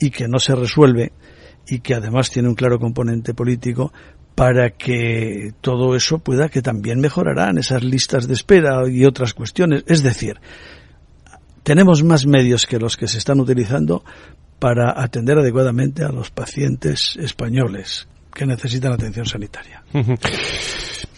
y 0.00 0.10
que 0.10 0.26
no 0.26 0.40
se 0.40 0.56
resuelve 0.56 1.12
y 1.68 1.78
que 1.78 1.94
además 1.94 2.30
tiene 2.30 2.48
un 2.48 2.56
claro 2.56 2.80
componente 2.80 3.32
político 3.32 3.92
para 4.34 4.70
que 4.70 5.52
todo 5.60 5.94
eso 5.94 6.18
pueda 6.18 6.48
que 6.48 6.62
también 6.62 6.98
mejorarán 6.98 7.58
esas 7.58 7.84
listas 7.84 8.26
de 8.26 8.34
espera 8.34 8.88
y 8.90 9.04
otras 9.04 9.34
cuestiones. 9.34 9.84
Es 9.86 10.02
decir, 10.02 10.40
tenemos 11.62 12.02
más 12.02 12.26
medios 12.26 12.66
que 12.66 12.80
los 12.80 12.96
que 12.96 13.06
se 13.06 13.18
están 13.18 13.38
utilizando 13.38 14.02
para 14.58 15.00
atender 15.00 15.38
adecuadamente 15.38 16.02
a 16.02 16.08
los 16.08 16.32
pacientes 16.32 17.16
españoles 17.20 18.08
que 18.34 18.46
necesitan 18.46 18.94
atención 18.94 19.26
sanitaria. 19.26 19.84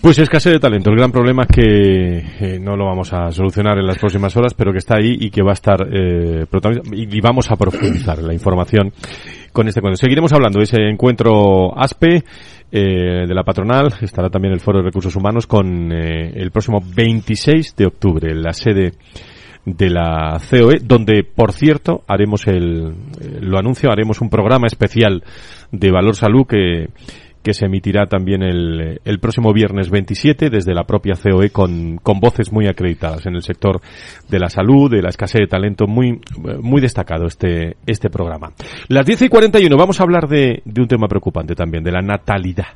Pues 0.04 0.18
escasez 0.18 0.52
de 0.52 0.58
talento. 0.58 0.90
El 0.90 0.98
gran 0.98 1.10
problema 1.10 1.44
es 1.44 1.48
que 1.48 2.18
eh, 2.38 2.58
no 2.60 2.76
lo 2.76 2.84
vamos 2.84 3.10
a 3.14 3.30
solucionar 3.30 3.78
en 3.78 3.86
las 3.86 3.96
próximas 3.96 4.36
horas, 4.36 4.52
pero 4.52 4.70
que 4.70 4.76
está 4.76 4.96
ahí 4.98 5.16
y 5.18 5.30
que 5.30 5.42
va 5.42 5.52
a 5.52 5.54
estar 5.54 5.78
eh, 5.90 6.44
y, 6.92 7.20
vamos 7.22 7.50
a 7.50 7.56
profundizar 7.56 8.18
la 8.18 8.34
información 8.34 8.92
con 9.50 9.66
este 9.66 9.80
encuentro. 9.80 9.96
Seguiremos 9.96 10.30
hablando 10.34 10.58
de 10.58 10.64
ese 10.64 10.76
encuentro 10.90 11.72
ASPE 11.74 12.22
eh, 12.70 13.26
de 13.26 13.34
la 13.34 13.44
patronal. 13.44 13.94
Estará 14.02 14.28
también 14.28 14.52
el 14.52 14.60
Foro 14.60 14.80
de 14.80 14.84
Recursos 14.84 15.16
Humanos 15.16 15.46
con 15.46 15.90
eh, 15.90 16.34
el 16.34 16.50
próximo 16.50 16.82
26 16.84 17.74
de 17.74 17.86
octubre 17.86 18.30
en 18.30 18.42
la 18.42 18.52
sede 18.52 18.92
de 19.64 19.88
la 19.88 20.38
COE, 20.50 20.80
donde, 20.82 21.24
por 21.24 21.52
cierto, 21.52 22.04
haremos 22.06 22.46
el, 22.46 22.94
eh, 23.20 23.38
lo 23.40 23.58
anuncio, 23.58 23.90
haremos 23.90 24.20
un 24.20 24.28
programa 24.28 24.66
especial 24.66 25.22
de 25.72 25.90
Valor 25.90 26.14
Salud 26.14 26.46
que, 26.46 26.88
que 27.44 27.52
se 27.52 27.66
emitirá 27.66 28.06
también 28.06 28.42
el, 28.42 29.18
próximo 29.20 29.52
viernes 29.52 29.90
27 29.90 30.48
desde 30.48 30.74
la 30.74 30.84
propia 30.84 31.14
COE 31.14 31.50
con, 31.50 31.98
con 31.98 32.18
voces 32.18 32.50
muy 32.50 32.66
acreditadas 32.66 33.26
en 33.26 33.34
el 33.34 33.42
sector 33.42 33.80
de 34.28 34.38
la 34.38 34.48
salud, 34.48 34.90
de 34.90 35.02
la 35.02 35.10
escasez 35.10 35.42
de 35.42 35.46
talento, 35.46 35.86
muy, 35.86 36.20
muy 36.60 36.80
destacado 36.80 37.26
este, 37.26 37.76
este 37.86 38.08
programa. 38.08 38.52
Las 38.88 39.04
10 39.04 39.22
y 39.22 39.28
41 39.28 39.76
vamos 39.76 40.00
a 40.00 40.04
hablar 40.04 40.26
de, 40.26 40.62
de 40.64 40.80
un 40.80 40.88
tema 40.88 41.06
preocupante 41.06 41.54
también, 41.54 41.84
de 41.84 41.92
la 41.92 42.00
natalidad. 42.00 42.68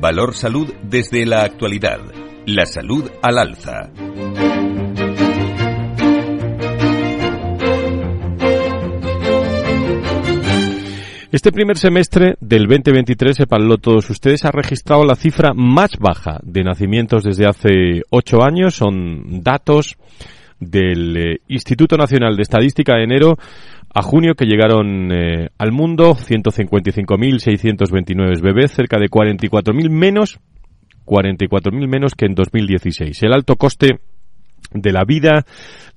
Valor 0.00 0.34
Salud 0.34 0.72
desde 0.82 1.24
la 1.24 1.42
actualidad. 1.42 2.00
La 2.46 2.66
salud 2.66 3.10
al 3.22 3.38
alza. 3.38 3.90
Este 11.30 11.52
primer 11.52 11.76
semestre 11.76 12.36
del 12.40 12.66
2023, 12.66 13.36
sepanlo 13.36 13.76
todos 13.76 14.08
ustedes, 14.08 14.46
ha 14.46 14.50
registrado 14.50 15.04
la 15.04 15.14
cifra 15.14 15.52
más 15.52 15.98
baja 15.98 16.40
de 16.42 16.64
nacimientos 16.64 17.22
desde 17.22 17.46
hace 17.46 18.00
ocho 18.08 18.42
años. 18.42 18.76
Son 18.76 19.42
datos 19.42 19.98
del 20.58 21.16
eh, 21.18 21.40
Instituto 21.48 21.98
Nacional 21.98 22.34
de 22.34 22.40
Estadística 22.40 22.96
de 22.96 23.04
enero 23.04 23.36
a 23.94 24.00
junio 24.00 24.34
que 24.34 24.46
llegaron 24.46 25.12
eh, 25.12 25.50
al 25.58 25.70
mundo 25.70 26.14
155.629 26.14 28.40
bebés, 28.40 28.72
cerca 28.72 28.98
de 28.98 29.10
44.000 29.10 29.90
menos, 29.90 30.40
44.000 31.04 31.88
menos 31.88 32.14
que 32.14 32.24
en 32.24 32.34
2016. 32.34 33.22
El 33.22 33.34
alto 33.34 33.56
coste 33.56 34.00
de 34.72 34.92
la 34.92 35.04
vida, 35.04 35.44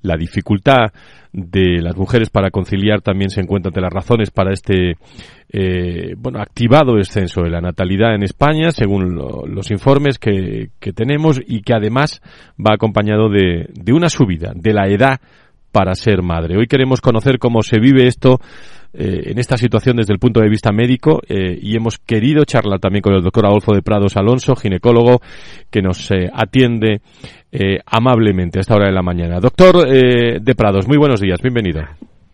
la 0.02 0.16
dificultad 0.16 0.92
de 1.32 1.80
las 1.80 1.96
mujeres 1.96 2.28
para 2.28 2.50
conciliar 2.50 3.00
también 3.00 3.30
se 3.30 3.40
encuentra 3.40 3.70
entre 3.70 3.82
las 3.82 3.92
razones 3.92 4.30
para 4.30 4.52
este 4.52 4.96
eh, 5.48 6.14
bueno 6.18 6.40
activado 6.40 6.96
descenso 6.96 7.42
de 7.42 7.50
la 7.50 7.62
natalidad 7.62 8.14
en 8.14 8.22
España 8.22 8.70
según 8.70 9.14
los 9.14 9.70
informes 9.70 10.18
que, 10.18 10.68
que, 10.78 10.92
tenemos 10.92 11.40
y 11.46 11.62
que 11.62 11.72
además 11.72 12.20
va 12.58 12.74
acompañado 12.74 13.30
de, 13.30 13.70
de 13.72 13.92
una 13.94 14.10
subida 14.10 14.52
de 14.54 14.74
la 14.74 14.88
edad 14.88 15.20
para 15.72 15.94
ser 15.94 16.22
madre. 16.22 16.58
Hoy 16.58 16.66
queremos 16.66 17.00
conocer 17.00 17.38
cómo 17.38 17.62
se 17.62 17.80
vive 17.80 18.06
esto 18.06 18.38
eh, 18.94 19.30
en 19.30 19.38
esta 19.38 19.56
situación 19.56 19.96
desde 19.96 20.12
el 20.12 20.18
punto 20.18 20.40
de 20.40 20.48
vista 20.48 20.70
médico 20.70 21.20
eh, 21.26 21.58
y 21.60 21.76
hemos 21.76 21.98
querido 21.98 22.44
charlar 22.44 22.78
también 22.78 23.02
con 23.02 23.14
el 23.14 23.22
doctor 23.22 23.46
Adolfo 23.46 23.74
de 23.74 23.82
Prados 23.82 24.16
Alonso, 24.16 24.54
ginecólogo, 24.54 25.20
que 25.70 25.80
nos 25.80 26.10
eh, 26.10 26.30
atiende 26.32 27.00
amablemente 27.86 28.58
a 28.58 28.62
esta 28.62 28.74
hora 28.74 28.86
de 28.86 28.92
la 28.92 29.02
mañana. 29.02 29.38
Doctor 29.38 29.86
de 29.86 30.54
Prados, 30.56 30.88
muy 30.88 30.96
buenos 30.96 31.20
días, 31.20 31.38
bienvenido. 31.42 31.82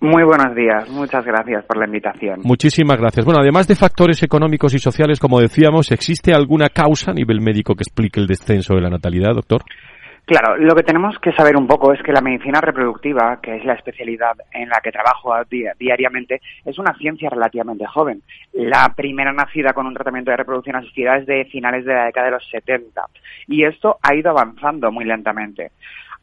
Muy 0.01 0.23
buenos 0.23 0.55
días, 0.55 0.89
muchas 0.91 1.25
gracias 1.25 1.65
por 1.65 1.77
la 1.77 1.87
invitación. 1.87 2.39
Muchísimas 2.45 2.99
gracias. 2.99 3.25
Bueno, 3.27 3.41
además 3.41 3.67
de 3.67 3.75
factores 3.75 4.23
económicos 4.23 4.73
y 4.75 4.79
sociales, 4.79 5.19
como 5.19 5.41
decíamos, 5.41 5.91
¿existe 5.91 6.33
alguna 6.33 6.69
causa 6.69 7.11
a 7.11 7.15
nivel 7.15 7.41
médico 7.41 7.75
que 7.75 7.83
explique 7.83 8.21
el 8.21 8.29
descenso 8.29 8.75
de 8.75 8.83
la 8.83 8.91
natalidad, 8.91 9.35
doctor? 9.35 9.63
Claro, 10.29 10.59
lo 10.59 10.74
que 10.74 10.83
tenemos 10.83 11.18
que 11.20 11.33
saber 11.33 11.57
un 11.57 11.66
poco 11.66 11.91
es 11.95 12.03
que 12.03 12.12
la 12.12 12.20
medicina 12.20 12.61
reproductiva, 12.61 13.41
que 13.41 13.57
es 13.57 13.64
la 13.64 13.72
especialidad 13.72 14.37
en 14.53 14.68
la 14.68 14.83
que 14.83 14.93
trabajo 14.93 15.33
diariamente, 15.79 16.43
es 16.66 16.79
una 16.79 16.93
ciencia 16.99 17.31
relativamente 17.31 17.87
joven. 17.87 18.20
La 18.53 18.93
primera 18.95 19.33
nacida 19.33 19.72
con 19.72 19.87
un 19.87 19.95
tratamiento 19.95 20.31
de 20.31 20.37
reproducción 20.37 20.76
asistida 20.76 21.16
es 21.16 21.24
de 21.24 21.47
finales 21.47 21.87
de 21.87 21.95
la 21.95 22.05
década 22.05 22.26
de 22.26 22.33
los 22.33 22.47
70 22.51 23.07
y 23.47 23.64
esto 23.64 23.97
ha 24.03 24.14
ido 24.14 24.31
avanzando 24.31 24.93
muy 24.93 25.07
lentamente 25.07 25.70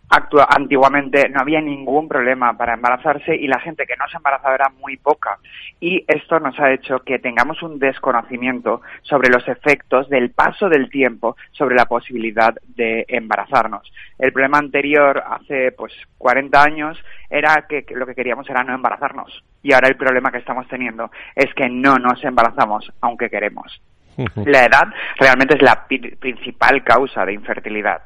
antiguamente 0.10 1.30
no 1.30 1.41
había 1.41 1.62
ningún 1.62 2.08
problema 2.08 2.56
para 2.58 2.74
embarazarse 2.74 3.36
y 3.36 3.47
la 3.47 3.60
gente 3.60 3.86
que 3.86 3.95
no 3.97 4.08
se 4.08 4.18
embarazaba 4.18 4.56
era 4.56 4.70
muy 4.70 4.97
poca. 4.97 5.39
Y 5.80 6.03
esto 6.08 6.39
nos 6.39 6.60
ha 6.60 6.72
hecho 6.72 6.99
que 6.99 7.20
tengamos 7.20 7.62
un 7.64 7.80
desconocimiento 7.80 8.82
sobre 9.01 9.30
los 9.30 9.47
efectos 9.47 10.10
del 10.10 10.32
paso 10.32 10.70
del 10.70 10.89
tiempo 10.89 11.36
sobre 11.51 11.76
la 11.76 11.86
posibilidad 11.86 12.53
de 12.76 13.06
embarazarnos. 13.08 13.91
El 14.20 14.32
problema 14.32 14.60
anterior, 14.60 15.24
hace 15.28 15.72
pues 15.72 15.93
40 16.18 16.64
años, 16.64 17.03
era 17.30 17.66
que, 17.68 17.86
lo 17.91 18.06
que 18.06 18.16
queríamos 18.16 18.49
era 18.49 18.64
no 18.64 18.74
embarazarnos. 18.74 19.43
Y 19.64 19.74
ahora 19.74 19.88
el 19.88 19.97
problema 19.97 20.32
que 20.32 20.38
estamos 20.38 20.68
teniendo 20.68 21.12
es 21.36 21.53
que 21.56 21.68
no 21.68 21.97
nos 21.97 22.24
embarazamos 22.24 22.91
aunque 23.01 23.30
queremos. 23.30 23.82
La 24.45 24.66
edad 24.66 24.88
realmente 25.18 25.56
es 25.56 25.62
la 25.62 25.86
principal 25.88 26.84
causa 26.86 27.26
de 27.26 27.34
infertilidad 27.34 28.01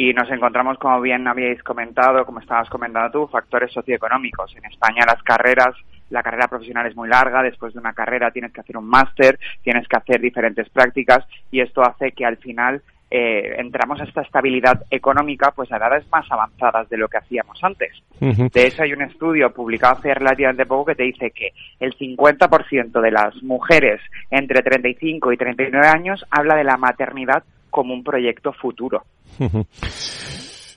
y 0.00 0.14
nos 0.14 0.30
encontramos, 0.30 0.78
como 0.78 0.98
bien 1.02 1.28
habíais 1.28 1.62
comentado, 1.62 2.24
como 2.24 2.40
estabas 2.40 2.70
comentando 2.70 3.10
tú, 3.10 3.26
factores 3.26 3.70
socioeconómicos. 3.70 4.56
En 4.56 4.64
España 4.64 5.04
las 5.06 5.22
carreras, 5.22 5.74
la 6.08 6.22
carrera 6.22 6.48
profesional 6.48 6.86
es 6.86 6.96
muy 6.96 7.06
larga, 7.06 7.42
después 7.42 7.74
de 7.74 7.80
una 7.80 7.92
carrera 7.92 8.30
tienes 8.30 8.50
que 8.50 8.62
hacer 8.62 8.78
un 8.78 8.88
máster, 8.88 9.38
tienes 9.62 9.86
que 9.86 9.98
hacer 9.98 10.18
diferentes 10.18 10.70
prácticas 10.70 11.26
y 11.50 11.60
esto 11.60 11.82
hace 11.82 12.12
que 12.12 12.24
al 12.24 12.38
final 12.38 12.80
eh, 13.10 13.56
entramos 13.58 14.00
a 14.00 14.04
esta 14.04 14.22
estabilidad 14.22 14.84
económica 14.90 15.52
pues 15.54 15.70
a 15.70 15.76
edades 15.76 16.08
más 16.10 16.24
avanzadas 16.32 16.88
de 16.88 16.96
lo 16.96 17.06
que 17.06 17.18
hacíamos 17.18 17.62
antes. 17.62 17.92
De 18.20 18.66
hecho, 18.66 18.82
hay 18.82 18.94
un 18.94 19.02
estudio 19.02 19.52
publicado 19.52 19.98
hace 19.98 20.14
relativamente 20.14 20.64
poco 20.64 20.86
que 20.86 20.94
te 20.94 21.02
dice 21.02 21.30
que 21.30 21.52
el 21.78 21.94
50% 21.94 23.02
de 23.02 23.10
las 23.10 23.42
mujeres 23.42 24.00
entre 24.30 24.62
35 24.62 25.30
y 25.30 25.36
39 25.36 25.86
años 25.86 26.24
habla 26.30 26.54
de 26.54 26.64
la 26.64 26.78
maternidad 26.78 27.44
como 27.70 27.94
un 27.94 28.02
proyecto 28.02 28.52
futuro. 28.52 29.02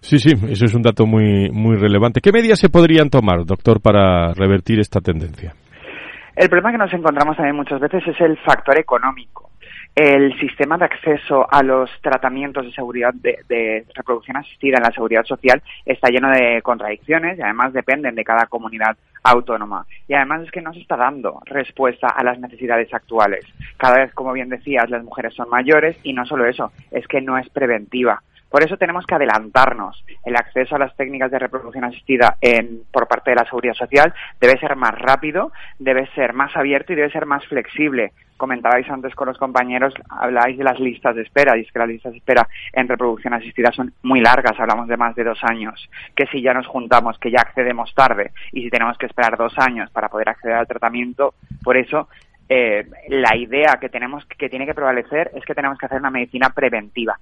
Sí, 0.03 0.19
sí, 0.19 0.31
eso 0.49 0.65
es 0.65 0.75
un 0.75 0.81
dato 0.81 1.05
muy, 1.05 1.49
muy 1.49 1.77
relevante. 1.77 2.19
¿Qué 2.19 2.33
medidas 2.33 2.59
se 2.59 2.67
podrían 2.67 3.09
tomar, 3.09 3.45
doctor, 3.45 3.81
para 3.81 4.33
revertir 4.33 4.81
esta 4.81 4.99
tendencia? 4.99 5.53
El 6.35 6.49
problema 6.49 6.71
que 6.73 6.77
nos 6.77 6.93
encontramos 6.93 7.37
también 7.37 7.55
muchas 7.55 7.79
veces 7.79 8.03
es 8.07 8.19
el 8.19 8.37
factor 8.39 8.77
económico. 8.77 9.49
El 9.95 10.39
sistema 10.39 10.75
de 10.79 10.85
acceso 10.85 11.45
a 11.51 11.61
los 11.61 11.87
tratamientos 12.01 12.65
de 12.65 12.71
seguridad 12.71 13.13
de, 13.13 13.85
reproducción 13.93 14.37
asistida 14.37 14.77
en 14.77 14.83
la 14.83 14.91
seguridad 14.91 15.23
social 15.23 15.61
está 15.85 16.09
lleno 16.09 16.31
de 16.31 16.63
contradicciones 16.63 17.37
y 17.37 17.43
además 17.43 17.73
dependen 17.73 18.15
de 18.15 18.23
cada 18.23 18.47
comunidad 18.47 18.97
autónoma. 19.21 19.85
Y 20.07 20.15
además 20.15 20.41
es 20.41 20.51
que 20.51 20.61
no 20.61 20.73
se 20.73 20.79
está 20.79 20.97
dando 20.97 21.41
respuesta 21.45 22.07
a 22.07 22.23
las 22.23 22.39
necesidades 22.39 22.91
actuales. 22.91 23.45
Cada 23.77 23.99
vez, 23.99 24.13
como 24.15 24.33
bien 24.33 24.49
decías, 24.49 24.89
las 24.89 25.03
mujeres 25.03 25.35
son 25.35 25.47
mayores 25.49 25.95
y 26.01 26.13
no 26.13 26.25
solo 26.25 26.47
eso, 26.47 26.71
es 26.89 27.07
que 27.07 27.21
no 27.21 27.37
es 27.37 27.47
preventiva. 27.49 28.23
Por 28.53 28.63
eso 28.63 28.77
tenemos 28.77 29.07
que 29.07 29.15
adelantarnos. 29.15 30.05
El 30.23 30.35
acceso 30.35 30.75
a 30.75 30.77
las 30.77 30.95
técnicas 30.95 31.31
de 31.31 31.39
reproducción 31.39 31.85
asistida 31.85 32.37
en, 32.39 32.81
por 32.91 33.07
parte 33.07 33.31
de 33.31 33.37
la 33.37 33.45
seguridad 33.45 33.73
social 33.73 34.13
debe 34.39 34.59
ser 34.59 34.75
más 34.75 34.93
rápido, 34.93 35.51
debe 35.79 36.05
ser 36.13 36.33
más 36.33 36.55
abierto 36.55 36.93
y 36.93 36.95
debe 36.95 37.09
ser 37.09 37.25
más 37.25 37.43
flexible. 37.47 38.11
Comentabais 38.37 38.87
antes 38.91 39.15
con 39.15 39.27
los 39.27 39.39
compañeros, 39.39 39.95
habláis 40.07 40.55
de 40.55 40.65
las 40.65 40.79
listas 40.79 41.15
de 41.15 41.23
espera, 41.23 41.57
y 41.57 41.61
es 41.61 41.71
que 41.71 41.79
las 41.79 41.87
listas 41.87 42.11
de 42.11 42.19
espera 42.19 42.47
en 42.73 42.87
reproducción 42.87 43.33
asistida 43.33 43.71
son 43.71 43.91
muy 44.03 44.21
largas, 44.21 44.59
hablamos 44.59 44.87
de 44.87 44.97
más 44.97 45.15
de 45.15 45.23
dos 45.23 45.39
años. 45.41 45.89
Que 46.15 46.27
si 46.27 46.39
ya 46.43 46.53
nos 46.53 46.67
juntamos, 46.67 47.17
que 47.17 47.31
ya 47.31 47.41
accedemos 47.41 47.91
tarde, 47.95 48.33
y 48.51 48.61
si 48.61 48.69
tenemos 48.69 48.99
que 48.99 49.07
esperar 49.07 49.35
dos 49.35 49.57
años 49.57 49.89
para 49.89 50.09
poder 50.09 50.29
acceder 50.29 50.57
al 50.57 50.67
tratamiento, 50.67 51.33
por 51.63 51.75
eso 51.75 52.07
eh, 52.47 52.85
la 53.07 53.35
idea 53.35 53.79
que 53.81 53.89
tenemos 53.89 54.23
que 54.27 54.47
tiene 54.47 54.67
que 54.67 54.75
prevalecer 54.75 55.31
es 55.33 55.43
que 55.43 55.55
tenemos 55.55 55.79
que 55.79 55.87
hacer 55.87 55.97
una 55.97 56.11
medicina 56.11 56.49
preventiva 56.49 57.17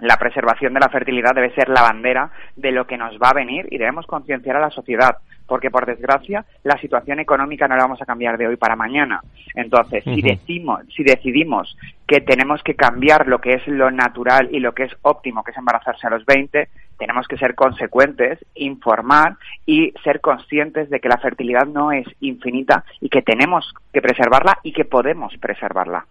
la 0.00 0.16
preservación 0.16 0.74
de 0.74 0.80
la 0.80 0.88
fertilidad 0.88 1.34
debe 1.34 1.54
ser 1.54 1.68
la 1.68 1.82
bandera 1.82 2.30
de 2.56 2.72
lo 2.72 2.86
que 2.86 2.96
nos 2.96 3.18
va 3.18 3.30
a 3.30 3.34
venir 3.34 3.66
y 3.70 3.78
debemos 3.78 4.06
concienciar 4.06 4.56
a 4.56 4.60
la 4.60 4.70
sociedad, 4.70 5.16
porque 5.46 5.70
por 5.70 5.86
desgracia 5.86 6.44
la 6.62 6.78
situación 6.78 7.20
económica 7.20 7.68
no 7.68 7.76
la 7.76 7.82
vamos 7.82 8.00
a 8.00 8.06
cambiar 8.06 8.38
de 8.38 8.46
hoy 8.46 8.56
para 8.56 8.76
mañana. 8.76 9.20
Entonces, 9.54 10.04
si, 10.04 10.22
decimos, 10.22 10.80
si 10.94 11.02
decidimos 11.02 11.76
que 12.06 12.20
tenemos 12.20 12.62
que 12.62 12.74
cambiar 12.74 13.26
lo 13.26 13.40
que 13.40 13.54
es 13.54 13.66
lo 13.66 13.90
natural 13.90 14.48
y 14.52 14.60
lo 14.60 14.72
que 14.74 14.84
es 14.84 14.96
óptimo, 15.02 15.44
que 15.44 15.50
es 15.50 15.56
embarazarse 15.56 16.06
a 16.06 16.10
los 16.10 16.24
20, 16.24 16.68
tenemos 17.00 17.26
que 17.26 17.38
ser 17.38 17.54
consecuentes, 17.54 18.38
informar 18.54 19.38
y 19.64 19.90
ser 20.04 20.20
conscientes 20.20 20.90
de 20.90 21.00
que 21.00 21.08
la 21.08 21.16
fertilidad 21.16 21.66
no 21.66 21.92
es 21.92 22.06
infinita 22.20 22.84
y 23.00 23.08
que 23.08 23.22
tenemos 23.22 23.72
que 23.90 24.02
preservarla 24.02 24.58
y 24.62 24.72
que 24.72 24.84
podemos 24.84 25.32
preservarla. 25.40 26.04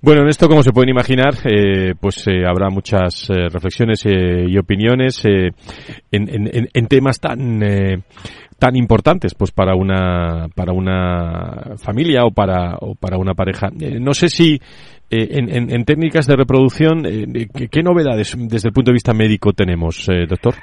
Bueno, 0.00 0.22
en 0.22 0.28
esto, 0.28 0.48
como 0.48 0.62
se 0.62 0.72
pueden 0.72 0.88
imaginar, 0.88 1.34
eh, 1.44 1.94
pues 2.00 2.26
eh, 2.26 2.44
habrá 2.48 2.70
muchas 2.70 3.28
eh, 3.28 3.48
reflexiones 3.52 4.04
y 4.06 4.56
opiniones 4.56 5.22
en, 6.10 6.86
temas 6.88 7.20
tan 7.20 7.60
tan 8.58 8.76
importantes 8.76 9.34
pues 9.34 9.50
para 9.50 9.74
una 9.74 10.46
para 10.54 10.72
una 10.72 11.76
familia 11.82 12.24
o 12.24 12.30
para 12.30 12.76
o 12.80 12.94
para 12.94 13.16
una 13.16 13.34
pareja 13.34 13.70
no 13.72 14.14
sé 14.14 14.28
si 14.28 14.60
eh, 15.12 15.28
en, 15.30 15.84
técnicas 15.84 16.26
de 16.26 16.36
reproducción, 16.36 17.04
eh, 17.04 17.46
¿qué, 17.70 17.82
novedades 17.82 18.34
desde 18.48 18.68
el 18.68 18.72
punto 18.72 18.90
de 18.90 18.94
vista 18.94 19.12
médico 19.12 19.52
tenemos, 19.52 20.08
eh, 20.08 20.24
doctor? 20.26 20.54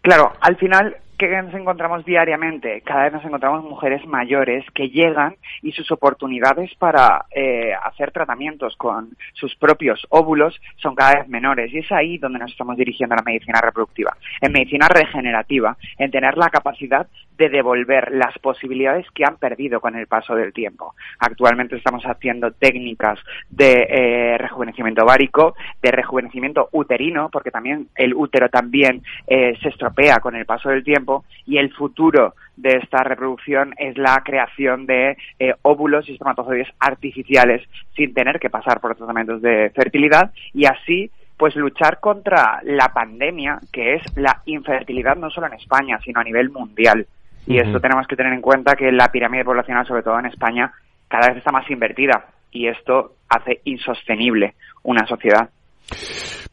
Claro, 0.00 0.32
al 0.40 0.56
final 0.56 0.96
que 1.28 1.42
nos 1.42 1.54
encontramos 1.54 2.04
diariamente. 2.04 2.82
Cada 2.84 3.04
vez 3.04 3.12
nos 3.12 3.24
encontramos 3.24 3.62
mujeres 3.64 4.04
mayores 4.06 4.64
que 4.74 4.88
llegan 4.88 5.36
y 5.62 5.70
sus 5.72 5.90
oportunidades 5.92 6.74
para 6.78 7.26
eh, 7.30 7.72
hacer 7.84 8.10
tratamientos 8.10 8.74
con 8.76 9.10
sus 9.32 9.54
propios 9.54 10.04
óvulos 10.10 10.60
son 10.76 10.96
cada 10.96 11.20
vez 11.20 11.28
menores. 11.28 11.72
Y 11.72 11.78
es 11.78 11.92
ahí 11.92 12.18
donde 12.18 12.40
nos 12.40 12.50
estamos 12.50 12.76
dirigiendo 12.76 13.14
a 13.14 13.18
la 13.18 13.22
medicina 13.24 13.60
reproductiva. 13.60 14.16
En 14.40 14.52
medicina 14.52 14.88
regenerativa, 14.88 15.76
en 15.96 16.10
tener 16.10 16.36
la 16.36 16.50
capacidad 16.50 17.06
de 17.42 17.48
devolver 17.48 18.12
las 18.12 18.38
posibilidades 18.38 19.04
que 19.12 19.24
han 19.24 19.36
perdido 19.36 19.80
con 19.80 19.96
el 19.96 20.06
paso 20.06 20.36
del 20.36 20.52
tiempo. 20.52 20.94
Actualmente 21.18 21.76
estamos 21.76 22.04
haciendo 22.04 22.52
técnicas 22.52 23.18
de 23.50 23.86
eh, 23.88 24.38
rejuvenecimiento 24.38 25.02
ovárico, 25.02 25.56
de 25.82 25.90
rejuvenecimiento 25.90 26.68
uterino, 26.70 27.30
porque 27.32 27.50
también 27.50 27.88
el 27.96 28.14
útero 28.14 28.48
también 28.48 29.02
eh, 29.26 29.58
se 29.60 29.70
estropea 29.70 30.20
con 30.20 30.36
el 30.36 30.46
paso 30.46 30.68
del 30.68 30.84
tiempo 30.84 31.24
y 31.44 31.58
el 31.58 31.72
futuro 31.72 32.34
de 32.56 32.76
esta 32.76 33.02
reproducción 33.02 33.74
es 33.76 33.98
la 33.98 34.22
creación 34.24 34.86
de 34.86 35.16
eh, 35.40 35.54
óvulos 35.62 36.08
y 36.08 36.12
espermatozoides 36.12 36.68
artificiales 36.78 37.62
sin 37.96 38.14
tener 38.14 38.38
que 38.38 38.50
pasar 38.50 38.80
por 38.80 38.94
tratamientos 38.94 39.42
de 39.42 39.70
fertilidad 39.70 40.32
y 40.52 40.66
así 40.66 41.10
pues 41.36 41.56
luchar 41.56 41.98
contra 41.98 42.60
la 42.62 42.92
pandemia 42.92 43.58
que 43.72 43.94
es 43.94 44.02
la 44.16 44.42
infertilidad 44.44 45.16
no 45.16 45.30
solo 45.30 45.46
en 45.48 45.54
España 45.54 45.98
sino 46.04 46.20
a 46.20 46.24
nivel 46.24 46.50
mundial 46.50 47.06
y 47.46 47.56
esto 47.58 47.80
tenemos 47.80 48.06
que 48.06 48.16
tener 48.16 48.32
en 48.32 48.40
cuenta 48.40 48.74
que 48.74 48.92
la 48.92 49.08
pirámide 49.08 49.44
poblacional 49.44 49.86
sobre 49.86 50.02
todo 50.02 50.18
en 50.18 50.26
España 50.26 50.72
cada 51.08 51.28
vez 51.28 51.38
está 51.38 51.52
más 51.52 51.68
invertida 51.70 52.26
y 52.50 52.68
esto 52.68 53.16
hace 53.28 53.60
insostenible 53.64 54.54
una 54.84 55.06
sociedad. 55.06 55.48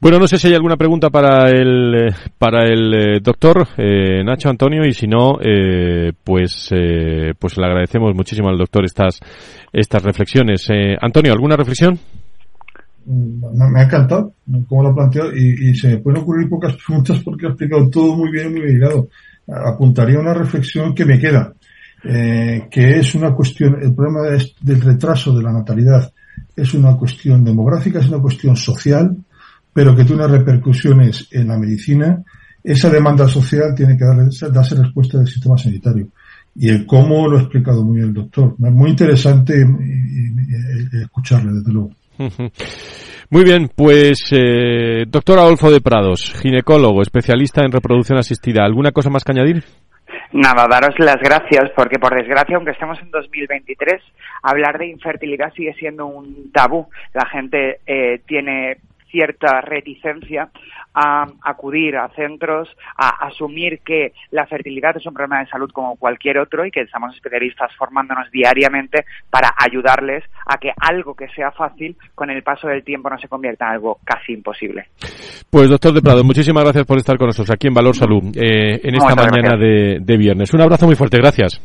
Bueno, 0.02 0.18
no 0.18 0.28
sé 0.28 0.38
si 0.38 0.48
hay 0.48 0.54
alguna 0.54 0.78
pregunta 0.78 1.10
para 1.10 1.50
el, 1.50 1.94
eh, 1.94 2.14
para 2.38 2.64
el 2.64 2.94
eh, 2.94 3.20
doctor 3.22 3.68
eh, 3.78 4.24
Nacho 4.24 4.50
Antonio 4.50 4.86
y 4.86 4.94
si 4.94 5.08
no, 5.08 5.34
pues, 6.24 6.70
pues 7.38 7.58
le 7.58 7.66
agradecemos 7.66 8.16
muchísimo 8.16 8.48
al 8.48 8.58
doctor 8.58 8.86
estas, 8.86 9.20
estas 9.74 10.04
reflexiones. 10.04 10.70
Antonio, 11.02 11.34
¿alguna 11.34 11.58
reflexión? 11.58 12.00
Me 13.06 13.82
ha 13.82 13.84
encantado 13.84 14.34
cómo 14.68 14.84
lo 14.84 14.90
ha 14.90 14.96
planteado 14.96 15.34
y, 15.36 15.74
se 15.76 15.90
me 15.90 15.98
pueden 15.98 16.22
ocurrir 16.22 16.48
pocas 16.48 16.78
preguntas 16.78 17.22
porque 17.24 17.48
ha 17.48 17.50
explicado 17.50 17.90
todo 17.90 18.16
muy 18.16 18.32
bien, 18.32 18.54
muy 18.54 18.62
ligado. 18.62 19.10
Apuntaría 19.52 20.20
una 20.20 20.34
reflexión 20.34 20.94
que 20.94 21.06
me 21.06 21.20
queda, 21.20 21.54
que 22.04 23.00
es 23.00 23.16
una 23.16 23.34
cuestión, 23.34 23.78
el 23.82 23.94
problema 23.94 24.22
del 24.62 24.82
retraso 24.82 25.36
de 25.36 25.44
la 25.44 25.52
natalidad 25.52 26.12
es 26.56 26.74
una 26.74 26.96
cuestión 26.96 27.44
demográfica, 27.44 28.00
es 28.00 28.08
una 28.08 28.20
cuestión 28.20 28.56
social, 28.56 29.16
pero 29.74 29.96
que 29.96 30.06
tiene 30.06 30.28
repercusiones 30.28 31.28
en 31.32 31.48
la 31.48 31.58
medicina, 31.58 32.24
esa 32.64 32.90
demanda 32.90 33.28
social 33.28 33.74
tiene 33.76 33.98
que 33.98 34.06
darse 34.06 34.76
respuesta 34.76 35.18
del 35.18 35.28
sistema 35.28 35.58
sanitario. 35.58 36.10
Y 36.56 36.70
el 36.70 36.86
cómo 36.86 37.28
lo 37.28 37.38
ha 37.38 37.42
explicado 37.42 37.84
muy 37.84 37.98
bien 37.98 38.10
el 38.10 38.14
doctor. 38.14 38.56
Muy 38.58 38.90
interesante 38.90 39.66
escucharle, 41.02 41.54
desde 41.54 41.72
luego. 41.72 41.92
Muy 43.32 43.44
bien, 43.44 43.70
pues 43.76 44.32
eh, 44.32 45.06
doctor 45.08 45.38
Adolfo 45.38 45.70
de 45.70 45.82
Prados, 45.82 46.34
ginecólogo, 46.42 47.04
especialista 47.04 47.62
en 47.62 47.72
reproducción 47.72 48.18
asistida. 48.18 48.66
¿Alguna 48.66 48.92
cosa 48.92 49.12
más 49.12 49.24
que 49.24 49.34
añadir? 49.34 49.64
Nada, 50.32 50.66
daros 50.68 50.96
las 50.98 51.18
gracias 51.18 51.70
porque 51.76 52.00
por 52.00 52.16
desgracia, 52.16 52.56
aunque 52.56 52.72
estemos 52.72 52.98
en 53.00 53.12
2023, 53.12 54.02
hablar 54.42 54.80
de 54.80 54.88
infertilidad 54.88 55.54
sigue 55.54 55.74
siendo 55.74 56.08
un 56.08 56.52
tabú. 56.52 56.88
La 57.14 57.30
gente 57.30 57.82
eh, 57.86 58.22
tiene 58.26 58.78
cierta 59.10 59.62
reticencia 59.62 60.50
a 60.94 61.26
acudir 61.44 61.96
a 61.98 62.10
centros, 62.10 62.68
a 62.98 63.28
asumir 63.28 63.80
que 63.86 64.14
la 64.32 64.48
fertilidad 64.48 64.98
es 64.98 65.06
un 65.06 65.14
problema 65.14 65.40
de 65.40 65.48
salud 65.48 65.70
como 65.72 65.96
cualquier 65.96 66.40
otro 66.40 66.66
y 66.66 66.72
que 66.72 66.82
estamos 66.82 67.16
especialistas 67.16 67.72
formándonos 67.78 68.30
diariamente 68.32 69.06
para 69.30 69.54
ayudarles 69.58 70.24
a 70.46 70.58
que 70.58 70.72
algo 70.76 71.16
que 71.16 71.28
sea 71.30 71.52
fácil 71.52 71.96
con 72.16 72.30
el 72.30 72.44
paso 72.44 72.68
del 72.68 72.84
tiempo 72.84 73.10
no 73.10 73.18
se 73.20 73.28
convierta 73.28 73.66
en 73.66 73.74
algo 73.74 74.00
casi 74.04 74.34
imposible. 74.34 74.88
Pues 75.50 75.70
doctor 75.70 75.94
de 75.94 76.02
Prado, 76.02 76.24
muchísimas 76.24 76.64
gracias 76.64 76.86
por 76.86 76.98
estar 76.98 77.18
con 77.18 77.28
nosotros 77.28 77.52
aquí 77.52 77.68
en 77.68 77.74
Valor 77.74 77.96
Salud 77.96 78.24
eh, 78.36 78.80
en 78.84 78.96
esta 78.96 79.16
mañana 79.16 79.58
de, 79.58 80.00
de 80.02 80.18
viernes. 80.18 80.54
Un 80.54 80.62
abrazo 80.62 80.86
muy 80.86 80.96
fuerte, 80.96 81.18
gracias. 81.18 81.62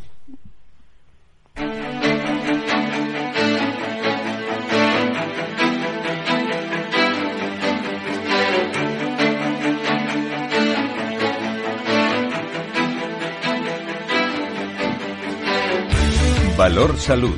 Valor 16.65 16.97
Salud. 16.97 17.37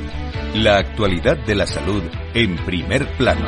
La 0.55 0.77
actualidad 0.77 1.35
de 1.45 1.53
la 1.53 1.67
salud 1.67 2.01
en 2.33 2.55
primer 2.63 3.05
plano. 3.17 3.45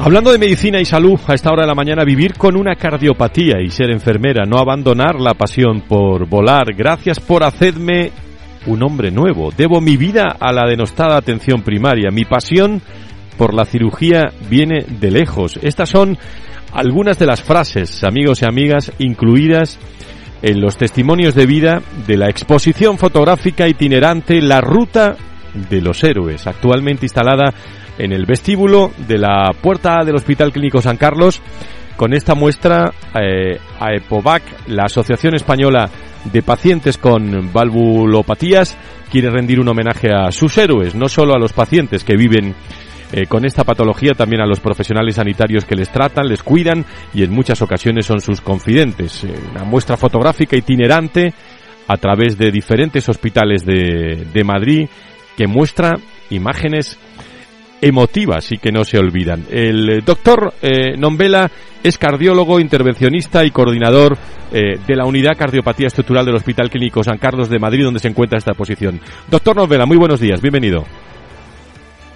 Hablando 0.00 0.32
de 0.32 0.38
medicina 0.38 0.80
y 0.80 0.84
salud, 0.84 1.20
a 1.28 1.34
esta 1.34 1.52
hora 1.52 1.62
de 1.62 1.68
la 1.68 1.76
mañana 1.76 2.02
vivir 2.02 2.34
con 2.34 2.56
una 2.56 2.74
cardiopatía 2.74 3.60
y 3.64 3.70
ser 3.70 3.92
enfermera, 3.92 4.44
no 4.44 4.58
abandonar 4.58 5.20
la 5.20 5.34
pasión 5.34 5.82
por 5.82 6.26
volar. 6.26 6.74
Gracias 6.74 7.20
por 7.20 7.44
hacerme 7.44 8.10
un 8.66 8.82
hombre 8.82 9.12
nuevo. 9.12 9.52
Debo 9.56 9.80
mi 9.80 9.96
vida 9.96 10.36
a 10.40 10.52
la 10.52 10.68
denostada 10.68 11.16
atención 11.16 11.62
primaria. 11.62 12.10
Mi 12.10 12.24
pasión 12.24 12.82
por 13.38 13.54
la 13.54 13.66
cirugía 13.66 14.32
viene 14.50 14.84
de 14.98 15.12
lejos. 15.12 15.60
Estas 15.62 15.90
son 15.90 16.18
algunas 16.72 17.20
de 17.20 17.26
las 17.26 17.40
frases, 17.40 18.02
amigos 18.02 18.42
y 18.42 18.46
amigas, 18.46 18.90
incluidas 18.98 19.78
en 20.42 20.60
los 20.60 20.76
testimonios 20.76 21.34
de 21.34 21.46
vida 21.46 21.82
de 22.06 22.16
la 22.16 22.28
exposición 22.28 22.98
fotográfica 22.98 23.68
itinerante 23.68 24.42
La 24.42 24.60
Ruta 24.60 25.16
de 25.70 25.80
los 25.80 26.02
Héroes, 26.02 26.46
actualmente 26.46 27.06
instalada 27.06 27.54
en 27.98 28.12
el 28.12 28.26
vestíbulo 28.26 28.90
de 29.06 29.18
la 29.18 29.50
puerta 29.60 30.04
del 30.04 30.16
Hospital 30.16 30.52
Clínico 30.52 30.82
San 30.82 30.96
Carlos. 30.96 31.40
Con 31.96 32.14
esta 32.14 32.34
muestra, 32.34 32.92
eh, 33.14 33.60
AEPOVAC, 33.78 34.42
la 34.68 34.84
Asociación 34.84 35.34
Española 35.34 35.88
de 36.24 36.42
Pacientes 36.42 36.98
con 36.98 37.52
Valvulopatías, 37.52 38.76
quiere 39.10 39.30
rendir 39.30 39.60
un 39.60 39.68
homenaje 39.68 40.08
a 40.10 40.32
sus 40.32 40.56
héroes, 40.58 40.94
no 40.94 41.08
solo 41.08 41.34
a 41.34 41.38
los 41.38 41.52
pacientes 41.52 42.02
que 42.02 42.16
viven 42.16 42.54
eh, 43.12 43.26
con 43.26 43.44
esta 43.44 43.64
patología, 43.64 44.12
también 44.12 44.42
a 44.42 44.46
los 44.46 44.60
profesionales 44.60 45.16
sanitarios 45.16 45.64
que 45.64 45.76
les 45.76 45.90
tratan, 45.90 46.28
les 46.28 46.42
cuidan 46.42 46.84
y 47.14 47.22
en 47.22 47.30
muchas 47.30 47.62
ocasiones 47.62 48.06
son 48.06 48.20
sus 48.20 48.40
confidentes. 48.40 49.24
Eh, 49.24 49.34
una 49.50 49.64
muestra 49.64 49.96
fotográfica 49.96 50.56
itinerante 50.56 51.32
a 51.88 51.96
través 51.96 52.38
de 52.38 52.50
diferentes 52.50 53.08
hospitales 53.08 53.64
de, 53.64 54.26
de 54.32 54.44
Madrid 54.44 54.88
que 55.36 55.46
muestra 55.46 55.94
imágenes 56.30 56.98
emotivas 57.82 58.52
y 58.52 58.58
que 58.58 58.72
no 58.72 58.84
se 58.84 58.98
olvidan. 58.98 59.44
El 59.50 60.02
doctor 60.04 60.54
eh, 60.62 60.96
Nombela 60.96 61.50
es 61.82 61.98
cardiólogo, 61.98 62.60
intervencionista 62.60 63.44
y 63.44 63.50
coordinador 63.50 64.16
eh, 64.52 64.78
de 64.86 64.96
la 64.96 65.04
Unidad 65.04 65.36
Cardiopatía 65.36 65.88
Estructural 65.88 66.24
del 66.24 66.36
Hospital 66.36 66.70
Clínico 66.70 67.02
San 67.02 67.18
Carlos 67.18 67.50
de 67.50 67.58
Madrid, 67.58 67.84
donde 67.84 68.00
se 68.00 68.08
encuentra 68.08 68.38
esta 68.38 68.54
posición. 68.54 69.00
Doctor 69.28 69.56
Nombela, 69.56 69.84
muy 69.84 69.96
buenos 69.96 70.20
días, 70.20 70.40
bienvenido. 70.40 70.84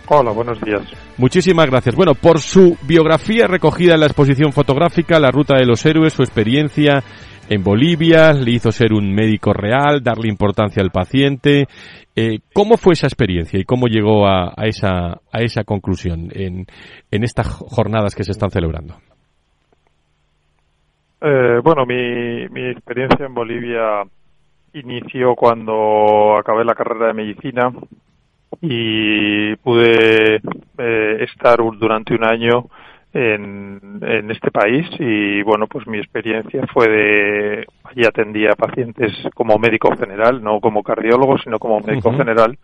Hola, 0.08 0.30
buenos 0.30 0.60
días. 0.60 0.82
Muchísimas 1.18 1.66
gracias. 1.66 1.96
Bueno, 1.96 2.12
por 2.14 2.38
su 2.38 2.76
biografía 2.86 3.46
recogida 3.48 3.94
en 3.94 4.00
la 4.00 4.06
exposición 4.06 4.52
fotográfica, 4.52 5.18
La 5.18 5.32
Ruta 5.32 5.56
de 5.56 5.66
los 5.66 5.84
Héroes, 5.84 6.12
su 6.12 6.22
experiencia 6.22 7.02
en 7.48 7.62
Bolivia, 7.62 8.32
le 8.32 8.52
hizo 8.52 8.70
ser 8.70 8.92
un 8.92 9.12
médico 9.12 9.52
real, 9.52 10.02
darle 10.02 10.28
importancia 10.28 10.82
al 10.82 10.90
paciente. 10.90 11.66
Eh, 12.14 12.38
¿Cómo 12.52 12.76
fue 12.76 12.92
esa 12.92 13.08
experiencia 13.08 13.58
y 13.58 13.64
cómo 13.64 13.88
llegó 13.88 14.26
a, 14.26 14.52
esa, 14.64 15.20
a 15.32 15.40
esa 15.40 15.64
conclusión 15.64 16.28
en, 16.32 16.66
en 17.10 17.24
estas 17.24 17.48
jornadas 17.48 18.14
que 18.14 18.24
se 18.24 18.32
están 18.32 18.50
celebrando? 18.50 18.94
Eh, 21.20 21.60
bueno, 21.64 21.84
mi, 21.84 22.48
mi 22.48 22.70
experiencia 22.70 23.26
en 23.26 23.34
Bolivia 23.34 24.02
inició 24.72 25.34
cuando 25.34 26.38
acabé 26.38 26.64
la 26.64 26.74
carrera 26.74 27.08
de 27.08 27.14
medicina 27.14 27.70
y 28.60 29.54
pude 29.56 30.40
eh, 30.78 31.16
estar 31.20 31.58
durante 31.78 32.14
un 32.14 32.24
año 32.24 32.66
en, 33.12 33.80
en 34.02 34.30
este 34.30 34.50
país 34.50 34.86
y 34.98 35.42
bueno 35.42 35.66
pues 35.66 35.86
mi 35.86 35.98
experiencia 35.98 36.66
fue 36.72 36.88
de 36.88 37.66
allí 37.84 38.04
atendía 38.04 38.50
pacientes 38.52 39.12
como 39.34 39.58
médico 39.58 39.96
general 39.96 40.42
no 40.42 40.60
como 40.60 40.82
cardiólogo 40.82 41.38
sino 41.38 41.58
como 41.58 41.80
médico 41.80 42.12
general. 42.12 42.58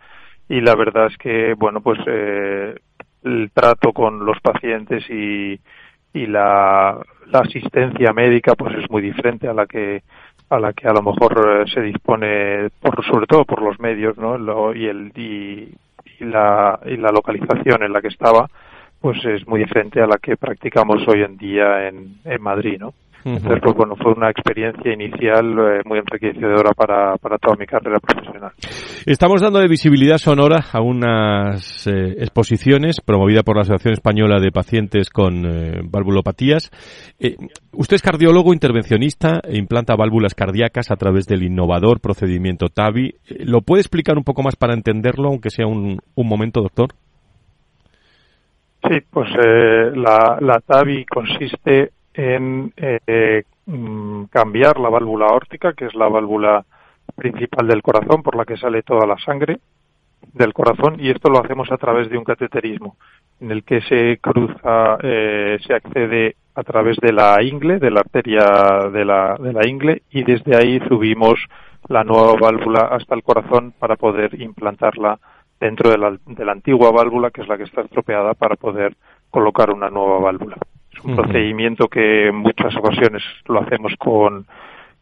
Y 0.49 0.59
la 0.61 0.75
verdad 0.75 1.07
es 1.07 1.17
que 1.17 1.53
bueno 1.55 1.81
pues 1.81 1.99
eh, 2.05 2.75
el 3.23 3.51
trato 3.51 3.93
con 3.93 4.25
los 4.25 4.39
pacientes 4.41 5.09
y, 5.09 5.59
y 6.13 6.27
la, 6.27 6.99
la 7.27 7.39
asistencia 7.39 8.13
médica 8.13 8.53
pues 8.55 8.75
es 8.75 8.89
muy 8.91 9.01
diferente 9.01 9.47
a 9.47 9.53
la 9.53 9.65
que 9.65 10.03
a 10.55 10.59
la 10.59 10.73
que 10.73 10.87
a 10.87 10.93
lo 10.93 11.01
mejor 11.01 11.63
eh, 11.65 11.71
se 11.73 11.81
dispone 11.81 12.69
por 12.79 13.03
sobre 13.05 13.25
todo 13.25 13.45
por 13.45 13.61
los 13.61 13.79
medios 13.79 14.17
no 14.17 14.37
lo, 14.37 14.75
y 14.75 14.85
el 14.85 15.11
y, 15.15 15.73
y 16.19 16.25
la 16.25 16.79
y 16.85 16.97
la 16.97 17.09
localización 17.09 17.83
en 17.83 17.93
la 17.93 18.01
que 18.01 18.09
estaba 18.09 18.47
pues 19.01 19.23
es 19.25 19.45
muy 19.47 19.59
diferente 19.59 20.01
a 20.01 20.07
la 20.07 20.17
que 20.17 20.37
practicamos 20.37 21.05
hoy 21.07 21.23
en 21.23 21.37
día 21.37 21.89
en, 21.89 22.19
en 22.23 22.41
Madrid, 22.41 22.77
¿no? 22.79 22.93
Entonces, 23.25 23.59
pues 23.63 23.75
bueno, 23.75 23.95
fue 23.95 24.11
una 24.13 24.29
experiencia 24.29 24.93
inicial 24.93 25.57
eh, 25.57 25.81
muy 25.85 25.99
enriquecedora 25.99 26.71
para, 26.73 27.15
para 27.17 27.37
toda 27.37 27.55
mi 27.57 27.65
carrera 27.65 27.99
profesional. 27.99 28.51
Estamos 29.05 29.41
dando 29.41 29.59
de 29.59 29.67
visibilidad 29.67 30.17
sonora 30.17 30.59
a 30.71 30.81
unas 30.81 31.87
eh, 31.87 32.15
exposiciones 32.19 32.99
promovidas 33.01 33.43
por 33.43 33.55
la 33.55 33.61
Asociación 33.61 33.93
Española 33.93 34.39
de 34.39 34.51
Pacientes 34.51 35.09
con 35.09 35.45
eh, 35.45 35.81
Valvulopatías. 35.83 36.71
usted 37.71 37.95
es 37.95 38.01
cardiólogo, 38.01 38.53
intervencionista 38.53 39.39
e 39.43 39.57
implanta 39.57 39.95
válvulas 39.95 40.35
cardíacas 40.35 40.91
a 40.91 40.95
través 40.95 41.25
del 41.25 41.43
innovador 41.43 42.01
procedimiento 42.01 42.67
TAVI. 42.67 43.15
¿Lo 43.45 43.61
puede 43.61 43.81
explicar 43.81 44.17
un 44.17 44.23
poco 44.23 44.43
más 44.43 44.55
para 44.55 44.73
entenderlo, 44.73 45.29
aunque 45.29 45.49
sea 45.49 45.67
un, 45.67 45.99
un 46.15 46.27
momento, 46.27 46.61
doctor? 46.61 46.89
Sí, 48.89 48.97
pues 49.09 49.29
eh, 49.39 49.91
la, 49.95 50.37
la 50.41 50.59
TAVI 50.59 51.05
consiste 51.05 51.91
en 52.13 52.73
eh, 52.77 53.43
mm, 53.65 54.25
cambiar 54.25 54.79
la 54.79 54.89
válvula 54.89 55.27
órtica, 55.27 55.73
que 55.73 55.85
es 55.85 55.95
la 55.95 56.07
válvula 56.07 56.65
principal 57.15 57.67
del 57.67 57.81
corazón 57.81 58.23
por 58.23 58.35
la 58.35 58.45
que 58.45 58.57
sale 58.57 58.83
toda 58.83 59.05
la 59.05 59.17
sangre 59.17 59.59
del 60.33 60.53
corazón, 60.53 60.97
y 60.99 61.09
esto 61.09 61.29
lo 61.29 61.43
hacemos 61.43 61.71
a 61.71 61.77
través 61.77 62.09
de 62.09 62.17
un 62.17 62.23
cateterismo, 62.23 62.95
en 63.39 63.51
el 63.51 63.63
que 63.63 63.81
se 63.81 64.17
cruza, 64.19 64.97
eh, 65.03 65.57
se 65.65 65.73
accede 65.73 66.35
a 66.55 66.63
través 66.63 66.97
de 66.97 67.11
la 67.11 67.41
ingle, 67.43 67.79
de 67.79 67.91
la 67.91 67.99
arteria 67.99 68.89
de 68.91 69.05
la, 69.05 69.35
de 69.39 69.53
la 69.53 69.67
ingle, 69.67 70.03
y 70.11 70.23
desde 70.23 70.55
ahí 70.55 70.79
subimos 70.87 71.39
la 71.87 72.03
nueva 72.03 72.35
válvula 72.39 72.87
hasta 72.91 73.15
el 73.15 73.23
corazón 73.23 73.73
para 73.77 73.95
poder 73.95 74.39
implantarla 74.39 75.19
dentro 75.59 75.89
de 75.91 75.97
la, 75.97 76.17
de 76.25 76.45
la 76.45 76.51
antigua 76.53 76.91
válvula, 76.91 77.31
que 77.31 77.41
es 77.41 77.47
la 77.47 77.57
que 77.57 77.63
está 77.63 77.81
estropeada, 77.81 78.33
para 78.33 78.55
poder 78.55 78.95
colocar 79.29 79.71
una 79.71 79.89
nueva 79.89 80.19
válvula. 80.19 80.57
Un 81.03 81.15
procedimiento 81.15 81.87
que 81.87 82.27
en 82.29 82.35
muchas 82.35 82.75
ocasiones 82.75 83.21
lo 83.47 83.61
hacemos 83.61 83.93
con, 83.97 84.45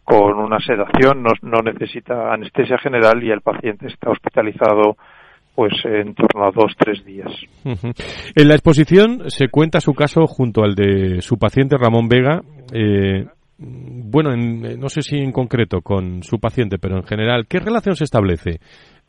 con 0.04 0.40
una 0.40 0.60
sedación, 0.60 1.22
no, 1.24 1.32
no 1.42 1.60
necesita 1.64 2.34
anestesia 2.34 2.78
general 2.78 3.24
y 3.24 3.32
el 3.32 3.42
paciente 3.42 3.88
está 3.88 4.10
hospitalizado 4.10 4.98
pues 5.54 5.74
en 5.84 6.16
torno 6.16 6.46
a 6.46 6.52
dos, 6.52 6.74
tres 6.78 7.04
días. 7.06 7.32
En 7.64 8.48
la 8.48 8.54
exposición 8.54 9.30
se 9.30 9.50
cuenta 9.50 9.82
su 9.82 9.94
caso 9.94 10.26
junto 10.26 10.64
al 10.64 10.76
de 10.76 11.22
su 11.22 11.38
paciente 11.38 11.78
Ramón 11.78 12.08
Vega. 12.08 12.42
Eh, 12.74 13.26
bueno, 13.58 14.36
no 14.36 14.90
sé 14.90 15.02
si 15.02 15.18
en 15.18 15.32
concreto 15.32 15.82
con 15.82 16.24
su 16.24 16.40
paciente, 16.40 16.78
pero 16.80 16.98
en 16.98 17.04
general, 17.04 17.46
¿qué 17.48 17.60
relación 17.60 17.96
se 17.96 18.06
establece 18.06 18.60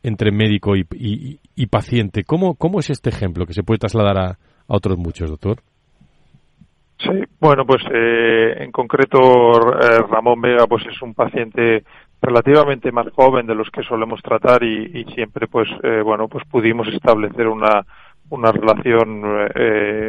entre 0.03 0.31
médico 0.31 0.75
y, 0.75 1.67
paciente. 1.67 2.23
¿Cómo, 2.25 2.55
¿Cómo 2.55 2.79
es 2.79 2.89
este 2.89 3.09
ejemplo 3.09 3.45
que 3.45 3.53
se 3.53 3.63
puede 3.63 3.79
trasladar 3.79 4.17
a, 4.17 4.37
otros 4.67 4.97
muchos, 4.97 5.29
doctor? 5.29 5.61
Sí, 7.03 7.23
bueno, 7.39 7.65
pues 7.65 7.83
eh, 7.91 8.55
en 8.59 8.71
concreto 8.71 9.19
eh, 9.77 9.99
Ramón 10.09 10.39
Vega 10.41 10.67
pues 10.67 10.85
es 10.85 11.01
un 11.01 11.13
paciente 11.13 11.83
relativamente 12.21 12.91
más 12.91 13.07
joven 13.13 13.45
de 13.45 13.55
los 13.55 13.69
que 13.69 13.83
solemos 13.83 14.21
tratar 14.21 14.63
y, 14.63 15.03
siempre 15.13 15.47
pues 15.47 15.67
eh, 15.83 16.01
bueno 16.01 16.29
pues 16.29 16.45
pudimos 16.49 16.87
establecer 16.87 17.47
una 17.47 17.85
una 18.29 18.51
relación 18.51 19.21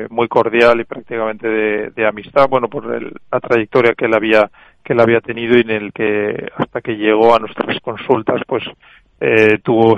muy 0.08 0.28
cordial 0.28 0.80
y 0.80 0.84
prácticamente 0.84 1.48
de, 1.90 2.06
amistad 2.06 2.48
bueno 2.48 2.68
por 2.68 2.86
la 2.86 3.40
trayectoria 3.40 3.94
que 3.94 4.06
él 4.06 4.14
había 4.14 4.48
que 4.84 4.92
él 4.92 5.00
había 5.00 5.20
tenido 5.20 5.58
y 5.58 5.62
en 5.62 5.70
el 5.70 5.92
que 5.92 6.48
hasta 6.56 6.80
que 6.80 6.96
llegó 6.96 7.34
a 7.34 7.40
nuestras 7.40 7.80
consultas 7.80 8.40
pues 8.46 8.62
eh, 9.20 9.58
tuvo 9.62 9.96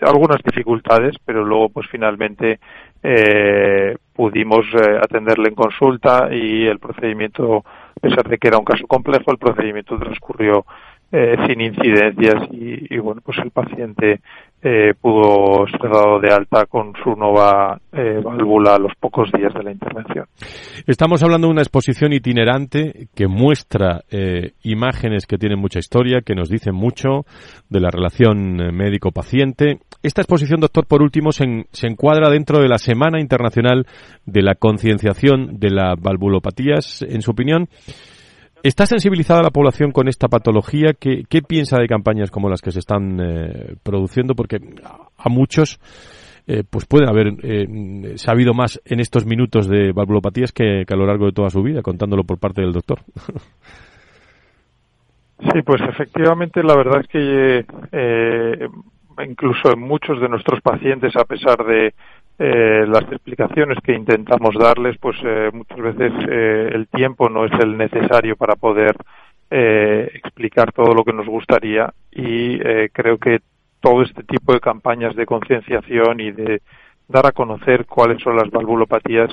algunas 0.00 0.40
dificultades, 0.44 1.16
pero 1.24 1.44
luego 1.44 1.70
pues 1.70 1.88
finalmente 1.90 2.60
eh, 3.02 3.96
pudimos 4.14 4.66
eh, 4.74 4.98
atenderle 5.00 5.48
en 5.48 5.54
consulta 5.54 6.28
y 6.32 6.66
el 6.66 6.78
procedimiento, 6.78 7.58
a 7.58 8.00
pesar 8.00 8.28
de 8.28 8.38
que 8.38 8.48
era 8.48 8.58
un 8.58 8.64
caso 8.64 8.86
complejo, 8.86 9.30
el 9.30 9.38
procedimiento 9.38 9.98
transcurrió 9.98 10.64
eh, 11.10 11.36
sin 11.46 11.60
incidencias 11.60 12.34
y, 12.50 12.94
y, 12.94 12.98
bueno, 12.98 13.22
pues 13.24 13.38
el 13.38 13.50
paciente 13.50 14.20
eh, 14.60 14.92
pudo 15.00 15.66
ser 15.68 15.90
dado 15.90 16.20
de 16.20 16.32
alta 16.32 16.66
con 16.66 16.92
su 17.02 17.14
nueva 17.16 17.80
eh, 17.92 18.20
válvula 18.22 18.74
a 18.74 18.78
los 18.78 18.92
pocos 19.00 19.30
días 19.32 19.54
de 19.54 19.62
la 19.62 19.70
intervención. 19.70 20.26
Estamos 20.86 21.22
hablando 21.22 21.46
de 21.46 21.52
una 21.52 21.62
exposición 21.62 22.12
itinerante 22.12 23.08
que 23.14 23.26
muestra 23.26 24.02
eh, 24.10 24.52
imágenes 24.64 25.26
que 25.26 25.38
tienen 25.38 25.60
mucha 25.60 25.78
historia, 25.78 26.20
que 26.20 26.34
nos 26.34 26.50
dicen 26.50 26.74
mucho 26.74 27.24
de 27.70 27.80
la 27.80 27.90
relación 27.90 28.56
médico-paciente. 28.76 29.78
Esta 30.00 30.20
exposición, 30.22 30.60
doctor, 30.60 30.86
por 30.86 31.02
último, 31.02 31.32
se, 31.32 31.44
encuadra 31.82 32.30
dentro 32.30 32.60
de 32.60 32.68
la 32.68 32.78
Semana 32.78 33.20
Internacional 33.20 33.86
de 34.26 34.42
la 34.42 34.54
Concienciación 34.54 35.58
de 35.58 35.70
las 35.70 36.00
Valvulopatías. 36.00 37.02
En 37.02 37.22
su 37.22 37.32
opinión, 37.32 37.68
¿Está 38.60 38.86
sensibilizada 38.86 39.40
la 39.40 39.50
población 39.50 39.92
con 39.92 40.08
esta 40.08 40.26
patología? 40.26 40.92
¿Qué, 40.98 41.42
piensa 41.46 41.78
de 41.78 41.86
campañas 41.86 42.32
como 42.32 42.48
las 42.48 42.60
que 42.60 42.72
se 42.72 42.80
están 42.80 43.20
eh, 43.20 43.76
produciendo? 43.84 44.34
Porque 44.34 44.56
a 45.16 45.28
muchos 45.28 45.78
eh, 46.48 46.64
pues 46.68 46.84
pueden 46.84 47.08
haber 47.08 47.34
eh, 47.44 48.14
sabido 48.16 48.54
más 48.54 48.80
en 48.84 48.98
estos 48.98 49.26
minutos 49.26 49.68
de 49.68 49.92
valvulopatías 49.92 50.50
que, 50.50 50.82
a 50.88 50.96
lo 50.96 51.06
largo 51.06 51.26
de 51.26 51.32
toda 51.32 51.50
su 51.50 51.62
vida, 51.62 51.82
contándolo 51.82 52.24
por 52.24 52.38
parte 52.38 52.62
del 52.62 52.72
doctor. 52.72 53.00
Sí, 55.40 55.62
pues 55.64 55.80
efectivamente 55.88 56.64
la 56.64 56.74
verdad 56.74 57.00
es 57.00 57.06
que 57.06 58.66
incluso 59.24 59.72
en 59.72 59.80
muchos 59.80 60.20
de 60.20 60.28
nuestros 60.28 60.60
pacientes, 60.60 61.14
a 61.16 61.24
pesar 61.24 61.64
de, 61.64 61.94
eh, 62.40 62.86
las 62.86 63.02
explicaciones 63.10 63.78
que 63.82 63.92
intentamos 63.92 64.54
darles, 64.54 64.96
pues 64.98 65.16
eh, 65.24 65.50
muchas 65.52 65.78
veces 65.78 66.12
eh, 66.30 66.70
el 66.72 66.86
tiempo 66.86 67.28
no 67.28 67.44
es 67.44 67.52
el 67.60 67.76
necesario 67.76 68.36
para 68.36 68.54
poder 68.54 68.96
explicar 69.50 70.72
todo 70.72 70.92
lo 70.92 71.04
que 71.04 71.14
nos 71.14 71.26
gustaría. 71.26 71.90
Y 72.12 72.58
creo 72.92 73.16
que 73.16 73.40
todo 73.80 74.02
este 74.02 74.22
tipo 74.22 74.52
de 74.52 74.60
campañas 74.60 75.16
de 75.16 75.24
concienciación 75.24 76.20
y 76.20 76.32
de 76.32 76.60
dar 77.08 77.26
a 77.26 77.32
conocer 77.32 77.86
cuáles 77.86 78.20
son 78.22 78.36
las 78.36 78.50
valvulopatías 78.50 79.30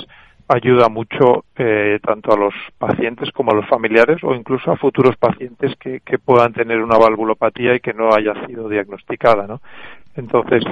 ayuda 0.47 0.89
mucho 0.89 1.45
tanto 2.01 2.33
a 2.33 2.37
los 2.37 2.53
pacientes 2.77 3.31
como 3.31 3.51
a 3.51 3.55
los 3.55 3.67
familiares 3.67 4.23
o 4.23 4.35
incluso 4.35 4.71
a 4.71 4.77
futuros 4.77 5.15
pacientes 5.17 5.75
que, 5.77 6.01
que 6.01 6.19
puedan 6.19 6.53
tener 6.53 6.81
una 6.83 6.97
valvulopatía 6.97 7.75
y 7.75 7.79
que 7.79 7.93
no 7.93 8.13
haya 8.13 8.33
sido 8.45 8.69
diagnosticada, 8.69 9.47
¿no? 9.47 9.61
Entonces, 10.15 10.63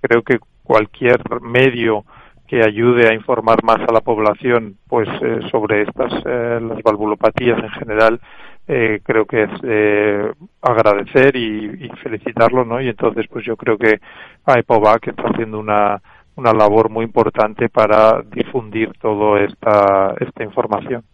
creo 0.00 0.22
que 0.22 0.38
cualquier 0.62 1.20
medio 1.40 2.04
que 2.52 2.62
ayude 2.62 3.08
a 3.08 3.14
informar 3.14 3.64
más 3.64 3.78
a 3.80 3.92
la 3.92 4.02
población 4.02 4.76
pues 4.86 5.08
eh, 5.22 5.40
sobre 5.50 5.84
estas 5.84 6.12
eh, 6.26 6.60
las 6.60 6.82
valvulopatías 6.82 7.58
en 7.62 7.70
general 7.70 8.20
eh, 8.68 9.00
creo 9.02 9.24
que 9.24 9.44
es 9.44 10.36
agradecer 10.60 11.34
y, 11.34 11.86
y, 11.86 11.88
felicitarlo 12.02 12.66
no 12.66 12.78
y 12.80 12.88
entonces 12.88 13.26
pues 13.28 13.44
yo 13.46 13.56
creo 13.56 13.78
que 13.78 14.00
AEPOVAC 14.44 15.08
está 15.08 15.28
haciendo 15.30 15.58
una 15.58 16.02
una 16.36 16.52
labor 16.52 16.90
muy 16.90 17.04
importante 17.04 17.68
para 17.68 18.22
difundir 18.22 18.92
toda 19.00 19.40
esta, 19.44 20.14
esta 20.18 20.44
información. 20.44 21.04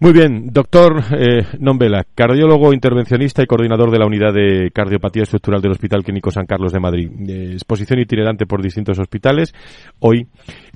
Muy 0.00 0.12
bien, 0.12 0.48
doctor 0.52 1.02
eh, 1.16 1.44
Nombela, 1.60 2.04
cardiólogo 2.14 2.72
intervencionista 2.72 3.42
y 3.42 3.46
coordinador 3.46 3.90
de 3.90 3.98
la 3.98 4.06
unidad 4.06 4.32
de 4.32 4.70
cardiopatía 4.72 5.22
estructural 5.22 5.60
del 5.62 5.72
Hospital 5.72 6.02
Clínico 6.02 6.30
San 6.30 6.46
Carlos 6.46 6.72
de 6.72 6.80
Madrid. 6.80 7.10
Eh, 7.28 7.52
exposición 7.52 8.00
itinerante 8.00 8.46
por 8.46 8.62
distintos 8.62 8.98
hospitales. 8.98 9.54
Hoy 10.00 10.26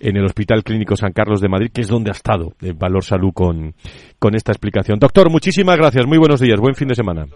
en 0.00 0.16
el 0.16 0.24
Hospital 0.24 0.62
Clínico 0.62 0.96
San 0.96 1.12
Carlos 1.12 1.40
de 1.40 1.48
Madrid, 1.48 1.70
que 1.72 1.80
es 1.82 1.88
donde 1.88 2.10
ha 2.10 2.12
estado 2.12 2.52
el 2.60 2.74
Valor 2.74 3.04
Salud 3.04 3.32
con, 3.34 3.74
con 4.18 4.34
esta 4.34 4.52
explicación. 4.52 4.98
Doctor, 4.98 5.30
muchísimas 5.30 5.76
gracias. 5.76 6.06
Muy 6.06 6.18
buenos 6.18 6.40
días. 6.40 6.60
Buen 6.60 6.74
fin 6.74 6.88
de 6.88 6.94
semana. 6.94 7.26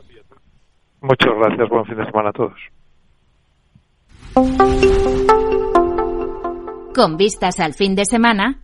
Muchas 1.00 1.34
gracias. 1.36 1.68
Buen 1.68 1.84
fin 1.84 1.96
de 1.96 2.06
semana 2.06 2.30
a 2.30 2.32
todos. 2.32 2.54
Con 6.94 7.16
vistas 7.16 7.58
al 7.58 7.72
fin 7.72 7.94
de 7.94 8.04
semana, 8.04 8.58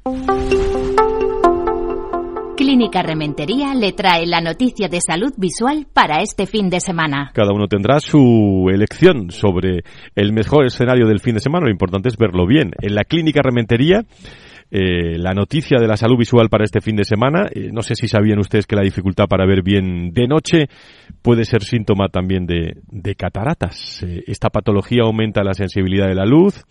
Clínica 2.59 3.03
Rementería 3.03 3.75
le 3.75 3.93
trae 3.93 4.27
la 4.27 4.43
noticia 4.43 4.89
de 4.89 5.01
salud 5.01 5.33
visual 5.39 5.87
para 5.95 6.21
este 6.21 6.47
fin 6.47 6.69
de 6.69 6.81
semana. 6.81 7.31
Cada 7.33 7.55
uno 7.55 7.69
tendrá 7.69 8.01
su 8.01 8.67
elección 8.71 9.31
sobre 9.31 9.83
el 10.15 10.35
mejor 10.35 10.67
escenario 10.67 11.07
del 11.07 11.21
fin 11.21 11.37
de 11.37 11.41
semana. 11.41 11.65
Lo 11.65 11.73
importante 11.73 12.11
es 12.11 12.19
verlo 12.19 12.47
bien. 12.47 12.73
En 12.83 12.95
la 12.95 13.05
Clínica 13.05 13.41
Rementería 13.43 14.05
eh, 14.71 15.17
la 15.17 15.33
noticia 15.33 15.79
de 15.81 15.87
la 15.87 15.97
salud 15.97 16.19
visual 16.19 16.51
para 16.51 16.65
este 16.65 16.83
fin 16.83 16.95
de 16.95 17.05
semana. 17.05 17.49
Eh, 17.51 17.71
no 17.73 17.81
sé 17.81 17.95
si 17.95 18.07
sabían 18.07 18.39
ustedes 18.39 18.67
que 18.67 18.77
la 18.77 18.83
dificultad 18.83 19.25
para 19.27 19.47
ver 19.47 19.63
bien 19.63 20.11
de 20.13 20.27
noche 20.27 20.67
puede 21.23 21.45
ser 21.45 21.63
síntoma 21.63 22.09
también 22.09 22.45
de, 22.45 23.15
cataratas. 23.17 24.03
Eh, 24.03 24.25
esta 24.27 24.51
patología 24.51 25.05
aumenta 25.05 25.43
la 25.43 25.55
sensibilidad 25.55 26.07
de 26.07 26.15
la 26.15 26.27
luz, 26.27 26.67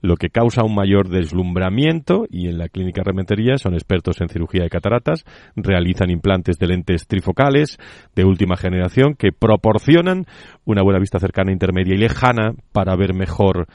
lo 0.00 0.16
que 0.16 0.30
causa 0.30 0.64
un 0.64 0.74
mayor 0.74 1.08
deslumbramiento 1.08 2.26
y 2.30 2.48
en 2.48 2.58
la 2.58 2.68
clínica 2.68 3.02
Rementería 3.02 3.58
son 3.58 3.74
expertos 3.74 4.20
en 4.20 4.28
cirugía 4.28 4.62
de 4.62 4.70
cataratas, 4.70 5.24
realizan 5.56 6.10
implantes 6.10 6.58
de 6.58 6.68
lentes 6.68 7.06
trifocales 7.06 7.78
de 8.14 8.24
última 8.24 8.56
generación 8.56 9.14
que 9.14 9.32
proporcionan 9.32 10.26
una 10.64 10.82
buena 10.82 11.00
vista 11.00 11.18
cercana, 11.18 11.52
intermedia 11.52 11.94
y 11.94 11.98
lejana 11.98 12.52
para 12.72 12.94
ver 12.96 13.14
mejor 13.14 13.66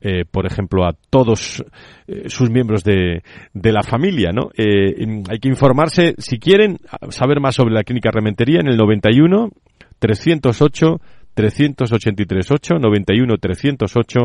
eh, 0.00 0.24
por 0.30 0.46
ejemplo, 0.46 0.84
a 0.84 0.92
todos 1.10 1.64
eh, 2.06 2.28
sus 2.28 2.50
miembros 2.50 2.84
de, 2.84 3.24
de, 3.52 3.72
la 3.72 3.82
familia, 3.82 4.30
¿no? 4.32 4.48
Eh, 4.56 5.24
hay 5.28 5.40
que 5.40 5.48
informarse, 5.48 6.14
si 6.18 6.38
quieren 6.38 6.78
saber 7.08 7.40
más 7.40 7.56
sobre 7.56 7.74
la 7.74 7.82
clínica 7.82 8.12
Rementería, 8.12 8.60
en 8.60 8.68
el 8.68 8.76
91 8.76 9.50
308 9.98 11.00
383 11.34 12.48
91 12.80 13.36
308 13.38 14.20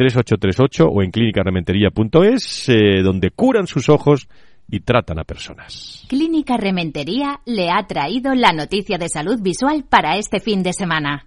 3838 0.00 0.88
o 0.88 1.02
en 1.02 1.10
clínicarementería.es, 1.10 2.68
eh, 2.70 3.02
donde 3.02 3.32
curan 3.32 3.66
sus 3.66 3.90
ojos 3.90 4.28
y 4.66 4.80
tratan 4.80 5.18
a 5.18 5.24
personas. 5.24 6.06
Clínica 6.08 6.56
Rementería 6.56 7.40
le 7.44 7.68
ha 7.70 7.86
traído 7.86 8.34
la 8.34 8.52
noticia 8.52 8.96
de 8.96 9.10
salud 9.10 9.42
visual 9.42 9.84
para 9.86 10.16
este 10.16 10.40
fin 10.40 10.62
de 10.62 10.72
semana. 10.72 11.26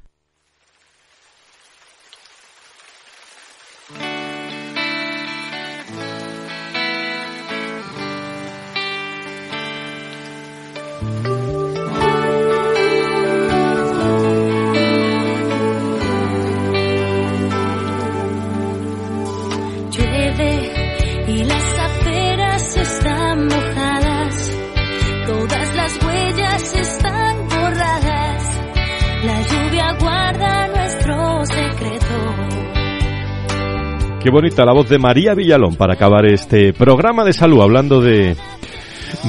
Qué 34.23 34.29
bonita 34.29 34.63
la 34.63 34.73
voz 34.73 34.87
de 34.87 34.97
María 34.97 35.33
Villalón 35.33 35.75
para 35.75 35.95
acabar 35.95 36.25
este 36.25 36.71
programa 36.71 37.25
de 37.25 37.33
salud 37.33 37.61
hablando 37.61 37.99
de 37.99 38.37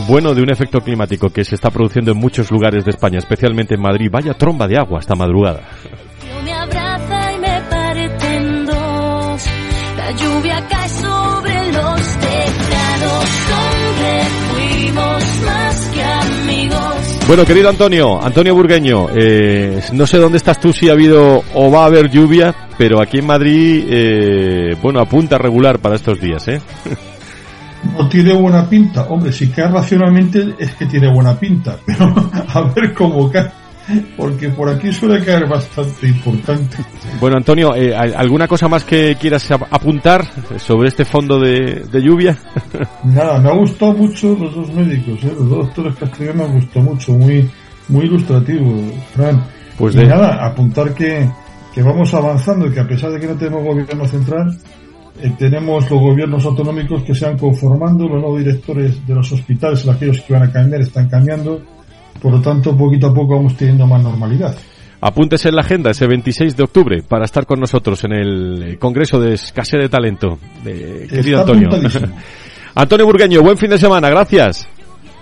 bueno, 0.09 0.35
de 0.35 0.43
un 0.43 0.51
efecto 0.51 0.81
climático 0.81 1.31
que 1.31 1.45
se 1.45 1.57
está 1.57 1.71
produciendo 1.71 2.13
en 2.13 2.19
muchos 2.19 2.51
lugares 2.51 2.85
de 2.85 2.91
España, 2.93 3.19
especialmente 3.19 3.75
en 3.75 3.83
Madrid. 3.83 4.09
Vaya 4.11 4.35
tromba 4.35 4.69
de 4.69 4.79
agua 4.79 5.01
esta 5.01 5.15
madrugada. 5.15 5.63
Bueno, 17.27 17.47
querido 17.47 17.71
Antonio, 17.71 18.23
Antonio 18.23 18.55
Burgueño, 18.55 19.09
eh, 19.15 19.81
no 19.95 20.07
sé 20.07 20.19
dónde 20.19 20.37
estás 20.37 20.61
tú, 20.61 20.75
si 20.75 20.91
ha 20.91 20.93
habido 20.93 21.43
o 21.55 21.71
va 21.71 21.85
a 21.85 21.87
haber 21.87 22.11
lluvia, 22.11 22.55
pero 22.77 23.01
aquí 23.01 23.19
en 23.19 23.27
Madrid, 23.27 23.85
eh, 23.89 24.77
bueno, 24.83 25.01
apunta 25.01 25.39
regular 25.39 25.79
para 25.79 25.97
estos 25.97 26.21
días, 26.21 26.47
¿eh? 26.49 26.61
No 27.97 28.09
tiene 28.09 28.35
buena 28.35 28.69
pinta. 28.69 29.05
Hombre, 29.05 29.33
si 29.33 29.49
cae 29.49 29.69
racionalmente 29.69 30.55
es 30.59 30.75
que 30.75 30.87
tiene 30.87 31.13
buena 31.13 31.39
pinta, 31.39 31.79
pero 31.85 32.15
a 32.49 32.61
ver 32.75 32.93
cómo 32.93 33.31
cae 33.31 33.51
porque 34.17 34.49
por 34.51 34.69
aquí 34.69 34.93
suele 34.93 35.25
caer 35.25 35.47
bastante 35.47 36.09
importante. 36.09 36.77
Bueno, 37.21 37.37
Antonio, 37.37 37.75
eh, 37.75 37.95
¿alguna 37.95 38.49
cosa 38.49 38.69
más 38.69 38.85
que 38.85 39.17
quieras 39.21 39.51
apuntar 39.51 40.25
sobre 40.59 40.89
este 40.89 41.05
fondo 41.05 41.39
de, 41.39 41.85
lluvia? 41.93 42.37
Nada, 43.05 43.39
me 43.39 43.51
ha 43.51 43.55
gustado 43.55 43.93
mucho 43.93 44.37
los 44.39 44.55
dos 44.55 44.73
médicos, 44.73 45.23
¿eh? 45.25 45.33
los 45.39 45.49
dos 45.49 45.67
doctores 45.67 45.97
castellanos 45.97 46.49
me 46.49 46.55
gustado 46.57 46.87
mucho, 46.87 47.13
muy, 47.13 47.51
muy 47.89 48.05
ilustrativo, 48.07 48.75
Fran. 49.15 49.45
Pues 49.77 49.95
de... 49.95 50.07
nada, 50.07 50.45
apuntar 50.45 50.95
que, 50.95 51.29
que 51.75 51.83
vamos 51.83 52.15
avanzando 52.15 52.67
y 52.67 52.71
que 52.71 52.81
a 52.81 52.87
pesar 52.87 53.11
de 53.11 53.21
que 53.21 53.27
no 53.27 53.35
tenemos 53.35 53.65
gobierno 53.65 54.07
central, 54.07 54.57
eh, 55.21 55.33
tenemos 55.39 55.91
los 55.91 56.01
gobiernos 56.01 56.45
autonómicos 56.45 57.03
que 57.03 57.15
se 57.15 57.27
han 57.27 57.37
conformando, 57.37 58.09
los 58.09 58.21
nuevos 58.21 58.39
directores 58.39 59.07
de 59.07 59.15
los 59.15 59.31
hospitales, 59.33 59.87
aquellos 59.89 60.21
que 60.23 60.33
van 60.33 60.45
a 60.45 60.53
cambiar, 60.53 60.81
están 60.81 61.09
cambiando 61.09 61.61
por 62.21 62.33
lo 62.33 62.41
tanto, 62.41 62.77
poquito 62.77 63.09
a 63.09 63.15
poco 63.15 63.37
vamos 63.37 63.57
teniendo 63.57 63.87
más 63.87 64.03
normalidad. 64.03 64.55
Apúntese 65.01 65.51
en 65.51 65.57
la 65.57 65.61
agenda 65.61 65.91
ese 65.91 66.07
26 66.07 66.57
de 66.57 66.63
octubre 66.63 67.03
para 67.03 67.27
estar 67.27 67.45
con 67.45 67.61
nosotros 67.61 68.03
en 68.05 68.13
el 68.13 68.79
Congreso 68.79 69.21
de 69.21 69.35
Escasez 69.35 69.81
de 69.83 69.89
Talento. 69.89 70.39
querido 70.63 71.41
Antonio. 71.41 71.69
Antonio 72.75 73.07
Burgueño, 73.07 73.43
buen 73.43 73.59
fin 73.59 73.71
de 73.71 73.79
semana, 73.79 74.09
gracias. 74.09 74.67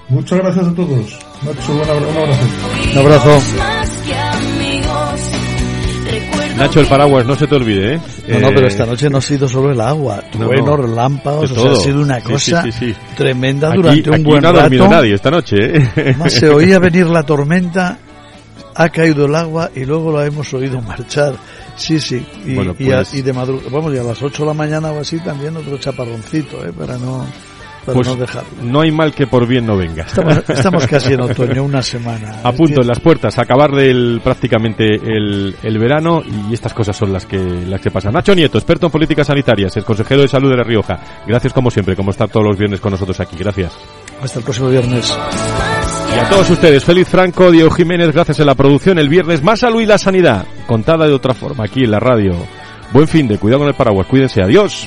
Muchas 0.09 0.39
gracias 0.39 0.69
a 0.69 0.75
todos. 0.75 1.19
un 1.43 1.81
abrazo. 1.81 2.93
Un 2.93 2.99
abrazo. 2.99 3.82
Nacho, 6.63 6.79
el 6.79 6.87
paraguas, 6.87 7.27
no 7.27 7.35
se 7.35 7.49
te 7.49 7.57
olvide, 7.57 7.95
¿eh? 7.95 8.01
No, 8.29 8.39
no, 8.39 8.49
pero 8.55 8.69
esta 8.69 8.87
noche 8.87 9.11
no 9.11 9.19
ha 9.19 9.21
sido 9.21 9.49
solo 9.49 9.73
el 9.73 9.81
agua. 9.81 10.23
Truenos, 10.31 10.79
relámpagos, 10.79 11.51
o 11.51 11.55
sea, 11.61 11.73
ha 11.73 11.75
sido 11.75 12.01
una 12.01 12.21
cosa 12.21 12.65
tremenda 13.17 13.75
durante 13.75 14.11
un 14.11 14.23
buen 14.23 14.43
no 14.43 14.51
ha 14.51 14.53
dormido 14.53 14.87
nadie 14.87 15.15
esta 15.15 15.33
noche, 15.33 15.57
¿eh? 15.59 16.15
Más 16.17 16.33
se 16.33 16.49
oía 16.49 16.79
venir 16.79 17.07
la 17.07 17.25
tormenta, 17.25 17.99
ha 18.77 18.89
caído 18.91 19.27
el 19.27 19.35
agua 19.35 19.73
y 19.75 19.85
luego 19.85 20.17
la 20.17 20.25
hemos 20.25 20.55
oído 20.55 20.81
marchar. 20.81 21.35
Sí, 21.75 21.99
sí. 21.99 22.25
Y, 22.47 22.55
bueno, 22.55 22.75
pues... 22.75 23.13
y, 23.15 23.23
de 23.23 23.33
madrugada, 23.33 23.69
vamos, 23.73 23.93
y 23.93 23.99
a 23.99 24.05
las 24.05 24.23
8 24.23 24.45
de 24.45 24.47
la 24.47 24.55
mañana 24.55 24.93
o 24.93 25.01
así 25.01 25.19
también 25.19 25.57
otro 25.57 25.79
chaparroncito, 25.79 26.65
¿eh? 26.65 26.73
Para 26.73 26.97
no... 26.97 27.27
para 27.85 27.95
Pues 27.95 28.09
no 28.09 28.17
dejarlo. 28.17 28.49
no 28.63 28.81
hay 28.81 28.91
mal 28.91 29.13
que 29.13 29.27
por 29.27 29.47
bien 29.47 29.67
no 29.67 29.77
venga. 29.77 30.05
Estamos, 30.05 30.45
estamos 30.49 30.87
casi 30.87 31.13
en 31.15 31.21
otoño, 31.21 31.65
una 31.65 31.83
semana. 31.83 32.41
A 32.43 32.53
punto 32.53 32.81
en 32.81 32.87
las 32.87 33.01
puertas, 33.01 33.39
a 33.39 33.43
acabar 33.43 33.71
del 33.71 34.21
prácticamente 34.23 34.95
el, 34.95 35.55
el 35.63 35.79
verano 35.79 36.23
y 36.25 36.53
estas 36.55 36.73
cosas 36.75 36.97
son 36.97 37.13
las 37.13 37.27
que 37.27 37.39
las 37.39 37.81
que 37.81 37.91
pasan. 37.91 38.13
Nacho 38.13 38.35
Nieto, 38.35 38.59
experto 38.59 38.87
en 38.87 38.93
políticas 38.93 39.27
sanitarias, 39.27 39.77
es 39.77 39.85
consejero 39.85 40.23
de 40.23 40.29
salud 40.29 40.51
de 40.51 40.57
La 40.57 40.65
Rioja. 40.65 40.99
Gracias 41.27 41.53
como 41.53 41.71
siempre, 41.71 41.97
como 41.97 42.11
estar 42.11 42.29
todos 42.29 42.47
los 42.47 42.57
viernes 42.59 42.81
con 42.81 42.93
nosotros 42.93 43.19
aquí. 43.21 43.37
Gracias. 43.37 43.73
Hasta 44.23 44.39
el 44.39 44.45
próximo 44.45 44.69
viernes. 44.69 45.17
Y 46.15 46.19
a 46.19 46.29
todos 46.29 46.51
ustedes, 46.51 46.85
Feliz 46.85 47.09
Franco, 47.09 47.51
Diego 47.51 47.71
Jiménez, 47.71 48.13
gracias 48.13 48.39
en 48.41 48.47
la 48.47 48.55
producción. 48.55 48.99
El 48.99 49.09
viernes 49.09 49.43
más 49.43 49.61
salud 49.61 49.81
y 49.81 49.87
la 49.87 49.99
sanidad, 49.99 50.47
contada 50.67 51.07
de 51.07 51.15
otra 51.15 51.35
forma 51.35 51.65
aquí 51.65 51.85
en 51.85 51.91
la 51.91 52.01
radio. 52.01 52.33
Buen 52.93 53.09
fin 53.09 53.27
de, 53.27 53.39
cuidado 53.39 53.61
con 53.61 53.69
el 53.69 53.75
paraguas, 53.75 54.07
cuídense, 54.07 54.43
adiós. 54.43 54.87